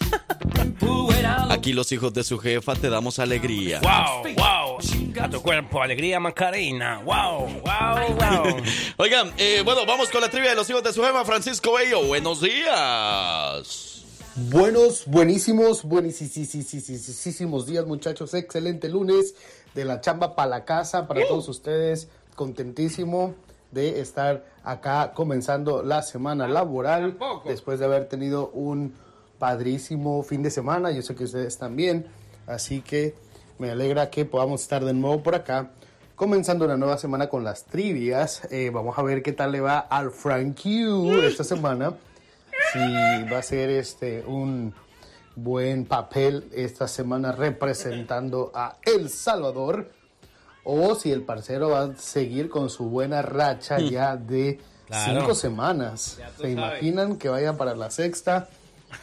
[1.48, 3.80] aquí los hijos de su jefa te damos alegría.
[3.80, 4.78] Wow, wow.
[5.18, 7.00] A tu cuerpo, alegría, Macarena.
[7.02, 8.56] Wow, wow, wow.
[8.98, 12.04] Oigan, eh, bueno, vamos con la trivia de los hijos de su jefa, Francisco Bello.
[12.04, 14.04] Buenos días.
[14.50, 19.36] Buenos, buenísimos, buenísimos días muchachos, excelente lunes
[19.74, 23.34] de la chamba para la casa, para todos ustedes, contentísimo
[23.70, 27.16] de estar acá comenzando la semana laboral
[27.46, 28.94] después de haber tenido un
[29.38, 32.06] padrísimo fin de semana, yo sé que ustedes también,
[32.46, 33.14] así que
[33.58, 35.70] me alegra que podamos estar de nuevo por acá.
[36.16, 39.78] Comenzando una nueva semana con las trivias, Eh, vamos a ver qué tal le va
[39.78, 41.94] al Frank Q esta semana.
[42.72, 42.78] si
[43.32, 44.74] va a ser este un
[45.36, 49.90] buen papel esta semana representando a El Salvador
[50.68, 55.20] o si el parcero va a seguir con su buena racha ya de Claro.
[55.20, 56.00] cinco semanas.
[56.18, 56.52] ¿Se sabes.
[56.52, 58.48] imaginan que vaya para la sexta?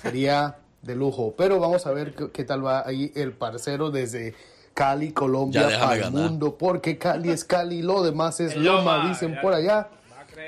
[0.01, 1.33] Sería de lujo.
[1.37, 4.33] Pero vamos a ver qué, qué tal va ahí el parcero desde
[4.73, 6.11] Cali, Colombia, para el ganar.
[6.29, 9.41] mundo, porque Cali es Cali, lo demás es El Loma, Loma, dicen ya.
[9.41, 9.89] por allá.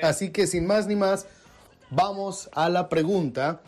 [0.02, 1.26] Así que sin más ni más,
[1.90, 3.60] vamos a la pregunta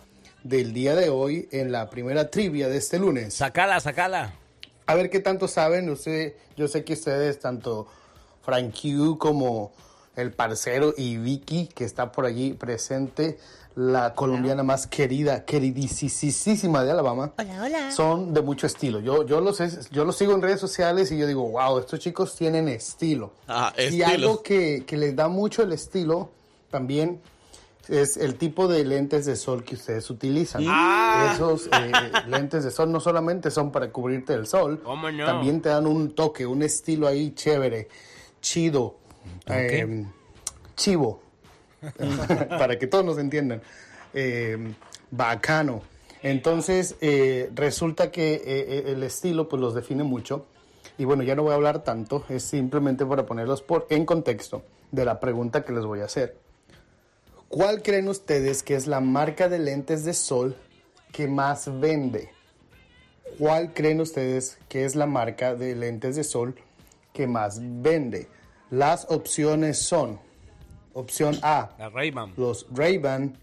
[0.42, 3.34] del día de hoy en la primera trivia de este lunes.
[3.34, 4.32] Sacala, sacala.
[4.88, 5.90] A ver qué tanto saben.
[5.90, 7.86] Usted, yo sé que ustedes, tanto
[8.42, 9.70] Frank Q como
[10.16, 13.38] el parcero y Vicky, que está por allí presente,
[13.76, 17.92] la colombiana más querida, queridísima de Alabama, Hola, hola.
[17.92, 18.98] son de mucho estilo.
[19.00, 22.00] Yo, yo, los, es- yo los sigo en redes sociales y yo digo, wow, estos
[22.00, 23.32] chicos tienen estilo.
[23.46, 24.06] Ah, Y estilo.
[24.06, 26.30] algo que, que les da mucho el estilo
[26.70, 27.20] también
[27.88, 30.64] es el tipo de lentes de sol que ustedes utilizan.
[30.66, 31.32] Ah.
[31.34, 31.92] Esos eh,
[32.28, 35.24] lentes de sol no solamente son para cubrirte del sol, ¿Cómo no?
[35.24, 37.88] también te dan un toque, un estilo ahí chévere,
[38.40, 38.96] chido,
[39.46, 40.04] eh,
[40.76, 41.22] chivo,
[42.48, 43.62] para que todos nos entiendan,
[44.14, 44.74] eh,
[45.10, 45.82] bacano.
[46.22, 50.46] Entonces, eh, resulta que eh, eh, el estilo pues los define mucho.
[50.96, 54.64] Y bueno, ya no voy a hablar tanto, es simplemente para ponerlos por, en contexto
[54.90, 56.36] de la pregunta que les voy a hacer.
[57.48, 60.56] ¿Cuál creen ustedes que es la marca de lentes de sol
[61.12, 62.30] que más vende?
[63.38, 66.54] ¿Cuál creen ustedes que es la marca de lentes de sol
[67.12, 68.28] que más vende?
[68.70, 70.20] Las opciones son,
[70.92, 71.88] opción A, La
[72.36, 73.38] los Ray-Ban,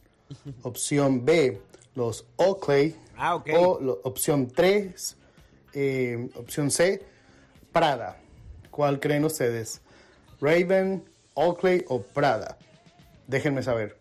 [0.61, 1.61] opción B,
[1.95, 5.15] los Oakley, Ah, o lo- opción 3,
[5.73, 7.02] eh, opción C,
[7.72, 8.18] Prada.
[8.69, 9.82] ¿Cuál creen ustedes?
[10.41, 11.02] Ray-Ban,
[11.34, 12.57] Oakley o Prada?
[13.27, 13.97] Déjenme saber.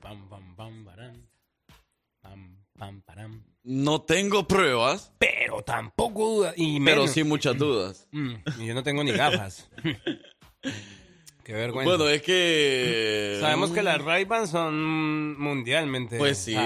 [0.00, 1.26] Pam, pam, pam, barán.
[2.22, 3.42] Pam, pam, param.
[3.64, 6.52] No tengo pruebas, Pero tampoco duda.
[6.56, 8.06] Y pero menos- sí muchas dudas.
[8.12, 9.68] Mm, y yo no tengo ni gafas.
[11.42, 11.88] Qué vergüenza.
[11.96, 13.38] Bueno, es que...
[13.40, 16.18] Sabemos que las Ray-Ban son mundialmente.
[16.18, 16.56] Pues sí.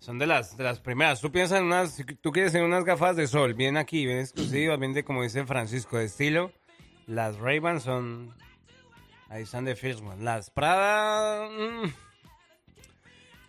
[0.00, 1.20] son de las, de las primeras.
[1.22, 4.18] Tú piensas en unas, si tú quieres en unas gafas de sol, bien aquí, bien
[4.18, 6.52] exclusivas, bien de como dice Francisco, de estilo.
[7.06, 8.34] Las Ray-Ban son,
[9.28, 10.24] ahí están de Fishman.
[10.24, 11.92] Las Prada, mm,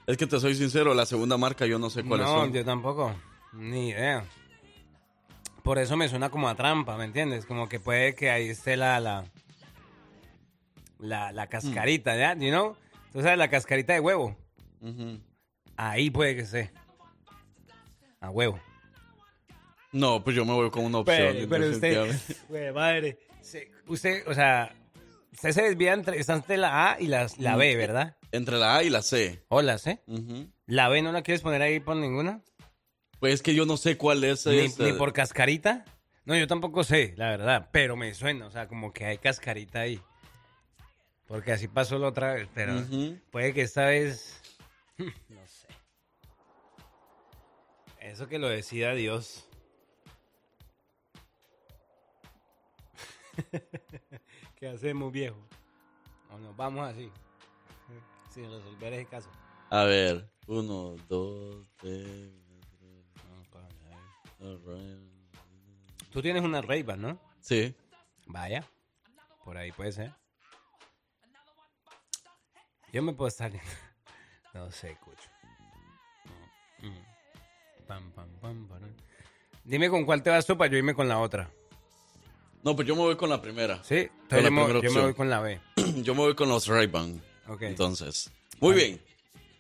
[0.08, 2.54] Es que te soy sincero, la segunda marca yo no sé cuáles no, son.
[2.54, 3.16] yo tampoco,
[3.54, 4.24] ni idea.
[5.64, 7.46] Por eso me suena como a trampa, ¿me entiendes?
[7.46, 9.26] Como que puede que ahí esté la, la,
[11.00, 12.36] la, la cascarita, ¿ya?
[12.36, 12.78] You know?
[13.12, 14.38] Tú sabes, la cascarita de huevo.
[15.76, 16.72] Ahí puede que esté.
[18.22, 18.60] A huevo.
[19.92, 21.34] No, pues yo me voy con una opción.
[21.34, 22.16] Pero, pero usted,
[22.50, 23.18] güey, madre,
[23.88, 24.72] usted, o sea,
[25.36, 28.18] usted se desvía entre, está entre la A y la, la B, ¿verdad?
[28.32, 29.44] Entre la A y la C.
[29.50, 30.02] O la C.
[30.66, 32.42] ¿La B no la quieres poner ahí por ninguna?
[33.20, 34.46] Pues es que yo no sé cuál es.
[34.46, 35.86] Ni, por cascarita.
[36.26, 39.82] No, yo tampoco sé, la verdad, pero me suena, o sea, como que hay cascarita
[39.82, 40.02] ahí.
[41.28, 42.84] Porque así pasó la otra vez, pero
[43.30, 44.42] puede que esta vez,
[44.98, 45.68] no sé.
[48.00, 49.48] Eso que lo decida Dios.
[54.66, 55.38] ¿Qué hacemos, viejo?
[56.32, 57.12] O nos vamos así,
[58.32, 59.30] sin resolver ese caso.
[59.70, 62.32] A ver, uno, dos, tres.
[66.10, 67.20] Tú tienes una ray ¿no?
[67.42, 67.76] Sí.
[68.26, 68.68] Vaya,
[69.44, 70.12] por ahí puede ser.
[72.92, 73.52] Yo me puedo estar...
[74.56, 75.30] No sé, Cucho.
[76.82, 77.86] Mm.
[77.86, 78.96] Pam, pam, pam, param.
[79.64, 81.52] Dime con cuál te vas tú para yo irme con la otra.
[82.66, 83.82] No, pues yo me voy con la primera.
[83.84, 85.60] Sí, Con entonces la yo, me, primera yo me voy con la B.
[86.04, 87.22] Yo me voy con los Ray-Ban.
[87.48, 87.62] Ok.
[87.62, 89.00] Entonces, muy bien.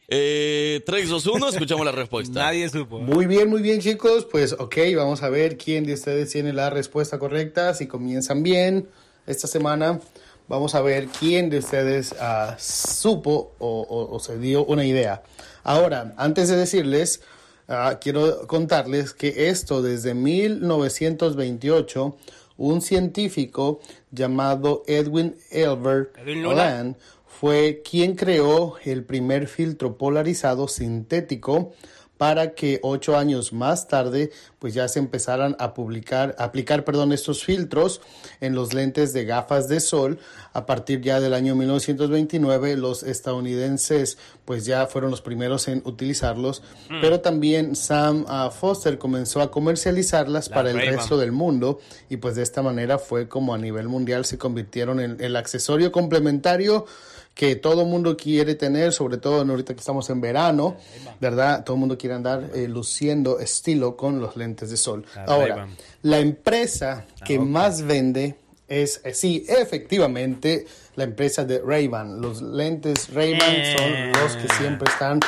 [0.08, 2.40] Eh, 3, 2, 1, escuchamos la respuesta.
[2.40, 3.00] Nadie supo.
[3.00, 6.70] Muy bien, muy bien chicos, pues ok, vamos a ver quién de ustedes tiene la
[6.72, 8.90] respuesta correcta, si comienzan bien
[9.28, 10.00] esta semana,
[10.48, 15.24] vamos a ver quién de ustedes ah, supo o, o- o se dio una idea.
[15.64, 17.22] Ahora, antes de decirles,
[17.68, 22.16] ah, quiero contarles que esto desde 1928,
[22.58, 23.80] un científico
[24.12, 26.18] llamado Edwin Elbert.
[26.26, 26.96] Land
[27.28, 31.74] fue quien creó el primer filtro polarizado sintético
[32.18, 37.44] para que ocho años más tarde pues ya se empezaran a publicar, aplicar perdón, estos
[37.44, 38.02] filtros
[38.42, 40.18] en los lentes de gafas de sol.
[40.54, 46.62] A partir ya del año 1929 los estadounidenses pues ya fueron los primeros en utilizarlos,
[46.90, 47.02] Mm.
[47.02, 51.80] pero también Sam ah, Foster comenzó a comercializarlas La para el resto del mundo
[52.10, 55.92] y pues de esta manera fue como a nivel mundial se convirtieron en el accesorio
[55.92, 56.86] complementario
[57.36, 60.78] que todo el mundo quiere tener, sobre todo ahorita que estamos en verano,
[61.20, 61.64] ¿verdad?
[61.66, 65.06] Todo el mundo quiere andar eh, luciendo estilo con los lentes de sol.
[65.28, 65.68] Ahora,
[66.02, 67.46] la empresa que Ah, ok.
[67.46, 68.36] más vende
[68.70, 72.22] es, eh, sí, efectivamente, la empresa de Ray-Ban.
[72.22, 75.20] Los lentes Ray-Ban son los que siempre están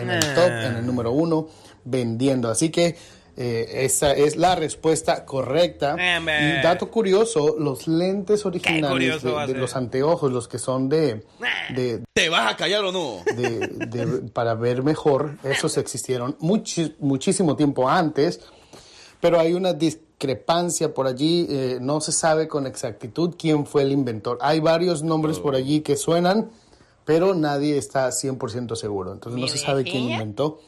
[0.00, 1.48] en el top, en el número uno,
[1.84, 2.50] vendiendo.
[2.50, 2.96] Así que
[3.36, 5.96] eh, esa es la respuesta correcta.
[6.60, 11.24] Y dato curioso, los lentes originales de, los anteojos, los que son de,
[11.74, 13.20] de, ¿Te vas a callar o no?
[13.34, 18.40] de- de- para ver mejor, esos existieron muchísimo tiempo antes,
[19.20, 23.92] pero hay una discrepancia por allí, eh, no se sabe con exactitud quién fue el
[23.92, 24.38] inventor.
[24.40, 26.50] Hay varios nombres por allí que suenan,
[27.04, 30.60] pero nadie está 100% seguro, entonces no se sabe quién inventó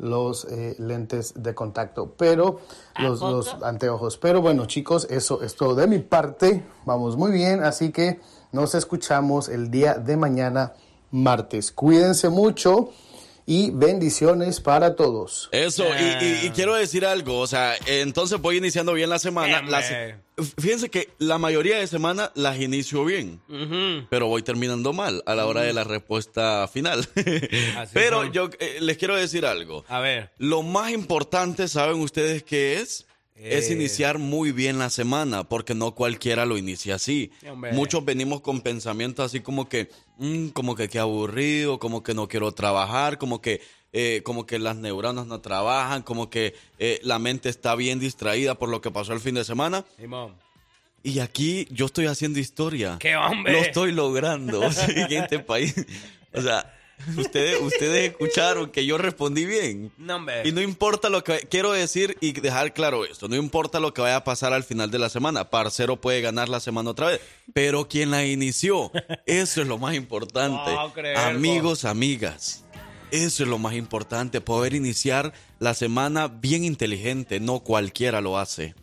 [0.00, 2.60] los eh, lentes de contacto, pero
[2.98, 4.16] los, los anteojos.
[4.16, 6.64] Pero bueno, chicos, eso es todo de mi parte.
[6.86, 8.20] Vamos muy bien, así que
[8.52, 10.72] nos escuchamos el día de mañana,
[11.10, 11.70] martes.
[11.70, 12.90] Cuídense mucho
[13.52, 15.48] y bendiciones para todos.
[15.50, 19.60] Eso, y, y- y quiero decir algo, o sea, entonces voy iniciando bien la semana.
[19.62, 20.14] La se-
[20.60, 23.40] fíjense que la mayoría de semanas las inicio bien,
[24.08, 27.08] pero voy terminando mal a la hora de la respuesta final.
[27.92, 28.32] pero son.
[28.32, 29.84] yo eh, les quiero decir algo.
[29.88, 30.30] A ver.
[30.38, 33.04] Lo más importante, ¿saben ustedes qué es?
[33.42, 33.72] Es Eh.
[33.72, 37.30] iniciar muy bien la semana, porque no cualquiera lo inicia así.
[37.50, 37.72] Hombre.
[37.72, 39.88] Muchos venimos con pensamientos así como que,
[40.18, 43.62] mm, como que qué aburrido, como que no quiero trabajar, como que,
[43.92, 48.56] eh, como que las neuronas no trabajan, como que eh, la mente está bien distraída
[48.56, 49.84] por lo que pasó el fin de semana.
[51.02, 52.98] Y aquí yo estoy haciendo historia.
[53.00, 53.54] ¡Qué hombre!
[53.54, 55.74] Lo estoy logrando en este país.
[56.34, 56.78] O sea,
[57.16, 59.92] ustedes, ustedes escucharon que yo respondí bien.
[59.98, 60.42] No, hombre.
[60.44, 64.02] Y no importa lo que quiero decir y dejar claro esto, no importa lo que
[64.02, 67.20] vaya a pasar al final de la semana, Parcero puede ganar la semana otra vez,
[67.52, 68.90] pero quien la inició,
[69.26, 70.72] eso es lo más importante.
[70.72, 71.18] No creo.
[71.18, 72.64] Amigos, amigas,
[73.10, 78.74] eso es lo más importante, poder iniciar la semana bien inteligente, no cualquiera lo hace.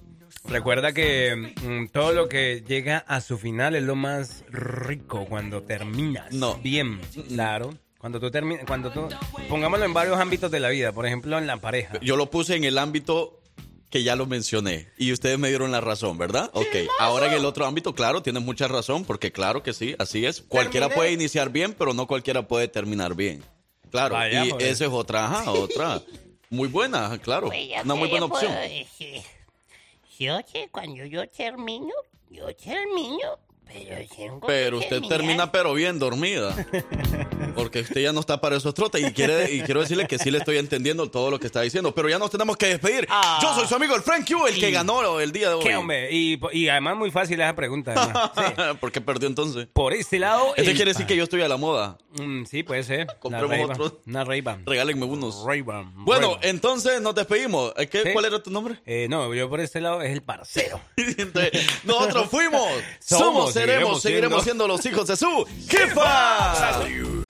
[0.47, 5.63] Recuerda que mm, todo lo que llega a su final es lo más rico cuando
[5.63, 6.31] terminas.
[6.33, 6.55] No.
[6.57, 7.73] Bien, claro.
[7.99, 9.07] Cuando tú terminas, cuando tú,
[9.49, 11.99] pongámoslo en varios ámbitos de la vida, por ejemplo en la pareja.
[12.01, 13.39] Yo lo puse en el ámbito
[13.89, 16.49] que ya lo mencioné y ustedes me dieron la razón, ¿verdad?
[16.53, 16.67] Ok,
[16.99, 20.41] ahora en el otro ámbito, claro, tienes mucha razón, porque claro que sí, así es.
[20.41, 23.43] Cualquiera puede iniciar bien, pero no cualquiera puede terminar bien.
[23.89, 24.65] Claro, Vaya, y pues.
[24.65, 26.01] esa es otra, ajá, otra.
[26.49, 27.47] Muy buena, claro.
[27.47, 28.69] Pues ya Una que muy buena yo puedo opción.
[28.69, 29.21] decir.
[30.19, 31.93] Yo sé, cuando yo termino,
[32.29, 36.55] yo termino, pero Pero usted termina pero bien dormida.
[37.55, 40.31] Porque usted ya no está para esos trotes y quiere y quiero decirle que sí
[40.31, 43.07] le estoy entendiendo todo lo que está diciendo, pero ya nos tenemos que despedir.
[43.09, 43.39] Ah.
[43.41, 45.63] Yo soy su amigo el Frank Q, el que ganó el día de hoy.
[45.63, 46.11] ¿Qué hombre?
[46.11, 48.31] Y, y además muy fácil esa pregunta.
[48.35, 48.41] Sí.
[48.79, 49.67] ¿Por qué perdió entonces?
[49.71, 50.53] Por este lado.
[50.55, 51.97] Este quiere decir que yo estoy a la moda.
[52.19, 53.07] Mm, sí, puede ser.
[53.19, 54.01] Compremos otro.
[54.07, 54.65] Una Ray-Ban.
[54.65, 55.43] Regálenme unos.
[55.45, 56.05] Ray-Ban.
[56.05, 56.49] Bueno, Ray-Ban.
[56.49, 57.73] entonces nos despedimos.
[57.77, 58.13] ¿Eh, ¿Qué, Sí.
[58.13, 58.79] ¿Cuál era tu nombre?
[58.85, 60.79] Eh, no, yo por este lado es el parcero.
[60.97, 61.51] Entonces,
[61.83, 62.67] Nosotros fuimos,
[62.99, 67.26] somos, seguiremos siendo, siendo los hijos de su jefa.